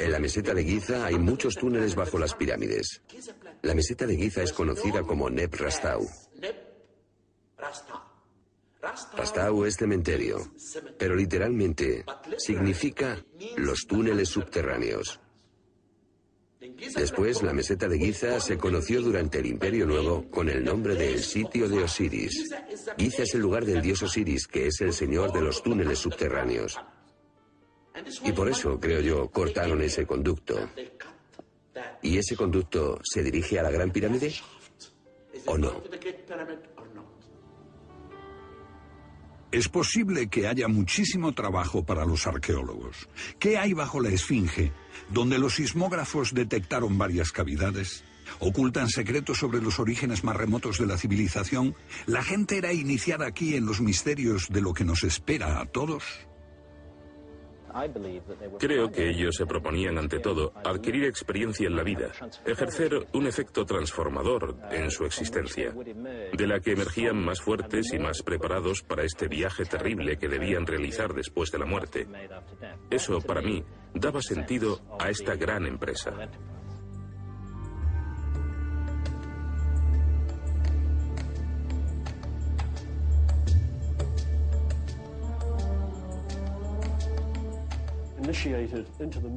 En 0.02 0.12
la 0.12 0.18
meseta 0.18 0.56
de 0.56 0.64
Giza 0.64 1.06
hay 1.06 1.20
muchos 1.20 1.54
túneles 1.56 1.94
bajo 1.94 2.18
las 2.18 2.34
pirámides. 2.34 3.04
La 3.62 3.76
meseta 3.76 4.08
de 4.08 4.18
Giza 4.18 4.42
es 4.42 4.52
conocida 4.52 5.04
como 5.04 5.30
Neb 5.30 5.54
Rastau. 5.54 6.10
Rastau 9.16 9.64
es 9.66 9.76
cementerio, 9.76 10.52
pero 10.98 11.16
literalmente 11.16 12.04
significa 12.40 13.24
los 13.58 13.86
túneles 13.86 14.30
subterráneos. 14.30 15.20
Después, 16.96 17.44
la 17.44 17.54
meseta 17.54 17.88
de 17.88 18.00
Giza 18.00 18.40
se 18.40 18.58
conoció 18.58 19.04
durante 19.04 19.38
el 19.38 19.46
Imperio 19.46 19.86
Nuevo 19.86 20.32
con 20.32 20.50
el 20.50 20.64
nombre 20.64 20.96
de 20.96 21.14
el 21.14 21.22
sitio 21.22 21.70
de 21.70 21.84
Osiris. 21.84 22.50
Giza 22.98 23.22
es 23.22 23.36
el 23.36 23.42
lugar 23.42 23.66
del 23.66 23.84
dios 23.84 24.02
Osiris, 24.02 24.48
que 24.48 24.66
es 24.66 24.82
el 24.82 24.94
señor 24.94 25.32
de 25.32 25.42
los 25.42 25.62
túneles 25.62 26.00
subterráneos. 26.00 26.80
Y 28.24 28.32
por 28.32 28.50
eso, 28.50 28.80
creo 28.80 29.02
yo, 29.02 29.30
cortaron 29.30 29.82
ese 29.82 30.06
conducto. 30.06 30.70
¿Y 32.02 32.18
ese 32.18 32.36
conducto 32.36 33.00
se 33.04 33.24
dirige 33.24 33.60
a 33.60 33.64
la 33.64 33.72
Gran 33.72 33.92
Pirámide? 33.92 34.34
¿O 35.46 35.58
no? 35.58 35.82
Es 39.52 39.68
posible 39.68 40.30
que 40.30 40.48
haya 40.48 40.70
muchísimo 40.70 41.34
trabajo 41.34 41.84
para 41.84 42.06
los 42.06 42.26
arqueólogos. 42.26 43.10
¿Qué 43.38 43.58
hay 43.58 43.74
bajo 43.74 44.00
la 44.00 44.10
Esfinge, 44.10 44.72
donde 45.10 45.38
los 45.38 45.56
sismógrafos 45.56 46.34
detectaron 46.34 46.98
varias 46.98 47.34
cavidades? 47.34 48.06
¿Ocultan 48.40 48.88
secretos 48.88 49.40
sobre 49.40 49.62
los 49.62 49.80
orígenes 49.80 50.24
más 50.24 50.38
remotos 50.38 50.78
de 50.78 50.86
la 50.86 50.98
civilización? 50.98 51.76
¿La 52.06 52.24
gente 52.24 52.58
era 52.58 52.72
iniciada 52.72 53.28
aquí 53.28 53.56
en 53.56 53.66
los 53.66 53.82
misterios 53.82 54.48
de 54.50 54.62
lo 54.62 54.74
que 54.74 54.86
nos 54.86 55.04
espera 55.04 55.60
a 55.60 55.66
todos? 55.66 56.04
Creo 58.60 58.92
que 58.92 59.10
ellos 59.10 59.36
se 59.36 59.46
proponían 59.46 59.98
ante 59.98 60.20
todo 60.20 60.54
adquirir 60.64 61.06
experiencia 61.06 61.68
en 61.68 61.76
la 61.76 61.84
vida, 61.84 62.12
ejercer 62.46 63.08
un 63.14 63.28
efecto 63.28 63.66
transformador 63.66 64.58
en 64.72 64.92
su 64.92 65.06
existencia, 65.06 65.72
de 65.72 66.48
la 66.48 66.60
que 66.60 66.72
emergían 66.74 67.24
más 67.24 67.42
fuertes 67.42 67.94
y 67.94 68.00
más 68.00 68.22
preparados 68.22 68.82
para 68.82 69.04
este 69.04 69.28
viaje 69.28 69.66
terrible 69.66 70.18
que 70.18 70.28
debían 70.28 70.66
realizar 70.66 71.14
después 71.14 71.52
de 71.52 71.60
la 71.60 71.66
muerte. 71.66 72.08
Eso, 72.90 73.22
para 73.22 73.42
mí, 73.42 73.64
daba 73.94 74.22
sentido 74.22 74.80
a 75.00 75.10
esta 75.10 75.36
gran 75.36 75.66
empresa. 75.66 76.30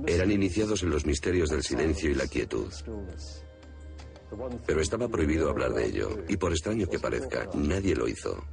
Eran 0.07 0.31
iniciados 0.31 0.83
en 0.83 0.91
los 0.91 1.07
misterios 1.07 1.51
del 1.51 1.63
silencio 1.63 2.11
y 2.11 2.15
la 2.15 2.27
quietud. 2.27 2.73
Pero 4.67 4.81
estaba 4.81 5.09
prohibido 5.09 5.49
hablar 5.49 5.73
de 5.73 5.87
ello, 5.87 6.09
y 6.29 6.37
por 6.37 6.53
extraño 6.53 6.89
que 6.89 6.99
parezca, 6.99 7.49
nadie 7.55 7.95
lo 7.95 8.09
hizo. 8.09 8.45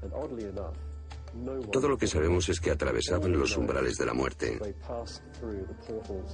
Todo 1.72 1.88
lo 1.88 1.98
que 1.98 2.08
sabemos 2.08 2.50
es 2.50 2.60
que 2.60 2.72
atravesaban 2.72 3.32
los 3.32 3.56
umbrales 3.56 3.98
de 3.98 4.06
la 4.06 4.14
muerte. 4.14 4.60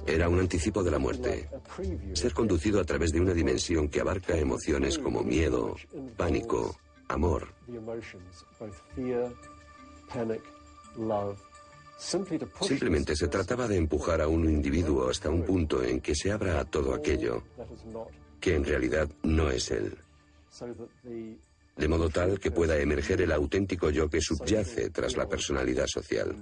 Era 0.06 0.28
un 0.28 0.40
anticipo 0.40 0.82
de 0.82 0.90
la 0.90 0.98
muerte. 0.98 1.48
Ser 2.14 2.34
conducido 2.34 2.80
a 2.80 2.84
través 2.84 3.12
de 3.12 3.20
una 3.20 3.32
dimensión 3.32 3.88
que 3.88 4.00
abarca 4.00 4.36
emociones 4.36 4.98
como 4.98 5.22
miedo, 5.22 5.76
pánico, 6.16 6.76
amor. 7.08 7.54
Simplemente 11.98 13.16
se 13.16 13.26
trataba 13.26 13.66
de 13.66 13.76
empujar 13.76 14.20
a 14.20 14.28
un 14.28 14.48
individuo 14.48 15.10
hasta 15.10 15.30
un 15.30 15.42
punto 15.42 15.82
en 15.82 16.00
que 16.00 16.14
se 16.14 16.30
abra 16.30 16.60
a 16.60 16.64
todo 16.64 16.94
aquello 16.94 17.42
que 18.40 18.54
en 18.54 18.64
realidad 18.64 19.08
no 19.24 19.50
es 19.50 19.70
él. 19.72 19.98
De 21.76 21.88
modo 21.88 22.08
tal 22.08 22.38
que 22.38 22.52
pueda 22.52 22.78
emerger 22.78 23.20
el 23.22 23.32
auténtico 23.32 23.90
yo 23.90 24.08
que 24.08 24.20
subyace 24.20 24.90
tras 24.90 25.16
la 25.16 25.28
personalidad 25.28 25.86
social. 25.86 26.36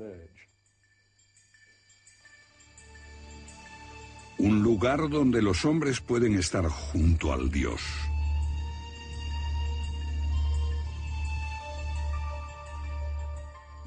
Un 4.38 4.62
lugar 4.62 5.08
donde 5.08 5.40
los 5.40 5.64
hombres 5.64 6.00
pueden 6.00 6.38
estar 6.38 6.66
junto 6.66 7.32
al 7.32 7.50
Dios. 7.50 7.80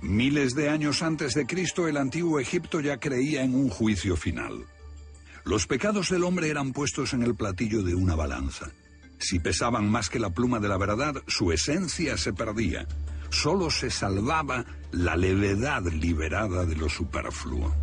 Miles 0.01 0.55
de 0.55 0.69
años 0.69 1.01
antes 1.01 1.33
de 1.33 1.45
Cristo, 1.45 1.87
el 1.87 1.97
antiguo 1.97 2.39
Egipto 2.39 2.79
ya 2.79 2.99
creía 2.99 3.43
en 3.43 3.53
un 3.53 3.69
juicio 3.69 4.15
final. 4.15 4.65
Los 5.43 5.67
pecados 5.67 6.09
del 6.09 6.23
hombre 6.23 6.49
eran 6.49 6.71
puestos 6.71 7.13
en 7.13 7.23
el 7.23 7.35
platillo 7.35 7.83
de 7.83 7.95
una 7.95 8.15
balanza. 8.15 8.71
Si 9.19 9.39
pesaban 9.39 9.89
más 9.89 10.09
que 10.09 10.19
la 10.19 10.29
pluma 10.29 10.59
de 10.59 10.69
la 10.69 10.77
verdad, 10.77 11.15
su 11.27 11.51
esencia 11.51 12.17
se 12.17 12.31
perdía. 12.31 12.87
Solo 13.29 13.69
se 13.69 13.91
salvaba 13.91 14.65
la 14.91 15.17
levedad 15.17 15.83
liberada 15.83 16.65
de 16.65 16.75
lo 16.75 16.87
superfluo. 16.87 17.75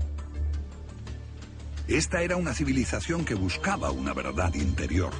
Esta 1.86 2.22
era 2.22 2.36
una 2.36 2.54
civilización 2.54 3.24
que 3.24 3.34
buscaba 3.34 3.90
una 3.90 4.14
verdad 4.14 4.54
interior. 4.54 5.12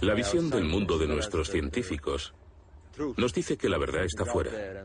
La 0.00 0.14
visión 0.14 0.50
del 0.50 0.64
mundo 0.64 0.98
de 0.98 1.06
nuestros 1.06 1.48
científicos 1.48 2.34
nos 3.16 3.32
dice 3.32 3.56
que 3.56 3.70
la 3.70 3.78
verdad 3.78 4.04
está 4.04 4.26
fuera 4.26 4.84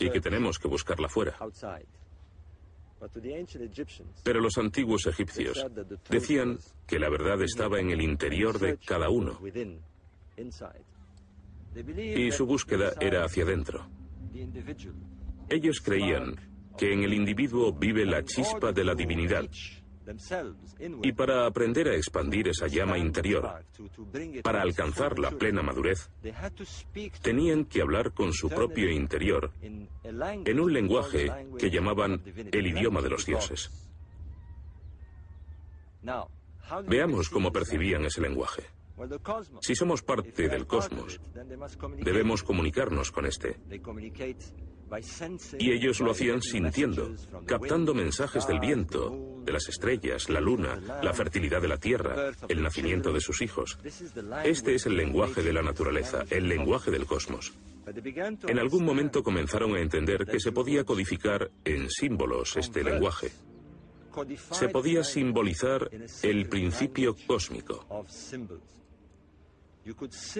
y 0.00 0.10
que 0.10 0.20
tenemos 0.20 0.58
que 0.58 0.66
buscarla 0.66 1.08
fuera. 1.08 1.36
Pero 4.24 4.40
los 4.40 4.58
antiguos 4.58 5.06
egipcios 5.06 5.64
decían 6.10 6.58
que 6.88 6.98
la 6.98 7.08
verdad 7.08 7.40
estaba 7.42 7.78
en 7.78 7.90
el 7.90 8.02
interior 8.02 8.58
de 8.58 8.76
cada 8.78 9.08
uno 9.08 9.38
y 11.96 12.32
su 12.32 12.46
búsqueda 12.46 12.94
era 13.00 13.24
hacia 13.24 13.44
adentro. 13.44 13.86
Ellos 15.48 15.80
creían 15.80 16.34
que 16.76 16.92
en 16.92 17.04
el 17.04 17.14
individuo 17.14 17.72
vive 17.72 18.04
la 18.04 18.24
chispa 18.24 18.72
de 18.72 18.82
la 18.82 18.94
divinidad 18.94 19.48
y 21.02 21.12
para 21.12 21.46
aprender 21.46 21.88
a 21.88 21.96
expandir 21.96 22.48
esa 22.48 22.66
llama 22.68 22.98
interior, 22.98 23.64
para 24.42 24.62
alcanzar 24.62 25.18
la 25.18 25.30
plena 25.30 25.62
madurez, 25.62 26.10
tenían 27.22 27.64
que 27.64 27.82
hablar 27.82 28.12
con 28.12 28.32
su 28.32 28.48
propio 28.48 28.90
interior 28.90 29.52
en 29.62 30.60
un 30.60 30.72
lenguaje 30.72 31.30
que 31.58 31.70
llamaban 31.70 32.22
el 32.52 32.66
idioma 32.66 33.00
de 33.02 33.10
los 33.10 33.26
dioses. 33.26 33.70
Veamos 36.86 37.28
cómo 37.30 37.52
percibían 37.52 38.04
ese 38.04 38.20
lenguaje. 38.20 38.62
Si 39.60 39.74
somos 39.74 40.02
parte 40.02 40.48
del 40.48 40.66
cosmos, 40.66 41.20
debemos 41.98 42.42
comunicarnos 42.42 43.12
con 43.12 43.26
este. 43.26 43.56
Y 45.58 45.72
ellos 45.72 46.00
lo 46.00 46.10
hacían 46.12 46.42
sintiendo, 46.42 47.14
captando 47.46 47.94
mensajes 47.94 48.46
del 48.46 48.60
viento, 48.60 49.42
de 49.44 49.52
las 49.52 49.68
estrellas, 49.68 50.28
la 50.28 50.40
luna, 50.40 50.80
la 51.02 51.12
fertilidad 51.12 51.60
de 51.60 51.68
la 51.68 51.78
tierra, 51.78 52.32
el 52.48 52.62
nacimiento 52.62 53.12
de 53.12 53.20
sus 53.20 53.42
hijos. 53.42 53.78
Este 54.44 54.74
es 54.74 54.86
el 54.86 54.96
lenguaje 54.96 55.42
de 55.42 55.52
la 55.52 55.62
naturaleza, 55.62 56.24
el 56.30 56.48
lenguaje 56.48 56.90
del 56.90 57.06
cosmos. 57.06 57.52
En 58.48 58.58
algún 58.58 58.84
momento 58.84 59.22
comenzaron 59.22 59.76
a 59.76 59.80
entender 59.80 60.26
que 60.26 60.40
se 60.40 60.52
podía 60.52 60.84
codificar 60.84 61.50
en 61.64 61.88
símbolos 61.90 62.56
este 62.56 62.82
lenguaje. 62.82 63.30
Se 64.50 64.68
podía 64.68 65.04
simbolizar 65.04 65.90
el 66.22 66.48
principio 66.48 67.14
cósmico. 67.26 67.86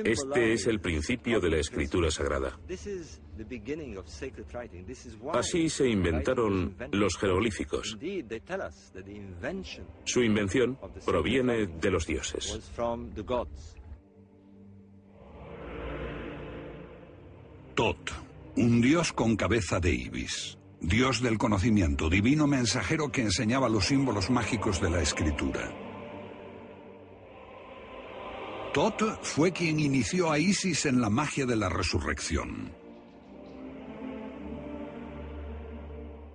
Este 0.04 0.52
es 0.52 0.66
el 0.66 0.80
principio 0.80 1.38
de 1.38 1.50
la 1.50 1.58
escritura 1.58 2.10
sagrada. 2.10 2.58
Así 5.32 5.68
se 5.68 5.88
inventaron 5.88 6.76
los 6.90 7.16
jeroglíficos. 7.16 7.96
Su 10.04 10.22
invención 10.22 10.78
proviene 11.04 11.66
de 11.66 11.90
los 11.90 12.06
dioses. 12.06 12.60
Tot, 17.74 18.10
un 18.56 18.80
dios 18.80 19.12
con 19.12 19.36
cabeza 19.36 19.78
de 19.78 19.94
ibis, 19.94 20.58
dios 20.80 21.22
del 21.22 21.38
conocimiento, 21.38 22.08
divino 22.08 22.46
mensajero 22.46 23.12
que 23.12 23.20
enseñaba 23.20 23.68
los 23.68 23.84
símbolos 23.84 24.30
mágicos 24.30 24.80
de 24.80 24.90
la 24.90 25.02
escritura. 25.02 25.85
Tot 28.76 29.02
fue 29.22 29.52
quien 29.52 29.80
inició 29.80 30.30
a 30.30 30.38
Isis 30.38 30.84
en 30.84 31.00
la 31.00 31.08
magia 31.08 31.46
de 31.46 31.56
la 31.56 31.70
resurrección. 31.70 32.70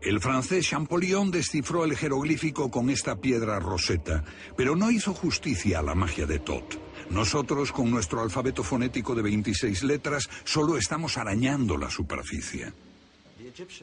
El 0.01 0.19
francés 0.19 0.67
Champollion 0.67 1.29
descifró 1.29 1.85
el 1.85 1.95
jeroglífico 1.95 2.71
con 2.71 2.89
esta 2.89 3.15
piedra 3.17 3.59
roseta, 3.59 4.23
pero 4.57 4.75
no 4.75 4.89
hizo 4.89 5.13
justicia 5.13 5.77
a 5.77 5.81
la 5.83 5.93
magia 5.93 6.25
de 6.25 6.39
Tot. 6.39 6.79
Nosotros, 7.11 7.71
con 7.71 7.91
nuestro 7.91 8.23
alfabeto 8.23 8.63
fonético 8.63 9.13
de 9.13 9.21
26 9.21 9.83
letras, 9.83 10.27
solo 10.43 10.77
estamos 10.77 11.17
arañando 11.19 11.77
la 11.77 11.91
superficie. 11.91 12.73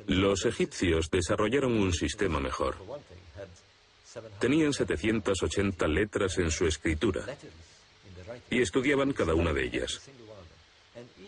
Los 0.09 0.45
egipcios 0.47 1.09
desarrollaron 1.13 1.75
un 1.75 1.93
sistema 1.93 2.41
mejor. 2.41 2.75
Tenían 4.41 4.73
780 4.73 5.87
letras 5.87 6.39
en 6.39 6.51
su 6.51 6.67
escritura 6.67 7.25
y 8.51 8.63
estudiaban 8.63 9.13
cada 9.13 9.35
una 9.35 9.53
de 9.53 9.65
ellas. 9.65 10.01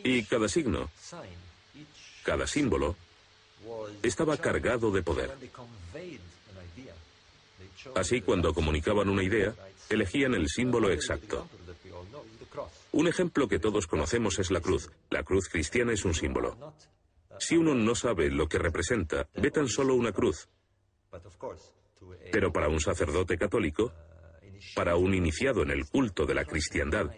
Y 0.03 0.25
cada 0.25 0.49
signo, 0.49 0.91
cada 2.25 2.47
símbolo, 2.47 2.97
estaba 4.03 4.37
cargado 4.37 4.91
de 4.91 5.03
poder. 5.03 5.31
Así, 7.95 8.21
cuando 8.21 8.53
comunicaban 8.53 9.09
una 9.09 9.23
idea, 9.23 9.55
elegían 9.89 10.35
el 10.35 10.49
símbolo 10.49 10.91
exacto. 10.91 11.49
Un 12.93 13.09
ejemplo 13.09 13.49
que 13.49 13.59
todos 13.59 13.87
conocemos 13.87 14.39
es 14.39 14.51
la 14.51 14.61
cruz. 14.61 14.91
La 15.11 15.23
cruz 15.23 15.49
cristiana 15.49 15.93
es 15.93 16.05
un 16.05 16.15
símbolo. 16.15 16.75
Si 17.39 17.57
uno 17.57 17.75
no 17.75 17.95
sabe 17.95 18.31
lo 18.31 18.49
que 18.49 18.59
representa, 18.59 19.29
ve 19.35 19.51
tan 19.51 19.69
solo 19.69 19.95
una 19.95 20.13
cruz. 20.13 20.49
Pero 22.33 22.53
para 22.53 22.69
un 22.69 22.81
sacerdote 22.81 23.39
católico, 23.39 23.93
para 24.75 24.97
un 24.97 25.15
iniciado 25.15 25.63
en 25.63 25.71
el 25.71 25.87
culto 25.87 26.27
de 26.27 26.35
la 26.35 26.45
cristiandad, 26.45 27.11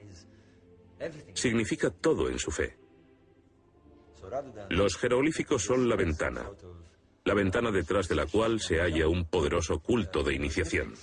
significa 1.35 1.91
todo 1.91 2.29
en 2.29 2.39
su 2.39 2.51
fe. 2.51 2.77
Los 4.71 4.97
jeroglíficos 4.97 5.63
son 5.63 5.89
la 5.89 5.97
ventana, 5.97 6.49
la 7.25 7.35
ventana 7.35 7.71
detrás 7.71 8.09
de 8.09 8.15
la 8.15 8.27
cual 8.27 8.61
se 8.61 8.79
halla 8.81 9.09
un 9.09 9.25
poderoso 9.25 9.81
culto 9.81 10.23
de 10.23 10.35
iniciación. 10.35 10.95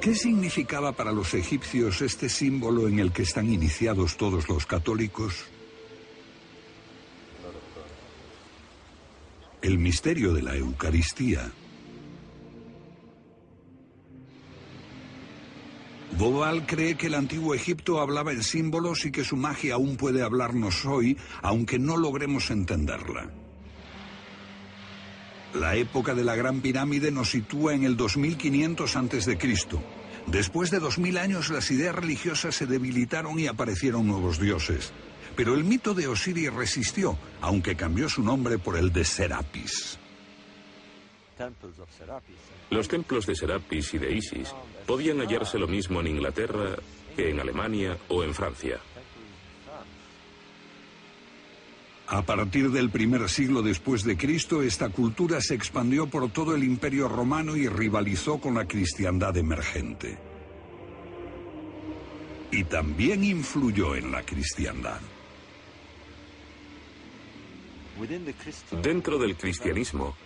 ¿Qué 0.00 0.14
significaba 0.14 0.92
para 0.92 1.12
los 1.12 1.34
egipcios 1.34 2.02
este 2.02 2.28
símbolo 2.28 2.88
en 2.88 2.98
el 2.98 3.12
que 3.12 3.22
están 3.22 3.52
iniciados 3.52 4.16
todos 4.16 4.48
los 4.48 4.66
católicos? 4.66 5.46
El 9.66 9.78
misterio 9.80 10.32
de 10.32 10.42
la 10.42 10.54
Eucaristía. 10.54 11.50
Bobal 16.16 16.66
cree 16.66 16.96
que 16.96 17.08
el 17.08 17.16
antiguo 17.16 17.52
Egipto 17.52 18.00
hablaba 18.00 18.30
en 18.30 18.44
símbolos 18.44 19.04
y 19.06 19.10
que 19.10 19.24
su 19.24 19.34
magia 19.34 19.74
aún 19.74 19.96
puede 19.96 20.22
hablarnos 20.22 20.86
hoy, 20.86 21.18
aunque 21.42 21.80
no 21.80 21.96
logremos 21.96 22.52
entenderla. 22.52 23.28
La 25.52 25.74
época 25.74 26.14
de 26.14 26.22
la 26.22 26.36
Gran 26.36 26.60
Pirámide 26.60 27.10
nos 27.10 27.30
sitúa 27.30 27.74
en 27.74 27.82
el 27.82 27.96
2500 27.96 28.94
a.C. 28.94 29.38
Después 30.28 30.70
de 30.70 30.78
2000 30.78 31.18
años 31.18 31.50
las 31.50 31.72
ideas 31.72 31.96
religiosas 31.96 32.54
se 32.54 32.66
debilitaron 32.66 33.36
y 33.40 33.48
aparecieron 33.48 34.06
nuevos 34.06 34.38
dioses. 34.38 34.92
Pero 35.36 35.54
el 35.54 35.64
mito 35.64 35.92
de 35.92 36.08
Osiris 36.08 36.52
resistió, 36.52 37.18
aunque 37.42 37.76
cambió 37.76 38.08
su 38.08 38.22
nombre 38.22 38.58
por 38.58 38.76
el 38.76 38.90
de 38.92 39.04
Serapis. 39.04 39.98
Los 42.70 42.88
templos 42.88 43.26
de 43.26 43.34
Serapis 43.34 43.94
y 43.94 43.98
de 43.98 44.14
Isis 44.14 44.54
podían 44.86 45.18
hallarse 45.18 45.58
lo 45.58 45.68
mismo 45.68 46.00
en 46.00 46.06
Inglaterra 46.06 46.76
que 47.14 47.30
en 47.30 47.40
Alemania 47.40 47.98
o 48.08 48.24
en 48.24 48.34
Francia. 48.34 48.80
A 52.08 52.22
partir 52.22 52.70
del 52.70 52.88
primer 52.88 53.28
siglo 53.28 53.62
después 53.62 54.04
de 54.04 54.16
Cristo, 54.16 54.62
esta 54.62 54.90
cultura 54.90 55.40
se 55.40 55.54
expandió 55.54 56.06
por 56.06 56.30
todo 56.30 56.54
el 56.54 56.62
imperio 56.62 57.08
romano 57.08 57.56
y 57.56 57.68
rivalizó 57.68 58.38
con 58.38 58.54
la 58.54 58.66
cristiandad 58.66 59.36
emergente. 59.36 60.16
Y 62.52 62.62
también 62.64 63.24
influyó 63.24 63.96
en 63.96 64.12
la 64.12 64.22
cristiandad. 64.22 65.00
Dentro 68.82 69.18
del 69.18 69.36
cristianismo, 69.36 70.16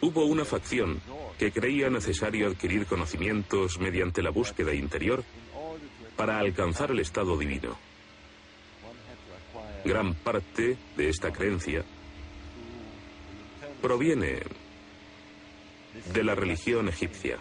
Hubo 0.00 0.26
una 0.26 0.44
facción 0.44 1.00
que 1.38 1.50
creía 1.50 1.88
necesario 1.88 2.48
adquirir 2.48 2.86
conocimientos 2.86 3.78
mediante 3.78 4.22
la 4.22 4.30
búsqueda 4.30 4.74
interior 4.74 5.24
para 6.16 6.38
alcanzar 6.38 6.90
el 6.90 7.00
estado 7.00 7.36
divino. 7.38 7.76
Gran 9.84 10.14
parte 10.14 10.76
de 10.96 11.08
esta 11.08 11.32
creencia 11.32 11.84
proviene 13.80 14.42
de 16.12 16.24
la 16.24 16.34
religión 16.34 16.88
egipcia. 16.88 17.38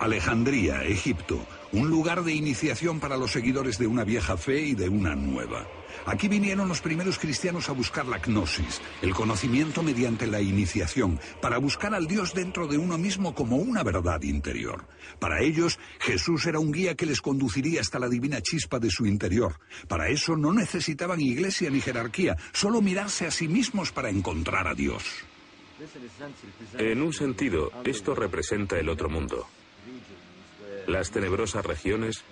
Alejandría, 0.00 0.82
Egipto, 0.82 1.46
un 1.74 1.90
lugar 1.90 2.22
de 2.22 2.32
iniciación 2.32 3.00
para 3.00 3.16
los 3.16 3.32
seguidores 3.32 3.78
de 3.78 3.88
una 3.88 4.04
vieja 4.04 4.36
fe 4.36 4.60
y 4.60 4.74
de 4.74 4.88
una 4.88 5.16
nueva. 5.16 5.66
Aquí 6.06 6.28
vinieron 6.28 6.68
los 6.68 6.80
primeros 6.80 7.18
cristianos 7.18 7.68
a 7.68 7.72
buscar 7.72 8.06
la 8.06 8.18
gnosis, 8.18 8.80
el 9.02 9.12
conocimiento 9.12 9.82
mediante 9.82 10.26
la 10.26 10.40
iniciación, 10.40 11.18
para 11.40 11.58
buscar 11.58 11.94
al 11.94 12.06
Dios 12.06 12.32
dentro 12.32 12.68
de 12.68 12.78
uno 12.78 12.96
mismo 12.96 13.34
como 13.34 13.56
una 13.56 13.82
verdad 13.82 14.22
interior. 14.22 14.86
Para 15.18 15.42
ellos, 15.42 15.78
Jesús 15.98 16.46
era 16.46 16.60
un 16.60 16.70
guía 16.70 16.94
que 16.94 17.06
les 17.06 17.20
conduciría 17.20 17.80
hasta 17.80 17.98
la 17.98 18.08
divina 18.08 18.40
chispa 18.40 18.78
de 18.78 18.90
su 18.90 19.06
interior. 19.06 19.58
Para 19.88 20.08
eso 20.08 20.36
no 20.36 20.52
necesitaban 20.52 21.20
iglesia 21.20 21.70
ni 21.70 21.80
jerarquía, 21.80 22.36
solo 22.52 22.82
mirarse 22.82 23.26
a 23.26 23.32
sí 23.32 23.48
mismos 23.48 23.90
para 23.90 24.10
encontrar 24.10 24.68
a 24.68 24.74
Dios. 24.74 25.02
En 26.78 27.02
un 27.02 27.12
sentido, 27.12 27.72
esto 27.84 28.14
representa 28.14 28.78
el 28.78 28.88
otro 28.88 29.08
mundo. 29.08 29.48
Las 30.86 31.10
tenebrosas 31.10 31.64
regiones 31.64 32.24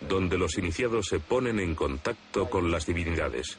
donde 0.00 0.38
los 0.38 0.58
iniciados 0.58 1.06
se 1.06 1.20
ponen 1.20 1.60
en 1.60 1.74
contacto 1.74 2.48
con 2.48 2.70
las 2.70 2.86
divinidades. 2.86 3.58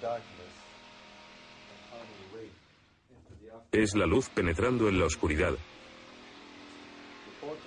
Es 3.71 3.95
la 3.95 4.05
luz 4.05 4.29
penetrando 4.29 4.87
en 4.89 4.99
la 4.99 5.05
oscuridad 5.05 5.55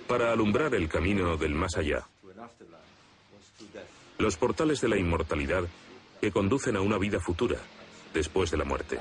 para 0.07 0.31
alumbrar 0.31 0.73
el 0.75 0.89
camino 0.89 1.37
del 1.37 1.55
más 1.55 1.77
allá. 1.77 2.05
Los 4.17 4.37
portales 4.37 4.81
de 4.81 4.89
la 4.89 4.97
inmortalidad 4.97 5.63
que 6.19 6.31
conducen 6.31 6.75
a 6.75 6.81
una 6.81 6.97
vida 6.97 7.19
futura 7.19 7.57
después 8.13 8.51
de 8.51 8.57
la 8.57 8.65
muerte. 8.65 8.99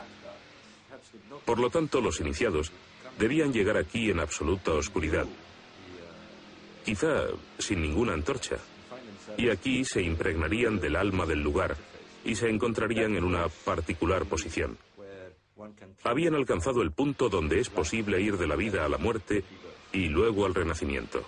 Por 1.45 1.59
lo 1.59 1.69
tanto, 1.69 2.01
los 2.01 2.21
iniciados 2.21 2.73
debían 3.19 3.53
llegar 3.53 3.77
aquí 3.77 4.11
en 4.11 4.21
absoluta 4.21 4.73
oscuridad, 4.73 5.27
quizá 6.85 7.27
sin 7.59 7.83
ninguna 7.83 8.15
antorcha, 8.15 8.57
y 9.37 9.49
aquí 9.49 9.85
se 9.85 10.03
impregnarían 10.03 10.81
del 10.81 10.97
alma 10.97 11.27
del 11.27 11.43
lugar 11.43 11.77
y 12.25 12.35
se 12.35 12.49
encontrarían 12.49 13.17
en 13.17 13.25
una 13.25 13.49
particular 13.49 14.27
posición. 14.27 14.77
Habían 16.05 16.35
alcanzado 16.35 16.83
el 16.83 16.93
punto 16.93 17.29
donde 17.29 17.61
es 17.61 17.69
posible 17.69 18.21
ir 18.21 18.37
de 18.37 18.47
la 18.47 18.57
vida 18.57 18.85
a 18.85 18.89
la 18.89 18.99
muerte 18.99 19.45
y 19.93 20.09
luego 20.09 20.47
al 20.47 20.55
renacimiento. 20.55 21.23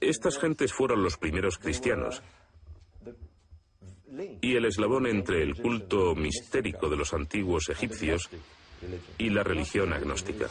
Estas 0.00 0.38
gentes 0.38 0.72
fueron 0.72 1.02
los 1.02 1.16
primeros 1.16 1.58
cristianos 1.58 2.22
y 4.40 4.54
el 4.54 4.64
eslabón 4.64 5.06
entre 5.06 5.42
el 5.42 5.54
culto 5.56 6.14
mistérico 6.14 6.88
de 6.88 6.96
los 6.96 7.12
antiguos 7.12 7.68
egipcios 7.68 8.30
y 9.18 9.30
la 9.30 9.42
religión 9.42 9.92
agnóstica. 9.92 10.48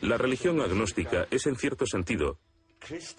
La 0.00 0.18
religión 0.18 0.60
agnóstica 0.60 1.26
es 1.30 1.46
en 1.46 1.56
cierto 1.56 1.86
sentido 1.86 2.38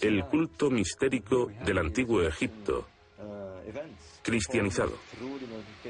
el 0.01 0.24
culto 0.26 0.70
mistérico 0.70 1.51
del 1.66 1.80
antiguo 1.80 2.22
Egipto, 2.22 2.88
cristianizado. 4.22 4.93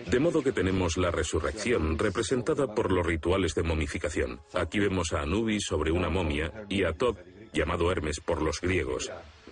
De 0.06 0.20
modo 0.20 0.42
que 0.42 0.52
tenemos 0.52 0.98
la 0.98 1.12
resurrección 1.12 1.98
representada 1.98 2.74
por 2.74 2.92
los 2.92 3.06
rituales 3.06 3.54
de 3.54 3.64
momificación. 3.64 4.40
Aquí 4.54 4.80
vemos 4.80 5.12
a 5.14 5.22
Anubis 5.22 5.66
sobre 5.66 5.92
una 5.92 6.10
momia 6.10 6.66
y 6.70 6.84
a 6.84 6.94
Tod, 6.94 7.18
llamado 7.54 7.92
Hermes 7.92 8.20
por 8.20 8.42
los 8.42 8.62
griegos. 8.62 9.12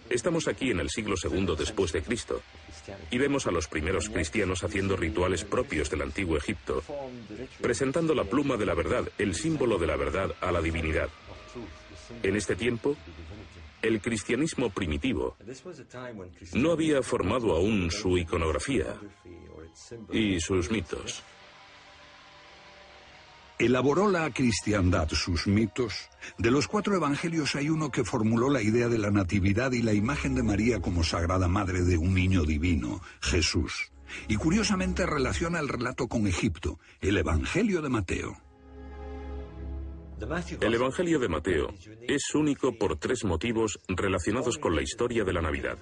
Estamos 0.09 0.47
aquí 0.47 0.71
en 0.71 0.79
el 0.79 0.89
siglo 0.89 1.15
II 1.21 1.55
después 1.57 1.91
de 1.91 2.01
Cristo 2.01 2.41
y 3.11 3.17
vemos 3.17 3.47
a 3.47 3.51
los 3.51 3.67
primeros 3.67 4.09
cristianos 4.09 4.63
haciendo 4.63 4.95
rituales 4.95 5.43
propios 5.43 5.89
del 5.89 6.01
antiguo 6.01 6.37
Egipto, 6.37 6.83
presentando 7.61 8.13
la 8.13 8.23
pluma 8.23 8.57
de 8.57 8.65
la 8.65 8.73
verdad, 8.73 9.07
el 9.17 9.35
símbolo 9.35 9.77
de 9.77 9.87
la 9.87 9.95
verdad, 9.95 10.33
a 10.41 10.51
la 10.51 10.61
divinidad. 10.61 11.09
En 12.21 12.35
este 12.35 12.55
tiempo, 12.55 12.95
el 13.81 14.01
cristianismo 14.01 14.69
primitivo 14.69 15.35
no 16.53 16.71
había 16.71 17.01
formado 17.01 17.55
aún 17.55 17.91
su 17.91 18.17
iconografía 18.17 18.95
y 20.11 20.39
sus 20.39 20.71
mitos. 20.71 21.23
Elaboró 23.59 24.09
la 24.09 24.31
cristiandad 24.31 25.09
sus 25.09 25.47
mitos. 25.47 26.09
De 26.37 26.51
los 26.51 26.67
cuatro 26.67 26.95
evangelios 26.95 27.55
hay 27.55 27.69
uno 27.69 27.91
que 27.91 28.03
formuló 28.03 28.49
la 28.49 28.61
idea 28.61 28.87
de 28.87 28.97
la 28.97 29.11
natividad 29.11 29.71
y 29.71 29.81
la 29.81 29.93
imagen 29.93 30.35
de 30.35 30.43
María 30.43 30.81
como 30.81 31.03
sagrada 31.03 31.47
madre 31.47 31.83
de 31.83 31.97
un 31.97 32.13
niño 32.13 32.43
divino, 32.43 33.01
Jesús. 33.21 33.91
Y 34.27 34.35
curiosamente 34.35 35.05
relaciona 35.05 35.59
el 35.59 35.69
relato 35.69 36.07
con 36.07 36.27
Egipto, 36.27 36.79
el 37.01 37.17
Evangelio 37.17 37.81
de 37.81 37.89
Mateo. 37.89 38.37
El 40.61 40.73
Evangelio 40.73 41.19
de 41.19 41.27
Mateo 41.27 41.73
es 42.07 42.33
único 42.33 42.77
por 42.77 42.97
tres 42.97 43.25
motivos 43.25 43.79
relacionados 43.87 44.57
con 44.57 44.75
la 44.75 44.81
historia 44.81 45.23
de 45.23 45.33
la 45.33 45.41
Navidad. 45.41 45.77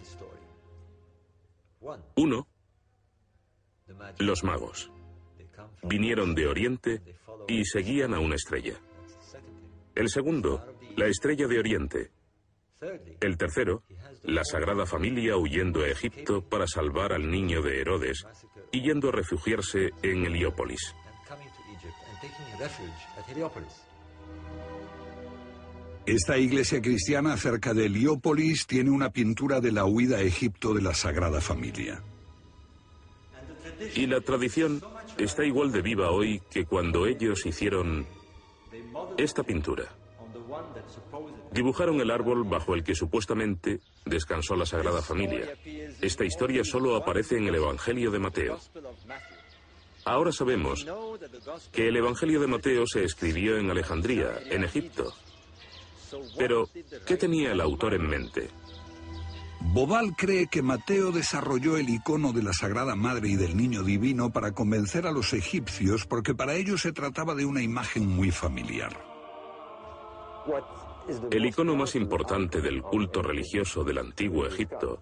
Uno, 2.15 2.47
los 4.17 4.43
magos. 4.43 4.91
Vinieron 5.83 6.33
de 6.35 6.47
Oriente 6.47 7.01
y 7.47 7.65
seguían 7.65 8.13
a 8.13 8.19
una 8.19 8.35
estrella. 8.35 8.75
El 9.95 10.09
segundo, 10.09 10.65
la 10.95 11.07
estrella 11.07 11.47
de 11.47 11.59
Oriente. 11.59 12.11
El 13.19 13.37
tercero, 13.37 13.83
la 14.23 14.43
Sagrada 14.43 14.85
Familia 14.85 15.37
huyendo 15.37 15.81
a 15.81 15.87
Egipto 15.87 16.41
para 16.41 16.65
salvar 16.65 17.13
al 17.13 17.29
niño 17.29 17.61
de 17.61 17.81
Herodes 17.81 18.25
y 18.71 18.81
yendo 18.81 19.09
a 19.09 19.11
refugiarse 19.11 19.91
en 20.01 20.25
Heliópolis. 20.25 20.95
Esta 26.05 26.37
iglesia 26.37 26.81
cristiana 26.81 27.37
cerca 27.37 27.73
de 27.73 27.85
Heliópolis 27.85 28.65
tiene 28.65 28.89
una 28.89 29.11
pintura 29.11 29.61
de 29.61 29.71
la 29.71 29.85
huida 29.85 30.17
a 30.17 30.21
Egipto 30.21 30.73
de 30.73 30.81
la 30.81 30.95
Sagrada 30.95 31.41
Familia. 31.41 32.01
Y 33.95 34.07
la 34.07 34.21
tradición 34.21 34.81
está 35.17 35.45
igual 35.45 35.71
de 35.71 35.81
viva 35.81 36.11
hoy 36.11 36.41
que 36.49 36.65
cuando 36.65 37.05
ellos 37.05 37.45
hicieron 37.45 38.05
esta 39.17 39.43
pintura. 39.43 39.85
Dibujaron 41.51 41.99
el 41.99 42.11
árbol 42.11 42.43
bajo 42.43 42.73
el 42.73 42.83
que 42.83 42.95
supuestamente 42.95 43.79
descansó 44.05 44.55
la 44.55 44.65
Sagrada 44.65 45.01
Familia. 45.01 45.53
Esta 46.01 46.25
historia 46.25 46.63
solo 46.63 46.95
aparece 46.95 47.37
en 47.37 47.47
el 47.47 47.55
Evangelio 47.55 48.11
de 48.11 48.19
Mateo. 48.19 48.59
Ahora 50.05 50.31
sabemos 50.31 50.85
que 51.71 51.87
el 51.87 51.97
Evangelio 51.97 52.39
de 52.39 52.47
Mateo 52.47 52.85
se 52.87 53.03
escribió 53.03 53.57
en 53.57 53.69
Alejandría, 53.69 54.39
en 54.49 54.63
Egipto. 54.63 55.13
Pero, 56.37 56.69
¿qué 57.05 57.17
tenía 57.17 57.51
el 57.51 57.61
autor 57.61 57.93
en 57.93 58.07
mente? 58.07 58.49
Bobal 59.63 60.15
cree 60.17 60.47
que 60.47 60.61
Mateo 60.61 61.11
desarrolló 61.11 61.77
el 61.77 61.89
icono 61.89 62.33
de 62.33 62.43
la 62.43 62.51
Sagrada 62.51 62.95
Madre 62.95 63.29
y 63.29 63.35
del 63.35 63.55
Niño 63.55 63.83
Divino 63.83 64.31
para 64.31 64.51
convencer 64.51 65.07
a 65.07 65.11
los 65.11 65.33
egipcios 65.33 66.05
porque 66.05 66.33
para 66.33 66.55
ellos 66.55 66.81
se 66.81 66.91
trataba 66.91 67.35
de 67.35 67.45
una 67.45 67.61
imagen 67.61 68.07
muy 68.07 68.31
familiar. 68.31 68.91
El 71.31 71.45
icono 71.45 71.75
más 71.75 71.95
importante 71.95 72.59
del 72.59 72.81
culto 72.81 73.21
religioso 73.21 73.83
del 73.83 73.99
antiguo 73.99 74.45
Egipto 74.45 74.99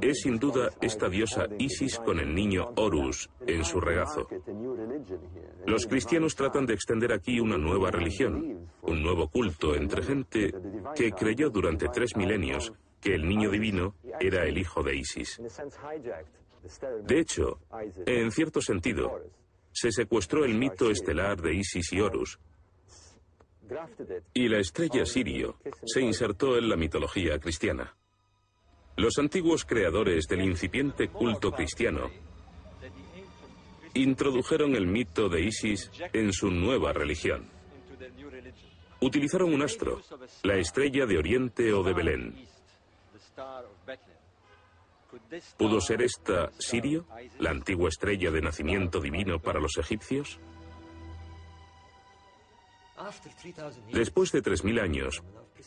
es 0.00 0.22
sin 0.22 0.38
duda 0.38 0.70
esta 0.80 1.08
diosa 1.08 1.46
Isis 1.58 1.98
con 1.98 2.20
el 2.20 2.34
niño 2.34 2.72
Horus 2.76 3.28
en 3.46 3.64
su 3.64 3.80
regazo. 3.80 4.26
Los 5.66 5.86
cristianos 5.86 6.34
tratan 6.34 6.64
de 6.64 6.74
extender 6.74 7.12
aquí 7.12 7.38
una 7.38 7.58
nueva 7.58 7.90
religión, 7.90 8.70
un 8.82 9.02
nuevo 9.02 9.28
culto 9.28 9.74
entre 9.74 10.02
gente 10.02 10.54
que 10.96 11.12
creyó 11.12 11.50
durante 11.50 11.88
tres 11.88 12.16
milenios 12.16 12.72
que 13.00 13.14
el 13.14 13.28
niño 13.28 13.50
divino 13.50 13.94
era 14.20 14.46
el 14.46 14.58
hijo 14.58 14.82
de 14.82 14.96
Isis. 14.96 15.40
De 17.04 17.20
hecho, 17.20 17.60
en 18.06 18.30
cierto 18.30 18.60
sentido, 18.60 19.20
se 19.72 19.92
secuestró 19.92 20.44
el 20.44 20.54
mito 20.54 20.90
estelar 20.90 21.40
de 21.40 21.54
Isis 21.54 21.92
y 21.92 22.00
Horus, 22.00 22.38
y 24.34 24.48
la 24.48 24.58
estrella 24.58 25.04
Sirio 25.04 25.56
se 25.84 26.00
insertó 26.00 26.56
en 26.56 26.68
la 26.68 26.76
mitología 26.76 27.38
cristiana. 27.38 27.94
Los 28.96 29.18
antiguos 29.18 29.64
creadores 29.64 30.26
del 30.26 30.42
incipiente 30.42 31.08
culto 31.08 31.52
cristiano 31.52 32.10
introdujeron 33.94 34.74
el 34.74 34.86
mito 34.86 35.28
de 35.28 35.42
Isis 35.42 35.90
en 36.12 36.32
su 36.32 36.50
nueva 36.50 36.92
religión. 36.92 37.48
Utilizaron 39.00 39.54
un 39.54 39.62
astro, 39.62 40.00
la 40.42 40.56
estrella 40.56 41.06
de 41.06 41.18
Oriente 41.18 41.72
o 41.72 41.82
de 41.84 41.92
Belén, 41.92 42.48
¿Pudo 45.56 45.80
ser 45.80 46.02
esta 46.02 46.50
Sirio, 46.58 47.06
la 47.38 47.50
antigua 47.50 47.88
estrella 47.88 48.30
de 48.30 48.42
nacimiento 48.42 49.00
divino 49.00 49.40
para 49.40 49.60
los 49.60 49.78
egipcios? 49.78 50.38
Después 53.92 54.32
de 54.32 54.42
3.000 54.42 54.82
años, 54.82 55.22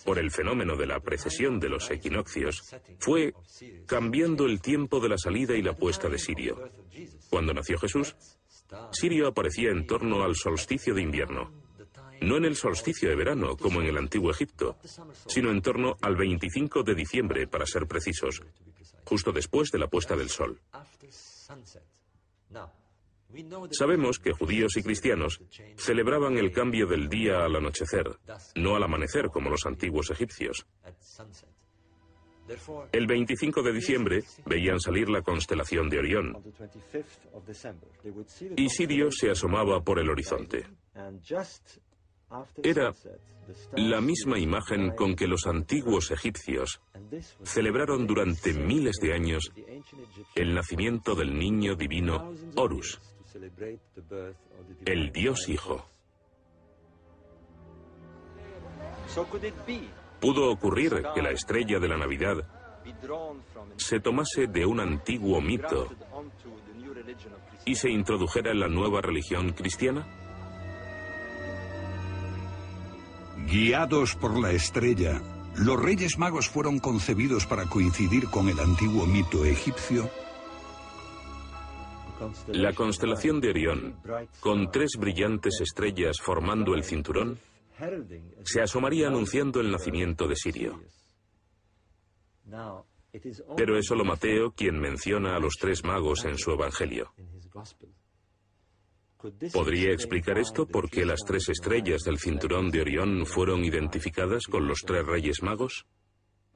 por 0.05 0.19
el 0.19 0.31
fenómeno 0.31 0.75
de 0.75 0.85
la 0.85 0.99
precesión 0.99 1.59
de 1.59 1.69
los 1.69 1.89
equinoccios, 1.89 2.75
fue 2.99 3.33
cambiando 3.87 4.45
el 4.45 4.61
tiempo 4.61 4.99
de 4.99 5.09
la 5.09 5.17
salida 5.17 5.55
y 5.55 5.61
la 5.61 5.73
puesta 5.73 6.09
de 6.09 6.19
Sirio. 6.19 6.69
Cuando 7.29 7.53
nació 7.53 7.77
Jesús, 7.79 8.15
Sirio 8.91 9.27
aparecía 9.27 9.71
en 9.71 9.87
torno 9.87 10.23
al 10.23 10.35
solsticio 10.35 10.93
de 10.93 11.01
invierno, 11.01 11.51
no 12.21 12.37
en 12.37 12.45
el 12.45 12.55
solsticio 12.55 13.09
de 13.09 13.15
verano 13.15 13.57
como 13.57 13.81
en 13.81 13.87
el 13.87 13.97
antiguo 13.97 14.31
Egipto, 14.31 14.77
sino 15.27 15.51
en 15.51 15.61
torno 15.61 15.97
al 16.01 16.15
25 16.15 16.83
de 16.83 16.95
diciembre, 16.95 17.47
para 17.47 17.65
ser 17.65 17.87
precisos, 17.87 18.41
justo 19.05 19.31
después 19.31 19.71
de 19.71 19.79
la 19.79 19.87
puesta 19.87 20.15
del 20.15 20.29
sol. 20.29 20.59
Sabemos 23.71 24.19
que 24.19 24.33
judíos 24.33 24.75
y 24.77 24.83
cristianos 24.83 25.41
celebraban 25.77 26.37
el 26.37 26.51
cambio 26.51 26.85
del 26.85 27.07
día 27.07 27.43
al 27.45 27.55
anochecer, 27.55 28.17
no 28.55 28.75
al 28.75 28.83
amanecer 28.83 29.29
como 29.29 29.49
los 29.49 29.65
antiguos 29.65 30.09
egipcios. 30.11 30.65
El 32.91 33.07
25 33.07 33.61
de 33.63 33.71
diciembre 33.71 34.23
veían 34.45 34.79
salir 34.79 35.09
la 35.09 35.21
constelación 35.21 35.89
de 35.89 35.99
Orión 35.99 36.43
y 38.57 38.69
Sirio 38.69 39.09
se 39.11 39.31
asomaba 39.31 39.81
por 39.81 39.99
el 39.99 40.09
horizonte. 40.09 40.65
Era 42.63 42.93
la 43.75 44.01
misma 44.01 44.39
imagen 44.39 44.91
con 44.91 45.15
que 45.15 45.27
los 45.27 45.45
antiguos 45.45 46.11
egipcios 46.11 46.81
celebraron 47.43 48.07
durante 48.07 48.53
miles 48.53 48.97
de 49.01 49.13
años 49.13 49.51
el 50.35 50.53
nacimiento 50.53 51.15
del 51.15 51.37
niño 51.37 51.75
divino 51.75 52.33
Horus, 52.55 52.99
el 54.85 55.11
Dios 55.11 55.49
Hijo. 55.49 55.85
¿Pudo 60.19 60.51
ocurrir 60.51 61.03
que 61.13 61.21
la 61.21 61.31
estrella 61.31 61.79
de 61.79 61.87
la 61.87 61.97
Navidad 61.97 62.47
se 63.75 63.99
tomase 63.99 64.47
de 64.47 64.65
un 64.65 64.79
antiguo 64.79 65.41
mito 65.41 65.89
y 67.65 67.75
se 67.75 67.89
introdujera 67.89 68.51
en 68.51 68.59
la 68.59 68.67
nueva 68.67 69.01
religión 69.01 69.51
cristiana? 69.51 70.20
Guiados 73.47 74.15
por 74.15 74.39
la 74.39 74.51
estrella, 74.51 75.21
¿los 75.55 75.81
Reyes 75.81 76.17
Magos 76.17 76.49
fueron 76.49 76.79
concebidos 76.79 77.45
para 77.45 77.65
coincidir 77.65 78.25
con 78.27 78.49
el 78.49 78.59
antiguo 78.59 79.05
mito 79.05 79.45
egipcio? 79.45 80.09
La 82.47 82.73
constelación 82.73 83.41
de 83.41 83.49
Orión, 83.49 83.95
con 84.39 84.71
tres 84.71 84.91
brillantes 84.97 85.59
estrellas 85.59 86.17
formando 86.21 86.75
el 86.75 86.83
cinturón, 86.83 87.39
se 88.43 88.61
asomaría 88.61 89.07
anunciando 89.07 89.59
el 89.59 89.71
nacimiento 89.71 90.27
de 90.27 90.35
Sirio. 90.35 90.79
Pero 93.57 93.77
es 93.77 93.85
solo 93.85 94.05
Mateo 94.05 94.51
quien 94.51 94.79
menciona 94.79 95.35
a 95.35 95.39
los 95.39 95.55
tres 95.59 95.83
magos 95.83 96.23
en 96.25 96.37
su 96.37 96.51
Evangelio. 96.51 97.11
¿Podría 99.53 99.91
explicar 99.91 100.37
esto 100.37 100.65
por 100.65 100.89
qué 100.89 101.05
las 101.05 101.19
tres 101.25 101.49
estrellas 101.49 102.01
del 102.03 102.17
cinturón 102.17 102.71
de 102.71 102.81
Orión 102.81 103.25
fueron 103.25 103.63
identificadas 103.63 104.45
con 104.45 104.67
los 104.67 104.79
tres 104.85 105.05
reyes 105.05 105.43
magos? 105.43 105.85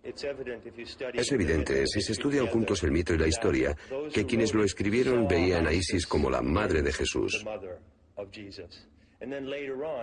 Es 0.03 1.31
evidente, 1.31 1.87
si 1.87 2.01
se 2.01 2.11
estudian 2.11 2.45
juntos 2.47 2.83
el 2.83 2.91
mito 2.91 3.13
y 3.13 3.17
la 3.17 3.27
historia, 3.27 3.75
que 4.13 4.25
quienes 4.25 4.53
lo 4.53 4.63
escribieron 4.63 5.27
veían 5.27 5.65
a 5.65 5.73
Isis 5.73 6.05
como 6.05 6.29
la 6.29 6.41
madre 6.41 6.83
de 6.83 6.93
Jesús. 6.93 7.43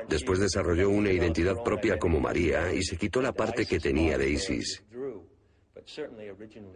Después 0.08 0.40
desarrolló 0.40 0.90
una 0.90 1.12
identidad 1.12 1.62
propia 1.62 1.98
como 1.98 2.18
María 2.18 2.72
y 2.72 2.82
se 2.82 2.96
quitó 2.96 3.22
la 3.22 3.32
parte 3.32 3.64
que 3.64 3.78
tenía 3.78 4.18
de 4.18 4.30
Isis. 4.30 4.82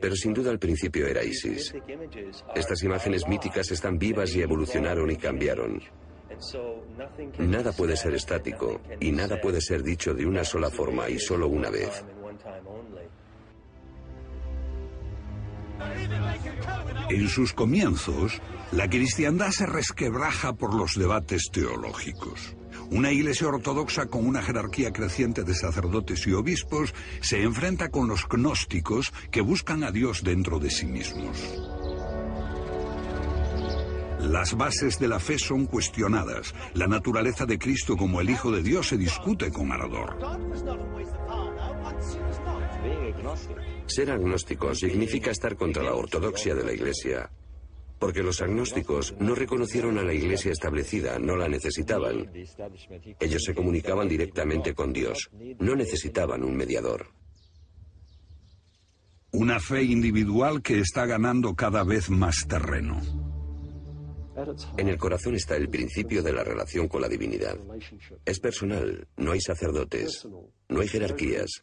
Pero 0.01 0.17
sin 0.17 0.33
duda 0.33 0.51
al 0.51 0.59
principio 0.59 1.07
era 1.07 1.23
Isis. 1.23 1.75
Estas 2.55 2.83
imágenes 2.83 3.27
míticas 3.29 3.71
están 3.71 3.99
vivas 3.99 4.35
y 4.35 4.41
evolucionaron 4.41 5.11
y 5.11 5.17
cambiaron. 5.17 5.83
Nada 7.39 7.73
puede 7.73 7.97
ser 7.97 8.15
estático 8.15 8.81
y 9.01 9.13
nada 9.13 9.41
puede 9.41 9.61
ser 9.61 9.83
dicho 9.83 10.15
de 10.15 10.27
una 10.27 10.45
sola 10.45 10.71
forma 10.71 11.09
y 11.09 11.19
solo 11.19 11.49
una 11.49 11.71
vez. 11.71 12.05
En 17.11 17.29
sus 17.29 17.53
comienzos, 17.53 18.41
la 18.73 18.89
cristiandad 18.89 19.51
se 19.51 19.67
resquebraja 19.67 20.55
por 20.55 20.75
los 20.75 20.97
debates 20.97 21.51
teológicos. 21.53 22.57
Una 22.91 23.11
iglesia 23.11 23.49
ortodoxa 23.49 24.07
con 24.07 24.27
una 24.27 24.43
jerarquía 24.43 24.93
creciente 24.93 25.43
de 25.43 25.55
sacerdotes 25.55 26.27
y 26.27 26.33
obispos 26.33 26.95
se 27.21 27.43
enfrenta 27.43 27.91
con 27.91 28.09
los 28.09 28.29
gnósticos 28.29 29.13
que 29.31 29.41
buscan 29.41 29.83
a 29.83 29.91
Dios 29.91 30.23
dentro 30.23 30.59
de 30.59 30.71
sí 30.71 30.87
mismos. 30.87 31.37
Las 34.21 34.57
bases 34.57 34.99
de 34.99 35.09
la 35.09 35.21
fe 35.21 35.39
son 35.39 35.67
cuestionadas. 35.67 36.55
La 36.75 36.87
naturaleza 36.87 37.47
de 37.47 37.59
Cristo 37.59 37.97
como 37.97 38.21
el 38.21 38.31
Hijo 38.31 38.51
de 38.51 38.63
Dios 38.63 38.89
se 38.89 38.97
discute 38.97 39.53
con 39.53 39.71
ardor. 39.71 40.17
Ser 43.87 44.11
agnóstico 44.11 44.75
significa 44.75 45.31
estar 45.31 45.57
contra 45.57 45.83
la 45.83 45.95
ortodoxia 45.95 46.55
de 46.55 46.65
la 46.65 46.73
Iglesia, 46.73 47.31
porque 47.99 48.23
los 48.23 48.41
agnósticos 48.43 49.15
no 49.19 49.35
reconocieron 49.35 49.99
a 49.99 50.03
la 50.03 50.13
Iglesia 50.13 50.53
establecida, 50.53 51.19
no 51.19 51.37
la 51.37 51.49
necesitaban. 51.49 52.31
Ellos 53.21 53.43
se 53.45 53.55
comunicaban 53.55 54.09
directamente 54.09 54.75
con 54.75 54.93
Dios, 54.93 55.31
no 55.59 55.75
necesitaban 55.75 56.43
un 56.45 56.57
mediador. 56.57 57.07
Una 59.33 59.61
fe 59.61 59.83
individual 59.83 60.63
que 60.63 60.81
está 60.81 61.05
ganando 61.05 61.55
cada 61.55 61.85
vez 61.85 62.09
más 62.11 62.47
terreno. 62.49 63.01
En 64.77 64.89
el 64.89 64.99
corazón 64.99 65.35
está 65.35 65.57
el 65.57 65.69
principio 65.69 66.23
de 66.23 66.33
la 66.33 66.45
relación 66.45 66.89
con 66.89 67.01
la 67.01 67.09
divinidad. 67.09 67.59
Es 68.25 68.39
personal, 68.39 69.07
no 69.17 69.33
hay 69.33 69.41
sacerdotes, 69.41 70.27
no 70.69 70.81
hay 70.81 70.89
jerarquías, 70.89 71.63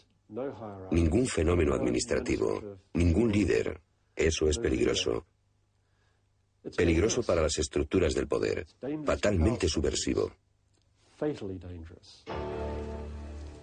ningún 0.91 1.27
fenómeno 1.27 1.75
administrativo, 1.75 2.79
ningún 2.93 3.31
líder. 3.31 3.79
Eso 4.15 4.47
es 4.47 4.57
peligroso. 4.57 5.25
Peligroso 6.75 7.23
para 7.23 7.41
las 7.41 7.57
estructuras 7.57 8.13
del 8.13 8.27
poder, 8.27 8.65
fatalmente 9.05 9.67
subversivo. 9.67 10.31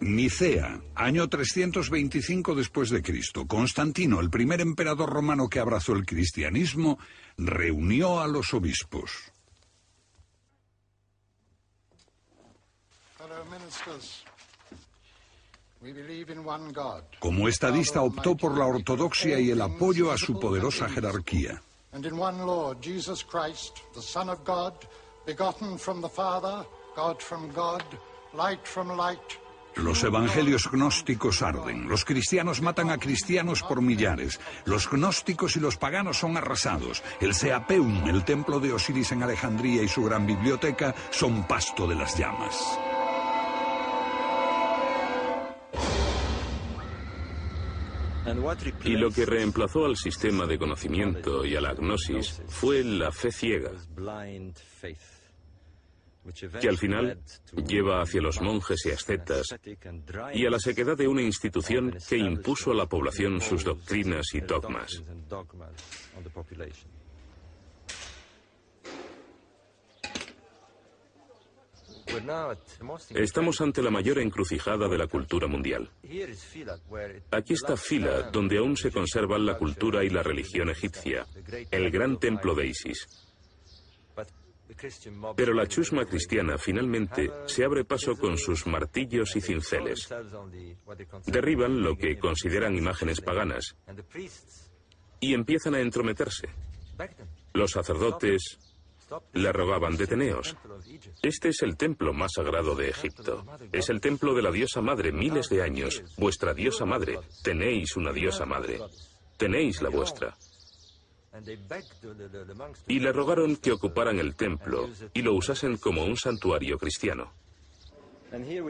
Nicea, 0.01 0.81
año 0.95 1.29
325 1.29 2.55
después 2.55 2.89
de 2.89 3.03
Cristo. 3.03 3.47
Constantino, 3.47 4.21
el 4.21 4.31
primer 4.31 4.63
emperador 4.63 5.11
romano 5.11 5.49
que 5.49 5.61
abrazó 5.61 5.93
el 5.93 6.07
cristianismo, 6.07 6.99
reunió 7.37 8.21
a 8.21 8.27
los 8.27 8.55
obispos. 8.55 9.11
Como 17.19 17.49
estadista 17.49 18.03
optó 18.03 18.37
por 18.37 18.57
la 18.57 18.67
ortodoxia 18.67 19.39
y 19.39 19.51
el 19.51 19.61
apoyo 19.61 20.11
a 20.11 20.19
su 20.19 20.39
poderosa 20.39 20.89
jerarquía. 20.89 21.63
Los 29.77 30.03
evangelios 30.03 30.69
gnósticos 30.71 31.43
arden, 31.43 31.89
los 31.89 32.05
cristianos 32.05 32.61
matan 32.61 32.91
a 32.91 32.99
cristianos 32.99 33.63
por 33.63 33.81
millares, 33.81 34.41
los 34.65 34.91
gnósticos 34.91 35.57
y 35.57 35.61
los 35.61 35.77
paganos 35.77 36.19
son 36.19 36.37
arrasados, 36.37 37.03
el 37.21 37.35
Seapeum, 37.35 38.09
el 38.09 38.25
templo 38.25 38.59
de 38.59 38.73
Osiris 38.73 39.13
en 39.13 39.23
Alejandría 39.23 39.83
y 39.83 39.89
su 39.89 40.05
gran 40.05 40.27
biblioteca 40.27 40.95
son 41.11 41.47
pasto 41.47 41.87
de 41.87 41.95
las 41.95 42.19
llamas. 42.19 42.79
Y 48.85 48.97
lo 48.97 49.11
que 49.11 49.27
reemplazó 49.27 49.87
al 49.87 49.97
sistema 49.97 50.47
de 50.47 50.59
conocimiento 50.59 51.45
y 51.45 51.57
a 51.57 51.61
la 51.61 51.75
gnosis 51.75 52.43
fue 52.49 52.85
la 52.85 53.11
fe 53.11 53.31
ciega 53.33 53.73
que 56.61 56.69
al 56.69 56.77
final 56.77 57.19
lleva 57.67 58.03
hacia 58.03 58.21
los 58.21 58.41
monjes 58.41 58.85
y 58.87 58.91
ascetas 58.91 59.47
y 60.35 60.47
a 60.47 60.51
la 60.51 60.59
sequedad 60.59 60.97
de 60.97 61.09
una 61.09 61.23
institución 61.23 61.97
que 62.09 62.17
impuso 62.17 62.73
a 62.73 62.75
la 62.75 62.87
población 62.87 63.41
sus 63.41 63.65
doctrinas 63.65 64.27
y 64.35 64.41
dogmas. 64.41 65.03
Estamos 73.11 73.61
ante 73.61 73.83
la 73.83 73.91
mayor 73.91 74.19
encrucijada 74.19 74.89
de 74.89 74.99
la 74.99 75.07
cultura 75.07 75.47
mundial. 75.47 75.91
Aquí 77.31 77.55
está 77.55 77.77
Fila, 77.77 78.31
donde 78.31 78.59
aún 78.59 78.77
se 78.77 78.91
conservan 78.91 79.47
la 79.47 79.57
cultura 79.57 80.05
y 80.05 80.11
la 80.11 80.23
religión 80.23 80.71
egipcia, 80.71 81.27
el 81.71 81.91
gran 81.91 82.19
templo 82.19 82.55
de 82.55 82.67
Isis. 82.67 83.07
Pero 85.37 85.53
la 85.53 85.67
chusma 85.67 86.07
cristiana 86.07 86.57
finalmente 86.57 87.31
se 87.47 87.65
abre 87.65 87.85
paso 87.85 88.17
con 88.17 88.39
sus 88.39 88.67
martillos 88.67 89.37
y 89.37 89.41
cinceles. 89.41 90.09
Derriban 91.27 91.83
lo 91.83 91.97
que 91.97 92.19
consideran 92.19 92.77
imágenes 92.77 93.21
paganas 93.21 93.77
y 95.21 95.35
empiezan 95.35 95.75
a 95.75 95.81
entrometerse. 95.81 96.49
Los 97.53 97.73
sacerdotes 97.73 98.59
le 99.33 99.53
rogaban, 99.53 99.97
deteneos. 99.97 100.57
Este 101.23 101.49
es 101.49 101.63
el 101.63 101.77
templo 101.77 102.13
más 102.13 102.33
sagrado 102.35 102.75
de 102.75 102.91
Egipto. 102.91 103.45
Es 103.73 103.89
el 103.91 104.01
templo 104.01 104.35
de 104.35 104.43
la 104.43 104.51
diosa 104.51 104.81
madre, 104.81 105.13
miles 105.13 105.49
de 105.49 105.63
años. 105.63 106.03
Vuestra 106.17 106.55
diosa 106.55 106.85
madre. 106.85 107.19
Tenéis 107.43 107.97
una 107.97 108.13
diosa 108.13 108.47
madre. 108.47 108.81
Tenéis 109.37 109.83
la 109.83 109.89
vuestra 109.89 110.37
y 112.87 112.99
le 112.99 113.13
rogaron 113.13 113.57
que 113.57 113.73
ocuparan 113.73 114.19
el 114.19 114.35
templo 114.35 114.89
y 115.15 115.23
lo 115.23 115.35
usasen 115.35 115.77
como 115.77 116.05
un 116.05 116.17
santuario 116.17 116.79
cristiano. 116.79 117.33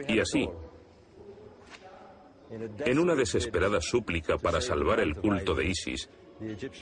Y 0.07 0.19
así, 0.19 0.47
en 2.49 2.99
una 2.99 3.15
desesperada 3.15 3.81
súplica 3.81 4.37
para 4.37 4.61
salvar 4.61 4.99
el 4.99 5.15
culto 5.15 5.55
de 5.55 5.67
Isis, 5.67 6.09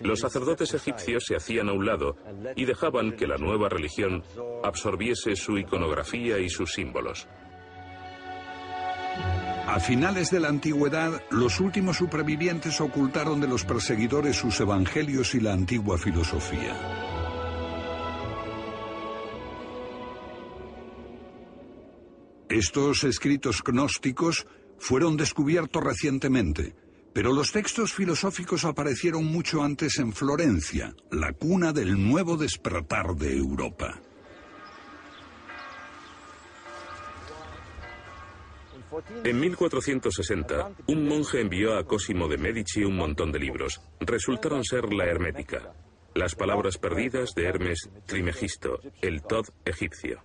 los 0.02 0.20
sacerdotes 0.20 0.74
egipcios 0.74 1.26
se 1.26 1.36
hacían 1.36 1.70
a 1.70 1.74
un 1.74 1.86
lado 1.86 2.16
y 2.56 2.66
dejaban 2.66 3.16
que 3.16 3.28
la 3.28 3.38
nueva 3.38 3.70
religión 3.70 4.24
absorbiese 4.64 5.36
su 5.36 5.58
iconografía 5.58 6.40
y 6.40 6.50
sus 6.50 6.74
símbolos. 6.74 7.28
A 9.68 9.80
finales 9.80 10.32
de 10.32 10.40
la 10.40 10.48
antigüedad, 10.48 11.22
los 11.30 11.60
últimos 11.60 11.98
supervivientes 11.98 12.82
ocultaron 12.82 13.40
de 13.40 13.48
los 13.48 13.66
perseguidores 13.66 14.36
sus 14.36 14.60
evangelios 14.60 15.36
y 15.36 15.42
la 15.42 15.54
antigua 15.54 15.98
filosofía. 15.98 16.76
Estos 22.50 23.04
escritos 23.04 23.62
gnósticos 23.64 24.48
fueron 24.80 25.18
descubiertos 25.18 25.84
recientemente, 25.84 26.74
pero 27.14 27.34
los 27.34 27.52
textos 27.52 27.94
filosóficos 27.94 28.66
aparecieron 28.66 29.26
mucho 29.26 29.64
antes 29.64 30.00
en 30.00 30.14
Florencia, 30.14 30.96
la 31.12 31.34
cuna 31.34 31.74
del 31.74 32.02
nuevo 32.02 32.38
despertar 32.38 33.16
de 33.16 33.36
Europa. 33.36 34.00
En 39.24 39.40
1460, 39.40 40.72
un 40.88 41.08
monje 41.08 41.42
envió 41.42 41.78
a 41.78 41.86
Cosimo 41.86 42.28
de 42.28 42.38
Medici 42.38 42.84
un 42.84 42.96
montón 42.96 43.32
de 43.32 43.40
libros. 43.40 43.82
Resultaron 44.00 44.64
ser 44.64 44.92
la 44.94 45.06
Hermética, 45.06 45.74
las 46.16 46.36
palabras 46.36 46.78
perdidas 46.78 47.34
de 47.36 47.46
Hermes 47.46 47.90
Trimegisto, 48.06 48.80
el 49.02 49.22
Tod 49.22 49.46
egipcio. 49.66 50.24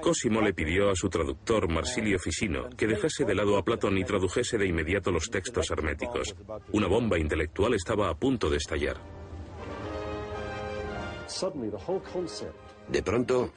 Cosimo 0.00 0.40
le 0.40 0.54
pidió 0.54 0.90
a 0.90 0.94
su 0.94 1.08
traductor 1.08 1.68
Marsilio 1.68 2.18
Ficino 2.20 2.70
que 2.70 2.86
dejase 2.86 3.24
de 3.24 3.34
lado 3.34 3.56
a 3.56 3.64
Platón 3.64 3.98
y 3.98 4.04
tradujese 4.04 4.58
de 4.58 4.66
inmediato 4.66 5.10
los 5.10 5.28
textos 5.28 5.70
herméticos. 5.70 6.36
Una 6.72 6.86
bomba 6.86 7.18
intelectual 7.18 7.74
estaba 7.74 8.08
a 8.08 8.14
punto 8.14 8.48
de 8.48 8.58
estallar. 8.58 8.96
De 12.88 13.02
pronto, 13.02 13.52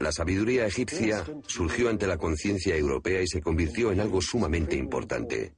la 0.00 0.12
sabiduría 0.12 0.66
egipcia 0.66 1.24
surgió 1.46 1.88
ante 1.88 2.06
la 2.06 2.18
conciencia 2.18 2.76
europea 2.76 3.22
y 3.22 3.26
se 3.26 3.40
convirtió 3.40 3.92
en 3.92 4.00
algo 4.00 4.20
sumamente 4.20 4.76
importante. 4.76 5.54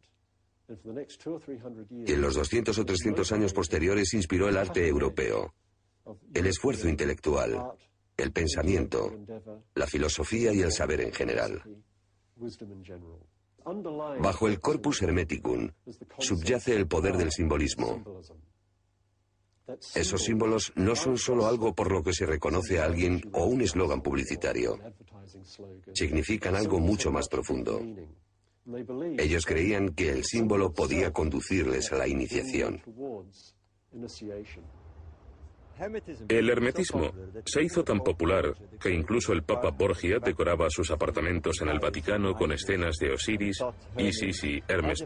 Y 0.69 2.13
en 2.13 2.21
los 2.21 2.35
200 2.35 2.77
o 2.79 2.85
300 2.85 3.33
años 3.33 3.53
posteriores 3.53 4.13
inspiró 4.15 4.49
el 4.49 4.57
arte 4.57 4.87
europeo, 4.87 5.55
el 6.35 6.47
esfuerzo 6.47 6.89
intelectual, 6.89 7.73
el 8.17 8.33
pensamiento, 8.33 9.13
la 9.75 9.87
filosofía 9.87 10.53
y 10.53 10.61
el 10.61 10.73
saber 10.73 11.01
en 11.01 11.13
general. 11.13 11.63
Bajo 14.21 14.49
el 14.49 14.61
corpus 14.61 15.03
hermeticum 15.03 15.71
subyace 16.19 16.77
el 16.77 16.87
poder 16.87 17.17
del 17.17 17.33
simbolismo. 17.33 18.23
Esos 19.95 20.23
símbolos 20.23 20.73
no 20.77 20.95
son 20.95 21.19
solo 21.19 21.47
algo 21.47 21.75
por 21.75 21.91
lo 21.91 22.03
que 22.03 22.13
se 22.13 22.25
reconoce 22.25 22.79
a 22.79 22.85
alguien 22.85 23.21
o 23.33 23.47
un 23.47 23.63
eslogan 23.63 24.01
publicitario. 24.01 24.79
Significan 25.93 26.55
algo 26.55 26.79
mucho 26.79 27.11
más 27.11 27.29
profundo. 27.29 27.83
Ellos 29.19 29.45
creían 29.45 29.95
que 29.95 30.11
el 30.11 30.25
símbolo 30.25 30.73
podía 30.73 31.13
conducirles 31.13 31.93
a 31.93 31.97
la 31.97 32.07
iniciación. 32.07 32.81
El 36.29 36.49
hermetismo 36.49 37.13
se 37.45 37.63
hizo 37.63 37.85
tan 37.85 38.01
popular 38.01 38.55
que 38.81 38.91
incluso 38.91 39.33
el 39.33 39.43
Papa 39.43 39.71
Borgia 39.71 40.19
decoraba 40.19 40.71
sus 40.71 40.91
apartamentos 40.91 41.61
en 41.61 41.69
el 41.69 41.79
Vaticano 41.79 42.35
con 42.35 42.53
escenas 42.53 42.97
de 42.97 43.13
Osiris, 43.13 43.63
Isis 43.99 44.45
y 44.45 44.63
Hermes 44.67 45.05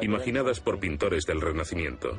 imaginadas 0.00 0.60
por 0.60 0.78
pintores 0.78 1.24
del 1.26 1.40
Renacimiento. 1.40 2.16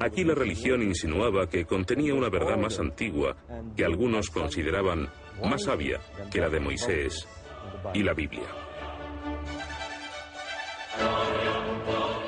Aquí 0.00 0.24
la 0.24 0.34
religión 0.34 0.82
insinuaba 0.82 1.48
que 1.48 1.64
contenía 1.64 2.14
una 2.14 2.28
verdad 2.28 2.56
más 2.56 2.80
antigua 2.80 3.36
que 3.76 3.84
algunos 3.84 4.30
consideraban 4.30 5.08
más 5.44 5.64
sabia 5.64 6.00
que 6.30 6.40
la 6.40 6.48
de 6.48 6.60
Moisés 6.60 7.28
y 7.94 8.02
la 8.02 8.12
Biblia. 8.12 8.48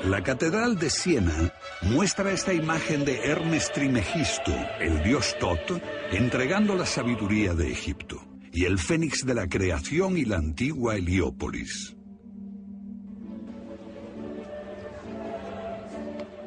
La 0.04 0.20
Catedral 0.20 0.76
de 0.78 0.90
Siena 0.90 1.54
muestra 1.82 2.32
esta 2.32 2.52
imagen 2.52 3.04
de 3.04 3.20
Hermes 3.24 3.70
Trimegisto, 3.70 4.52
el 4.80 5.00
dios 5.04 5.36
Tot, 5.38 5.80
entregando 6.10 6.74
la 6.74 6.86
sabiduría 6.86 7.54
de 7.54 7.70
Egipto, 7.70 8.20
y 8.52 8.64
el 8.64 8.80
fénix 8.80 9.24
de 9.24 9.34
la 9.34 9.46
creación 9.46 10.16
y 10.16 10.24
la 10.24 10.38
antigua 10.38 10.96
Heliópolis. 10.96 11.96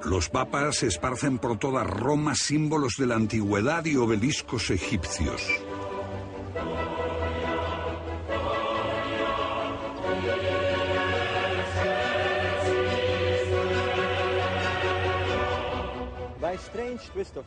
Los 0.03 0.28
papas 0.28 0.84
esparcen 0.84 1.38
por 1.38 1.58
toda 1.58 1.86
Roma 1.86 2.36
símbolos 2.36 2.97
de 2.97 3.06
la 3.06 3.16
antigüedad 3.16 3.86
y 3.86 3.95
obeliscos 3.95 4.70
egipcios. 4.70 5.41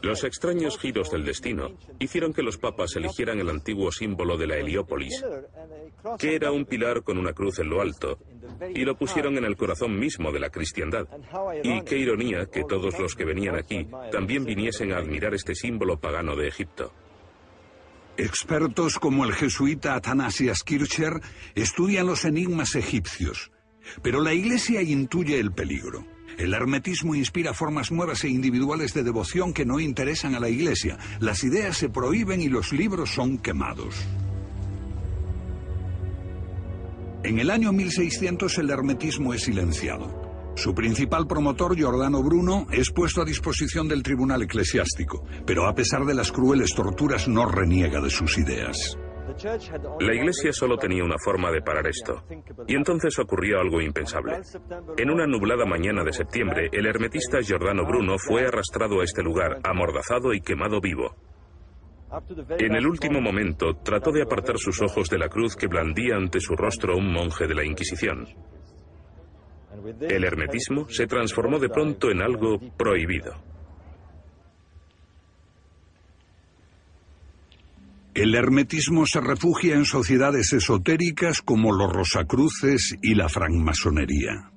Los 0.02 0.24
extraños 0.24 0.78
giros 0.78 1.10
del 1.10 1.24
destino 1.24 1.72
hicieron 1.98 2.32
que 2.32 2.42
los 2.42 2.58
papas 2.58 2.96
eligieran 2.96 3.38
el 3.40 3.50
antiguo 3.50 3.90
símbolo 3.92 4.36
de 4.36 4.46
la 4.46 4.56
Heliópolis, 4.56 5.24
que 6.18 6.34
era 6.34 6.52
un 6.52 6.64
pilar 6.64 7.02
con 7.02 7.18
una 7.18 7.32
cruz 7.32 7.58
en 7.58 7.70
lo 7.70 7.80
alto, 7.80 8.18
y 8.74 8.84
lo 8.84 8.96
pusieron 8.96 9.36
en 9.36 9.44
el 9.44 9.56
corazón 9.56 9.98
mismo 9.98 10.32
de 10.32 10.40
la 10.40 10.50
cristiandad. 10.50 11.06
Y 11.62 11.82
qué 11.82 11.98
ironía 11.98 12.46
que 12.46 12.64
todos 12.64 12.98
los 12.98 13.14
que 13.14 13.24
venían 13.24 13.56
aquí 13.56 13.86
también 14.10 14.44
viniesen 14.44 14.92
a 14.92 14.98
admirar 14.98 15.34
este 15.34 15.54
símbolo 15.54 15.98
pagano 16.00 16.36
de 16.36 16.48
Egipto. 16.48 16.92
Expertos 18.16 18.98
como 18.98 19.24
el 19.24 19.32
jesuita 19.32 19.94
Athanasias 19.94 20.64
Kircher 20.64 21.20
estudian 21.54 22.06
los 22.06 22.24
enigmas 22.24 22.74
egipcios, 22.74 23.52
pero 24.02 24.20
la 24.20 24.34
Iglesia 24.34 24.82
intuye 24.82 25.38
el 25.38 25.52
peligro. 25.52 26.17
El 26.38 26.54
hermetismo 26.54 27.16
inspira 27.16 27.52
formas 27.52 27.90
nuevas 27.90 28.22
e 28.22 28.28
individuales 28.28 28.94
de 28.94 29.02
devoción 29.02 29.52
que 29.52 29.66
no 29.66 29.80
interesan 29.80 30.36
a 30.36 30.40
la 30.40 30.48
Iglesia. 30.48 30.96
Las 31.18 31.42
ideas 31.42 31.76
se 31.76 31.88
prohíben 31.88 32.40
y 32.40 32.48
los 32.48 32.72
libros 32.72 33.10
son 33.10 33.38
quemados. 33.38 33.96
En 37.24 37.40
el 37.40 37.50
año 37.50 37.72
1600 37.72 38.56
el 38.58 38.70
hermetismo 38.70 39.34
es 39.34 39.42
silenciado. 39.42 40.28
Su 40.54 40.74
principal 40.74 41.26
promotor, 41.26 41.76
Giordano 41.76 42.22
Bruno, 42.22 42.68
es 42.70 42.90
puesto 42.90 43.22
a 43.22 43.24
disposición 43.24 43.88
del 43.88 44.04
tribunal 44.04 44.42
eclesiástico, 44.42 45.24
pero 45.44 45.66
a 45.66 45.74
pesar 45.74 46.04
de 46.04 46.14
las 46.14 46.30
crueles 46.30 46.72
torturas 46.72 47.26
no 47.26 47.46
reniega 47.46 48.00
de 48.00 48.10
sus 48.10 48.38
ideas. 48.38 48.96
La 50.00 50.14
Iglesia 50.14 50.52
solo 50.52 50.76
tenía 50.76 51.04
una 51.04 51.16
forma 51.18 51.50
de 51.50 51.60
parar 51.62 51.86
esto. 51.86 52.22
Y 52.66 52.74
entonces 52.74 53.18
ocurrió 53.18 53.60
algo 53.60 53.80
impensable. 53.80 54.40
En 54.96 55.10
una 55.10 55.26
nublada 55.26 55.64
mañana 55.64 56.02
de 56.04 56.12
septiembre, 56.12 56.68
el 56.72 56.86
hermetista 56.86 57.40
Giordano 57.40 57.84
Bruno 57.86 58.16
fue 58.18 58.46
arrastrado 58.46 59.00
a 59.00 59.04
este 59.04 59.22
lugar, 59.22 59.60
amordazado 59.64 60.32
y 60.32 60.40
quemado 60.40 60.80
vivo. 60.80 61.14
En 62.58 62.74
el 62.74 62.86
último 62.86 63.20
momento, 63.20 63.74
trató 63.84 64.12
de 64.12 64.22
apartar 64.22 64.58
sus 64.58 64.80
ojos 64.80 65.10
de 65.10 65.18
la 65.18 65.28
cruz 65.28 65.54
que 65.56 65.66
blandía 65.66 66.16
ante 66.16 66.40
su 66.40 66.56
rostro 66.56 66.96
un 66.96 67.12
monje 67.12 67.46
de 67.46 67.54
la 67.54 67.64
Inquisición. 67.64 68.26
El 70.00 70.24
hermetismo 70.24 70.88
se 70.88 71.06
transformó 71.06 71.58
de 71.58 71.68
pronto 71.68 72.10
en 72.10 72.22
algo 72.22 72.58
prohibido. 72.76 73.34
El 78.18 78.34
hermetismo 78.34 79.06
se 79.06 79.20
refugia 79.20 79.76
en 79.76 79.84
sociedades 79.84 80.52
esotéricas 80.52 81.40
como 81.40 81.70
los 81.70 81.92
Rosacruces 81.92 82.96
y 83.00 83.14
la 83.14 83.28
francmasonería. 83.28 84.50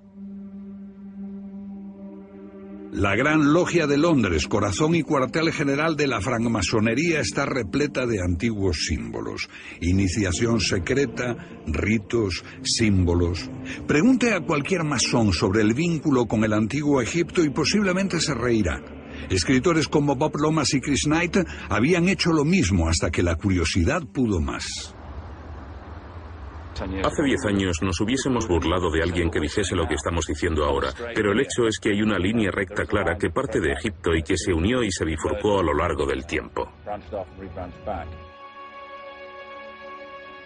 La 2.92 3.16
Gran 3.16 3.54
Logia 3.54 3.86
de 3.86 4.00
Londres, 4.00 4.48
corazón 4.48 4.96
y 4.96 5.04
cuartel 5.04 5.54
general 5.54 5.96
de 5.96 6.08
la 6.08 6.22
francmasonería, 6.22 7.20
está 7.20 7.46
repleta 7.46 8.08
de 8.08 8.24
antiguos 8.24 8.78
símbolos. 8.88 9.48
Iniciación 9.80 10.60
secreta, 10.60 11.38
ritos, 11.68 12.44
símbolos. 12.64 13.48
Pregunte 13.86 14.34
a 14.34 14.42
cualquier 14.42 14.86
masón 14.86 15.34
sobre 15.34 15.62
el 15.62 15.76
vínculo 15.76 16.26
con 16.26 16.44
el 16.44 16.54
antiguo 16.54 17.00
Egipto 17.00 17.44
y 17.44 17.52
posiblemente 17.52 18.20
se 18.22 18.34
reirá. 18.34 19.01
Escritores 19.30 19.88
como 19.88 20.16
Bob 20.16 20.38
Lomas 20.38 20.74
y 20.74 20.82
Chris 20.82 21.04
Knight 21.06 21.38
habían 21.70 22.10
hecho 22.10 22.32
lo 22.32 22.46
mismo 22.46 22.88
hasta 22.88 23.12
que 23.12 23.24
la 23.24 23.36
curiosidad 23.36 24.02
pudo 24.04 24.40
más. 24.40 24.96
Hace 26.82 27.24
diez 27.24 27.46
años 27.46 27.78
nos 27.84 28.00
hubiésemos 28.02 28.48
burlado 28.48 28.90
de 28.90 29.04
alguien 29.04 29.30
que 29.30 29.40
dijese 29.40 29.76
lo 29.76 29.88
que 29.88 29.94
estamos 29.94 30.26
diciendo 30.26 30.66
ahora, 30.66 30.92
pero 31.14 31.32
el 31.32 31.40
hecho 31.40 31.68
es 31.68 31.80
que 31.80 31.90
hay 31.90 32.02
una 32.02 32.18
línea 32.18 32.50
recta 32.50 32.86
clara 32.86 33.18
que 33.18 33.30
parte 33.30 33.60
de 33.60 33.74
Egipto 33.74 34.16
y 34.16 34.24
que 34.24 34.36
se 34.36 34.52
unió 34.52 34.82
y 34.82 34.92
se 34.92 35.06
bifurcó 35.06 35.60
a 35.60 35.64
lo 35.64 35.76
largo 35.76 36.08
del 36.08 36.26
tiempo. 36.26 36.72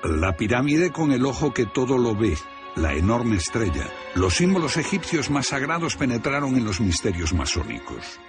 La 0.04 0.36
pirámide 0.36 0.92
con 0.92 1.14
el 1.14 1.26
ojo 1.26 1.54
que 1.54 1.66
todo 1.68 1.98
lo 1.98 2.16
ve, 2.16 2.34
la 2.76 2.94
enorme 2.94 3.38
estrella, 3.38 3.90
los 4.16 4.36
símbolos 4.36 4.76
egipcios 4.76 5.30
más 5.30 5.48
sagrados 5.48 5.96
penetraron 5.96 6.56
en 6.58 6.66
los 6.66 6.82
misterios 6.82 7.34
masónicos. 7.34 8.20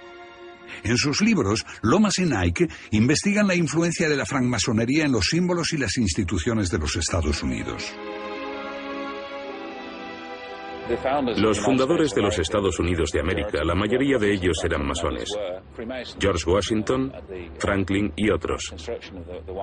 En 0.83 0.97
sus 0.97 1.21
libros, 1.21 1.65
Lomas 1.81 2.19
y 2.19 2.25
Nike 2.25 2.67
investigan 2.91 3.47
la 3.47 3.55
influencia 3.55 4.09
de 4.09 4.17
la 4.17 4.25
francmasonería 4.25 5.05
en 5.05 5.11
los 5.11 5.27
símbolos 5.27 5.73
y 5.73 5.77
las 5.77 5.97
instituciones 5.97 6.69
de 6.69 6.77
los 6.79 6.95
Estados 6.95 7.43
Unidos. 7.43 7.83
Los 11.37 11.59
fundadores 11.59 12.13
de 12.15 12.21
los 12.21 12.39
Estados 12.39 12.79
Unidos 12.79 13.11
de 13.11 13.19
América, 13.19 13.63
la 13.63 13.75
mayoría 13.75 14.17
de 14.17 14.33
ellos 14.33 14.57
eran 14.63 14.85
masones. 14.85 15.29
George 16.19 16.49
Washington, 16.49 17.11
Franklin 17.57 18.13
y 18.15 18.29
otros. 18.29 18.73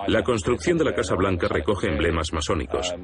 La 0.09 0.22
construcción 0.22 0.77
de 0.77 0.85
la 0.85 0.95
Casa 0.95 1.14
Blanca 1.14 1.49
recoge 1.49 1.89
emblemas 1.89 2.33
masónicos. 2.33 2.95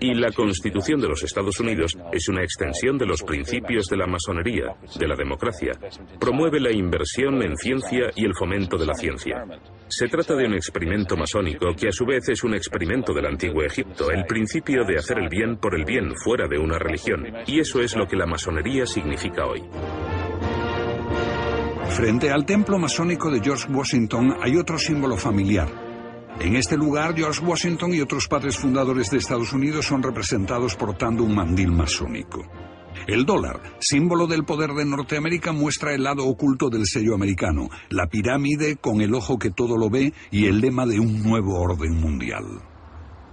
Y 0.00 0.14
la 0.14 0.32
Constitución 0.32 1.00
de 1.00 1.08
los 1.08 1.22
Estados 1.22 1.60
Unidos 1.60 1.96
es 2.12 2.28
una 2.28 2.42
extensión 2.42 2.96
de 2.96 3.06
los 3.06 3.22
principios 3.22 3.86
de 3.86 3.96
la 3.96 4.06
masonería, 4.06 4.74
de 4.98 5.08
la 5.08 5.16
democracia. 5.16 5.72
Promueve 6.18 6.60
la 6.60 6.72
inversión 6.72 7.42
en 7.42 7.56
ciencia 7.56 8.10
y 8.14 8.24
el 8.24 8.34
fomento 8.34 8.78
de 8.78 8.86
la 8.86 8.94
ciencia. 8.94 9.44
Se 9.88 10.08
trata 10.08 10.34
de 10.34 10.46
un 10.46 10.54
experimento 10.54 11.16
masónico 11.16 11.74
que 11.74 11.88
a 11.88 11.92
su 11.92 12.06
vez 12.06 12.28
es 12.28 12.42
un 12.44 12.54
experimento 12.54 13.12
del 13.12 13.26
antiguo 13.26 13.62
Egipto, 13.62 14.10
el 14.10 14.24
principio 14.24 14.84
de 14.84 14.96
hacer 14.96 15.18
el 15.18 15.28
bien 15.28 15.56
por 15.56 15.74
el 15.74 15.84
bien 15.84 16.14
fuera 16.24 16.46
de 16.46 16.58
una 16.58 16.78
religión 16.78 17.26
y 17.50 17.58
eso 17.58 17.80
es 17.80 17.96
lo 17.96 18.06
que 18.06 18.16
la 18.16 18.26
masonería 18.26 18.86
significa 18.86 19.44
hoy. 19.44 19.62
Frente 21.88 22.30
al 22.30 22.46
templo 22.46 22.78
masónico 22.78 23.30
de 23.30 23.40
George 23.40 23.66
Washington 23.70 24.36
hay 24.40 24.56
otro 24.56 24.78
símbolo 24.78 25.16
familiar. 25.16 25.68
En 26.38 26.54
este 26.54 26.76
lugar, 26.76 27.14
George 27.16 27.44
Washington 27.44 27.92
y 27.92 28.00
otros 28.00 28.28
padres 28.28 28.56
fundadores 28.56 29.10
de 29.10 29.18
Estados 29.18 29.52
Unidos 29.52 29.86
son 29.86 30.02
representados 30.02 30.76
portando 30.76 31.24
un 31.24 31.34
mandil 31.34 31.72
masónico. 31.72 32.46
El 33.06 33.26
dólar, 33.26 33.60
símbolo 33.80 34.28
del 34.28 34.44
poder 34.44 34.70
de 34.70 34.84
Norteamérica, 34.84 35.52
muestra 35.52 35.92
el 35.92 36.04
lado 36.04 36.26
oculto 36.26 36.70
del 36.70 36.86
sello 36.86 37.14
americano, 37.14 37.68
la 37.88 38.06
pirámide 38.06 38.76
con 38.76 39.00
el 39.00 39.12
ojo 39.14 39.38
que 39.38 39.50
todo 39.50 39.76
lo 39.76 39.90
ve 39.90 40.12
y 40.30 40.46
el 40.46 40.60
lema 40.60 40.86
de 40.86 41.00
un 41.00 41.22
nuevo 41.22 41.60
orden 41.60 42.00
mundial. 42.00 42.44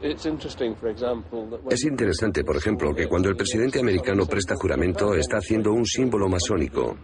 Es 0.01 1.83
interesante, 1.83 2.43
por 2.43 2.55
ejemplo, 2.55 2.93
que 2.93 3.07
cuando 3.07 3.29
el 3.29 3.35
presidente 3.35 3.79
americano 3.79 4.25
presta 4.25 4.55
juramento 4.55 5.13
está 5.15 5.37
haciendo 5.37 5.71
un 5.73 5.85
símbolo 5.85 6.27
masónico, 6.27 6.95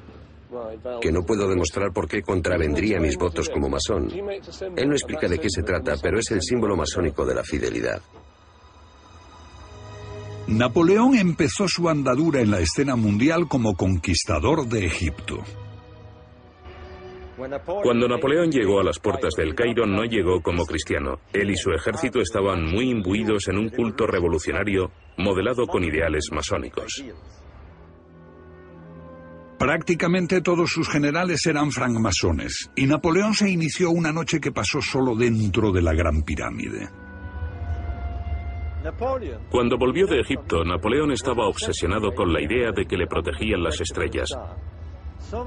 que 1.01 1.11
no 1.11 1.23
puedo 1.23 1.47
demostrar 1.47 1.91
por 1.91 2.07
qué 2.07 2.21
contravendría 2.21 2.99
mis 2.99 3.17
votos 3.17 3.49
como 3.49 3.69
masón. 3.69 4.09
Él 4.11 4.87
no 4.87 4.93
explica 4.93 5.27
de 5.27 5.39
qué 5.39 5.49
se 5.49 5.63
trata, 5.63 5.95
pero 6.01 6.19
es 6.19 6.29
el 6.31 6.41
símbolo 6.41 6.75
masónico 6.75 7.25
de 7.25 7.35
la 7.35 7.43
fidelidad. 7.43 8.01
Napoleón 10.47 11.15
empezó 11.15 11.67
su 11.67 11.87
andadura 11.89 12.41
en 12.41 12.51
la 12.51 12.59
escena 12.59 12.95
mundial 12.95 13.47
como 13.47 13.75
conquistador 13.75 14.67
de 14.67 14.85
Egipto. 14.85 15.41
Cuando 17.35 18.07
Napoleón 18.07 18.51
llegó 18.51 18.79
a 18.79 18.83
las 18.83 18.99
puertas 18.99 19.33
del 19.35 19.55
Cairo 19.55 19.85
no 19.85 20.03
llegó 20.03 20.41
como 20.41 20.65
cristiano. 20.65 21.19
Él 21.31 21.49
y 21.49 21.57
su 21.57 21.71
ejército 21.71 22.19
estaban 22.19 22.65
muy 22.65 22.89
imbuidos 22.89 23.47
en 23.47 23.57
un 23.57 23.69
culto 23.69 24.05
revolucionario 24.05 24.91
modelado 25.17 25.65
con 25.65 25.83
ideales 25.83 26.29
masónicos. 26.31 27.03
Prácticamente 29.57 30.41
todos 30.41 30.71
sus 30.71 30.89
generales 30.89 31.45
eran 31.45 31.71
francmasones, 31.71 32.69
y 32.75 32.85
Napoleón 32.85 33.33
se 33.33 33.49
inició 33.49 33.91
una 33.91 34.11
noche 34.11 34.41
que 34.41 34.51
pasó 34.51 34.81
solo 34.81 35.15
dentro 35.15 35.71
de 35.71 35.81
la 35.81 35.93
Gran 35.93 36.23
Pirámide. 36.23 36.89
Cuando 39.49 39.77
volvió 39.77 40.05
de 40.05 40.19
Egipto, 40.19 40.65
Napoleón 40.65 41.13
estaba 41.13 41.47
obsesionado 41.47 42.13
con 42.13 42.33
la 42.33 42.41
idea 42.41 42.71
de 42.71 42.85
que 42.85 42.97
le 42.97 43.07
protegían 43.07 43.63
las 43.63 43.79
estrellas. 43.79 44.29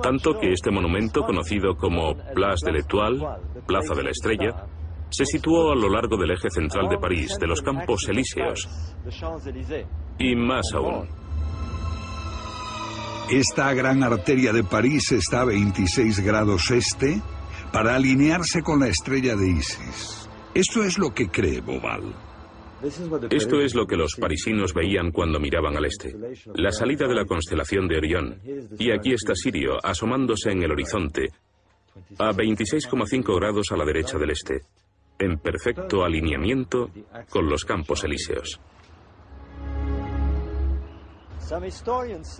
Tanto 0.02 0.38
que 0.38 0.52
este 0.52 0.70
monumento, 0.70 1.22
conocido 1.22 1.76
como 1.76 2.16
Place 2.34 2.66
de 2.66 2.72
l'Étoile, 2.72 3.24
Plaza 3.66 3.94
de 3.94 4.02
la 4.02 4.10
Estrella, 4.10 4.66
se 5.10 5.24
situó 5.24 5.72
a 5.72 5.76
lo 5.76 5.88
largo 5.88 6.16
del 6.16 6.32
eje 6.32 6.50
central 6.50 6.88
de 6.88 6.98
París, 6.98 7.36
de 7.40 7.46
los 7.46 7.62
Campos 7.62 8.08
Elíseos. 8.08 8.68
Y 10.18 10.34
más 10.34 10.66
aún. 10.74 11.06
Esta 13.30 13.72
gran 13.74 14.02
arteria 14.02 14.52
de 14.52 14.62
París 14.62 15.10
está 15.12 15.40
a 15.40 15.44
26 15.46 16.20
grados 16.20 16.70
este 16.70 17.20
para 17.72 17.96
alinearse 17.96 18.62
con 18.62 18.80
la 18.80 18.88
estrella 18.88 19.34
de 19.36 19.50
Isis. 19.50 20.28
Esto 20.54 20.84
es 20.84 20.96
lo 20.96 21.12
que 21.12 21.28
cree 21.28 21.60
Bobal. 21.60 22.25
Esto 23.30 23.60
es 23.60 23.74
lo 23.74 23.86
que 23.86 23.96
los 23.96 24.16
parisinos 24.16 24.74
veían 24.74 25.10
cuando 25.10 25.40
miraban 25.40 25.76
al 25.76 25.86
este, 25.86 26.14
la 26.54 26.70
salida 26.70 27.08
de 27.08 27.14
la 27.14 27.24
constelación 27.24 27.88
de 27.88 27.96
Orión. 27.96 28.40
Y 28.78 28.90
aquí 28.90 29.12
está 29.12 29.34
Sirio 29.34 29.78
asomándose 29.82 30.50
en 30.50 30.62
el 30.62 30.72
horizonte, 30.72 31.30
a 32.18 32.32
26,5 32.32 33.36
grados 33.36 33.72
a 33.72 33.76
la 33.76 33.84
derecha 33.84 34.18
del 34.18 34.30
este, 34.30 34.62
en 35.18 35.38
perfecto 35.38 36.04
alineamiento 36.04 36.90
con 37.30 37.48
los 37.48 37.64
campos 37.64 38.04
elíseos. 38.04 38.60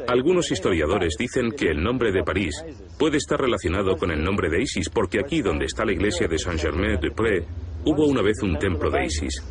Algunos 0.09 0.51
historiadores 0.51 1.15
dicen 1.17 1.53
que 1.53 1.71
el 1.71 1.83
nombre 1.83 2.11
de 2.11 2.25
París 2.25 2.65
puede 2.99 3.19
estar 3.19 3.41
relacionado 3.41 3.97
con 3.97 4.11
el 4.11 4.23
nombre 4.23 4.51
de 4.51 4.63
Isis, 4.63 4.91
porque 4.91 5.21
aquí 5.21 5.43
donde 5.43 5.67
está 5.67 5.85
la 5.85 5.93
iglesia 5.93 6.27
de 6.27 6.39
Saint-Germain-de-Prés 6.39 7.47
hubo 7.85 8.07
una 8.07 8.21
vez 8.21 8.43
un 8.43 8.59
templo 8.59 8.91
de 8.91 9.07
Isis. 9.07 9.45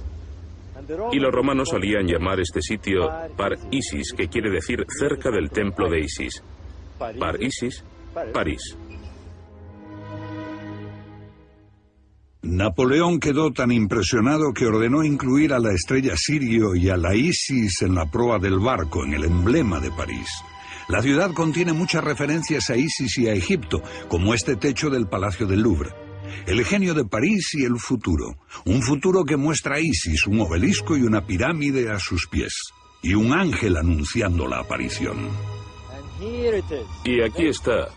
Y 1.12 1.20
los 1.20 1.32
romanos 1.34 1.70
solían 1.70 2.08
llamar 2.08 2.40
este 2.40 2.62
sitio 2.62 3.10
Par 3.36 3.58
Isis, 3.72 4.14
que 4.14 4.28
quiere 4.28 4.50
decir 4.50 4.86
cerca 4.88 5.32
del 5.32 5.50
templo 5.50 5.90
de 5.90 6.02
Isis. 6.02 6.44
Par 6.98 7.42
Isis, 7.42 7.84
París. 8.34 8.78
Napoleón 12.42 13.20
quedó 13.20 13.52
tan 13.52 13.72
impresionado 13.72 14.54
que 14.54 14.68
ordenó 14.68 15.04
incluir 15.04 15.52
a 15.52 15.60
la 15.60 15.74
estrella 15.74 16.14
Sirio 16.16 16.76
y 16.76 16.90
a 16.90 16.98
la 16.98 17.16
Isis 17.16 17.82
en 17.82 17.96
la 17.96 18.06
proa 18.06 18.38
del 18.38 18.60
barco, 18.60 19.04
en 19.04 19.14
el 19.14 19.24
emblema 19.26 19.80
de 19.80 19.90
París. 19.92 20.30
La 20.88 21.02
ciudad 21.02 21.34
contiene 21.34 21.74
muchas 21.74 22.04
referencias 22.04 22.70
a 22.70 22.78
Isis 22.78 23.18
y 23.18 23.28
a 23.28 23.34
Egipto, 23.34 23.82
como 24.08 24.36
este 24.36 24.56
techo 24.56 24.92
del 24.92 25.08
Palacio 25.08 25.48
del 25.48 25.62
Louvre 25.62 26.05
el 26.48 26.66
genio 26.66 26.94
de 26.94 27.06
París 27.06 27.54
y 27.56 27.66
el 27.66 27.78
futuro. 27.80 28.38
Un 28.66 28.82
futuro 28.82 29.24
que 29.24 29.38
muestra 29.38 29.76
a 29.76 29.80
Isis, 29.80 30.28
un 30.28 30.42
obelisco 30.42 30.98
y 30.98 31.02
una 31.02 31.26
pirámide 31.26 31.92
a 31.92 32.00
sus 32.00 32.28
pies. 32.28 32.54
Y 33.02 33.14
un 33.14 33.34
ángel 33.34 33.78
anunciando 33.78 34.48
la 34.48 34.60
aparición. 34.60 35.30
Y 37.04 37.22
aquí 37.22 37.48
está, 37.48 37.90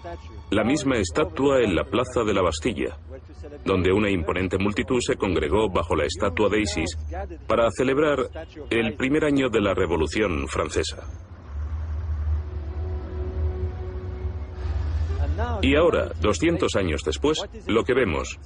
la 0.50 0.64
misma 0.64 0.96
estatua 0.96 1.62
en 1.62 1.74
la 1.74 1.84
plaza 1.84 2.24
de 2.24 2.34
la 2.34 2.42
Bastilla, 2.42 2.98
donde 3.64 3.92
una 3.92 4.10
imponente 4.10 4.58
multitud 4.58 4.98
se 5.00 5.16
congregó 5.16 5.68
bajo 5.70 5.94
la 5.94 6.04
estatua 6.04 6.48
de 6.48 6.60
Isis 6.60 6.96
para 7.46 7.70
celebrar 7.70 8.18
el 8.70 8.94
primer 8.94 9.24
año 9.24 9.48
de 9.48 9.60
la 9.60 9.74
Revolución 9.74 10.48
Francesa. 10.48 11.06
Y 15.62 15.74
ahora, 15.76 16.12
200 16.20 16.74
años 16.76 17.02
después, 17.04 17.42
lo 17.66 17.84
que 17.84 17.94
vemos, 17.94 18.38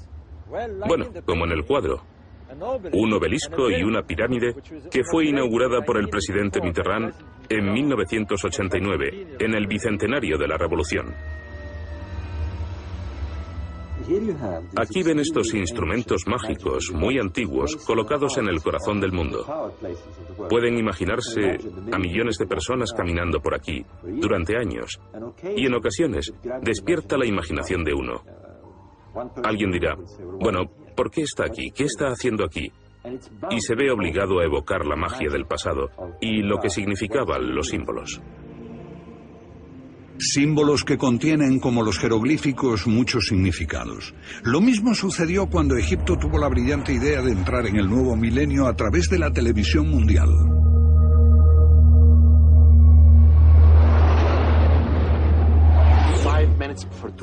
bueno, 0.87 1.07
como 1.25 1.45
en 1.45 1.53
el 1.53 1.65
cuadro, 1.65 2.03
un 2.93 3.13
obelisco 3.13 3.71
y 3.71 3.83
una 3.83 4.03
pirámide 4.03 4.55
que 4.91 5.03
fue 5.05 5.27
inaugurada 5.27 5.83
por 5.83 5.99
el 5.99 6.09
presidente 6.09 6.61
Mitterrand 6.61 7.15
en 7.49 7.73
1989, 7.73 9.37
en 9.41 9.55
el 9.55 9.67
bicentenario 9.67 10.37
de 10.37 10.49
la 10.49 10.59
Revolución. 10.59 11.15
Aquí 14.77 15.03
ven 15.03 15.21
estos 15.21 15.55
instrumentos 15.55 16.27
mágicos 16.27 16.91
muy 16.93 17.19
antiguos 17.19 17.77
colocados 17.77 18.37
en 18.39 18.49
el 18.49 18.61
corazón 18.63 19.01
del 19.01 19.13
mundo. 19.13 19.47
Pueden 20.49 20.79
imaginarse 20.79 21.59
a 21.93 21.99
millones 21.99 22.37
de 22.39 22.47
personas 22.47 22.93
caminando 22.93 23.41
por 23.41 23.55
aquí 23.55 23.85
durante 24.03 24.57
años 24.57 25.01
y 25.57 25.67
en 25.67 25.75
ocasiones 25.75 26.33
despierta 26.63 27.17
la 27.17 27.27
imaginación 27.27 27.85
de 27.85 27.95
uno. 27.95 28.23
Alguien 29.45 29.71
dirá, 29.71 29.97
bueno, 30.41 30.65
¿por 30.97 31.11
qué 31.11 31.23
está 31.23 31.45
aquí? 31.45 31.71
¿Qué 31.71 31.85
está 31.85 32.09
haciendo 32.09 32.45
aquí? 32.45 32.73
Y 33.51 33.61
se 33.61 33.75
ve 33.75 33.91
obligado 33.91 34.41
a 34.41 34.45
evocar 34.45 34.87
la 34.87 34.97
magia 34.97 35.29
del 35.31 35.47
pasado 35.47 35.91
y 36.21 36.43
lo 36.43 36.59
que 36.59 36.71
significaban 36.71 37.55
los 37.55 37.69
símbolos. 37.69 38.21
Símbolos 40.25 40.85
que 40.85 40.97
contienen, 40.97 41.59
como 41.59 41.83
los 41.83 41.99
jeroglíficos, 41.99 42.87
muchos 42.87 43.27
significados. 43.27 44.15
Lo 44.45 44.61
mismo 44.61 44.95
sucedió 44.95 45.47
cuando 45.47 45.77
Egipto 45.77 46.17
tuvo 46.17 46.39
la 46.39 46.49
brillante 46.49 46.93
idea 46.93 47.21
de 47.23 47.33
entrar 47.33 47.67
en 47.67 47.75
el 47.75 47.89
nuevo 47.89 48.15
milenio 48.15 48.69
a 48.69 48.77
través 48.77 49.11
de 49.11 49.19
la 49.19 49.33
televisión 49.33 49.89
mundial. 49.89 50.31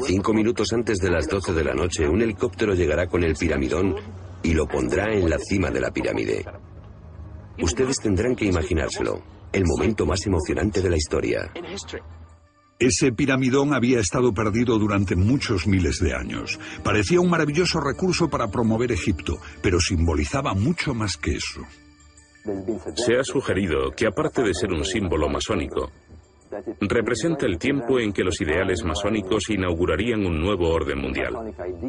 Cinco 0.05 0.33
minutos 0.33 0.73
antes 0.73 0.97
de 0.99 1.09
las 1.09 1.25
12 1.29 1.53
de 1.53 1.63
la 1.63 1.73
noche, 1.73 2.05
un 2.05 2.21
helicóptero 2.21 2.73
llegará 2.73 3.07
con 3.07 3.23
el 3.23 3.33
piramidón 3.35 3.95
y 4.43 4.53
lo 4.53 4.67
pondrá 4.67 5.13
en 5.13 5.29
la 5.29 5.37
cima 5.39 5.71
de 5.71 5.79
la 5.79 5.91
pirámide. 5.91 6.43
Ustedes 7.61 7.97
tendrán 8.01 8.35
que 8.35 8.45
imaginárselo, 8.45 9.21
el 9.53 9.63
momento 9.65 10.05
más 10.05 10.25
emocionante 10.25 10.81
de 10.81 10.89
la 10.89 10.97
historia. 10.97 11.49
Ese 12.79 13.11
piramidón 13.11 13.73
había 13.73 13.99
estado 13.99 14.33
perdido 14.33 14.79
durante 14.79 15.17
muchos 15.17 15.67
miles 15.67 15.99
de 15.99 16.13
años. 16.15 16.57
Parecía 16.81 17.19
un 17.19 17.29
maravilloso 17.29 17.81
recurso 17.81 18.29
para 18.29 18.47
promover 18.47 18.93
Egipto, 18.93 19.37
pero 19.61 19.81
simbolizaba 19.81 20.53
mucho 20.53 20.93
más 20.93 21.17
que 21.17 21.35
eso. 21.35 21.61
Se 22.95 23.17
ha 23.17 23.23
sugerido 23.23 23.91
que 23.91 24.07
aparte 24.07 24.41
de 24.43 24.53
ser 24.53 24.71
un 24.71 24.85
símbolo 24.85 25.27
masónico, 25.27 25.91
representa 26.79 27.45
el 27.45 27.59
tiempo 27.59 27.99
en 27.99 28.13
que 28.13 28.23
los 28.23 28.39
ideales 28.41 28.83
masónicos 28.83 29.49
inaugurarían 29.49 30.25
un 30.25 30.39
nuevo 30.39 30.69
orden 30.69 30.99
mundial. 30.99 31.35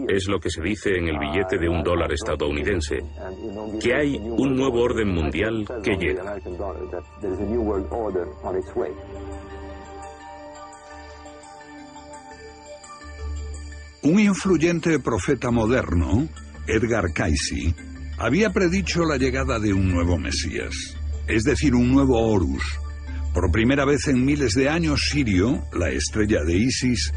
Es 0.09 0.29
lo 0.29 0.39
que 0.39 0.51
se 0.51 0.61
dice 0.61 0.91
en 0.97 1.09
el 1.09 1.19
billete 1.19 1.57
de 1.59 1.69
un 1.69 1.83
dólar 1.83 2.13
estadounidense, 2.13 3.03
que 3.81 3.95
hay 3.95 4.17
un 4.17 4.57
nuevo 4.57 4.83
orden 4.83 5.09
mundial 5.09 5.67
que 5.83 5.97
llega. 5.97 6.37
Un 14.03 14.19
influyente 14.19 14.99
profeta 14.99 15.51
moderno, 15.51 16.27
Edgar 16.67 17.13
Cayce, 17.13 17.75
había 18.17 18.51
predicho 18.51 19.05
la 19.05 19.19
llegada 19.19 19.59
de 19.59 19.75
un 19.75 19.91
nuevo 19.91 20.17
Mesías, 20.19 20.97
es 21.27 21.45
decir, 21.45 21.75
un 21.75 21.93
nuevo 21.93 22.19
Horus. 22.19 22.63
Por 23.35 23.53
primera 23.53 23.85
vez 23.85 24.09
en 24.09 24.25
miles 24.25 24.55
de 24.55 24.71
años, 24.71 25.11
Sirio, 25.11 25.67
la 25.75 25.91
estrella 25.91 26.43
de 26.45 26.57
Isis, 26.57 27.13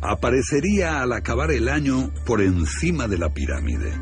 aparecería 0.00 1.02
al 1.02 1.12
acabar 1.12 1.50
el 1.50 1.68
año 1.68 2.12
por 2.24 2.40
encima 2.40 3.08
de 3.08 3.18
la 3.18 3.30
pirámide. 3.30 3.92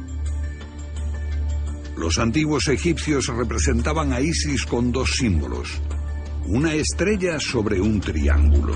Los 1.97 2.19
antiguos 2.19 2.69
egipcios 2.69 3.29
representaban 3.29 4.13
a 4.13 4.21
Isis 4.21 4.67
con 4.67 4.93
dos 4.93 5.17
símbolos, 5.17 5.81
una 6.45 6.75
estrella 6.75 7.41
sobre 7.41 7.81
un 7.81 7.99
triángulo. 7.99 8.75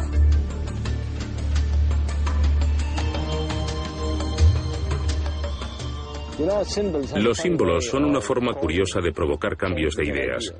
Los 7.16 7.38
símbolos 7.38 7.86
son 7.86 8.05
una 8.05 8.20
forma 8.20 8.55
curiosa 8.55 9.01
de 9.01 9.12
provocar 9.12 9.57
cambios 9.57 9.95
de 9.95 10.07
ideas. 10.07 10.55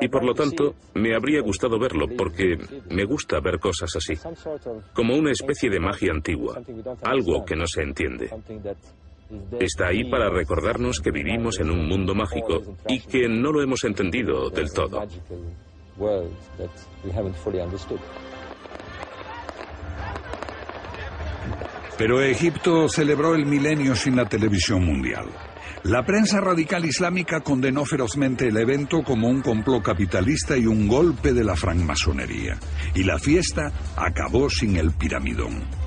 Y 0.00 0.08
por 0.08 0.24
lo 0.24 0.34
tanto, 0.34 0.74
me 0.94 1.14
habría 1.14 1.40
gustado 1.40 1.78
verlo 1.78 2.06
porque 2.16 2.56
me 2.90 3.04
gusta 3.04 3.40
ver 3.40 3.58
cosas 3.58 3.90
así, 3.96 4.14
como 4.94 5.16
una 5.16 5.32
especie 5.32 5.70
de 5.70 5.80
magia 5.80 6.12
antigua, 6.12 6.60
algo 7.02 7.44
que 7.44 7.56
no 7.56 7.66
se 7.66 7.82
entiende. 7.82 8.30
Está 9.58 9.88
ahí 9.88 10.04
para 10.04 10.30
recordarnos 10.30 11.00
que 11.00 11.10
vivimos 11.10 11.58
en 11.58 11.70
un 11.70 11.88
mundo 11.88 12.14
mágico 12.14 12.62
y 12.88 13.00
que 13.00 13.28
no 13.28 13.50
lo 13.50 13.62
hemos 13.62 13.82
entendido 13.84 14.50
del 14.50 14.72
todo. 14.72 15.02
Pero 21.98 22.20
Egipto 22.22 22.88
celebró 22.88 23.34
el 23.34 23.46
milenio 23.46 23.96
sin 23.96 24.16
la 24.16 24.28
televisión 24.28 24.84
mundial. 24.84 25.26
La 25.82 26.04
prensa 26.04 26.40
radical 26.40 26.84
islámica 26.84 27.40
condenó 27.40 27.84
ferozmente 27.84 28.48
el 28.48 28.56
evento 28.56 29.02
como 29.02 29.28
un 29.28 29.40
complot 29.40 29.82
capitalista 29.82 30.56
y 30.56 30.66
un 30.66 30.88
golpe 30.88 31.32
de 31.32 31.44
la 31.44 31.56
francmasonería. 31.56 32.58
Y 32.94 33.04
la 33.04 33.18
fiesta 33.18 33.72
acabó 33.96 34.50
sin 34.50 34.76
el 34.76 34.90
piramidón. 34.90 35.85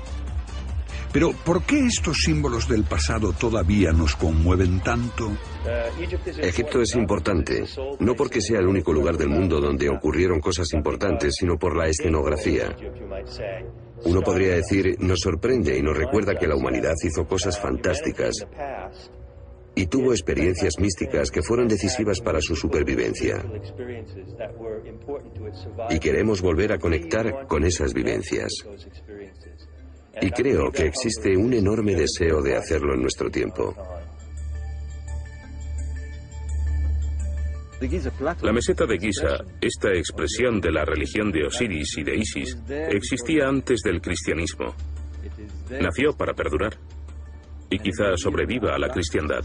Pero 1.12 1.32
¿por 1.44 1.64
qué 1.64 1.86
estos 1.86 2.18
símbolos 2.24 2.68
del 2.68 2.84
pasado 2.84 3.32
todavía 3.32 3.92
nos 3.92 4.14
conmueven 4.14 4.80
tanto? 4.80 5.32
Egipto 6.40 6.80
es 6.80 6.94
importante, 6.94 7.64
no 7.98 8.14
porque 8.14 8.40
sea 8.40 8.60
el 8.60 8.68
único 8.68 8.92
lugar 8.92 9.16
del 9.16 9.28
mundo 9.28 9.60
donde 9.60 9.88
ocurrieron 9.88 10.40
cosas 10.40 10.72
importantes, 10.72 11.34
sino 11.38 11.58
por 11.58 11.76
la 11.76 11.88
escenografía. 11.88 12.76
Uno 14.04 14.22
podría 14.22 14.54
decir, 14.54 14.96
nos 15.00 15.20
sorprende 15.20 15.76
y 15.76 15.82
nos 15.82 15.96
recuerda 15.96 16.34
que 16.34 16.46
la 16.46 16.56
humanidad 16.56 16.94
hizo 17.02 17.26
cosas 17.26 17.58
fantásticas 17.58 18.46
y 19.74 19.86
tuvo 19.86 20.12
experiencias 20.12 20.78
místicas 20.78 21.30
que 21.30 21.42
fueron 21.42 21.68
decisivas 21.68 22.20
para 22.20 22.40
su 22.40 22.54
supervivencia. 22.56 23.44
Y 25.90 25.98
queremos 25.98 26.40
volver 26.40 26.72
a 26.72 26.78
conectar 26.78 27.46
con 27.46 27.64
esas 27.64 27.94
vivencias. 27.94 28.52
Y 30.20 30.30
creo 30.30 30.70
que 30.70 30.86
existe 30.86 31.36
un 31.36 31.52
enorme 31.52 31.94
deseo 31.94 32.42
de 32.42 32.56
hacerlo 32.56 32.94
en 32.94 33.02
nuestro 33.02 33.30
tiempo. 33.30 33.74
La 38.42 38.52
meseta 38.52 38.84
de 38.84 38.98
Giza, 38.98 39.38
esta 39.58 39.90
expresión 39.94 40.60
de 40.60 40.70
la 40.70 40.84
religión 40.84 41.32
de 41.32 41.46
Osiris 41.46 41.96
y 41.96 42.02
de 42.02 42.16
Isis, 42.16 42.58
existía 42.68 43.48
antes 43.48 43.80
del 43.80 44.02
cristianismo. 44.02 44.74
Nació 45.80 46.12
para 46.12 46.34
perdurar 46.34 46.76
y 47.70 47.78
quizá 47.78 48.16
sobreviva 48.16 48.74
a 48.74 48.78
la 48.78 48.90
cristiandad. 48.90 49.44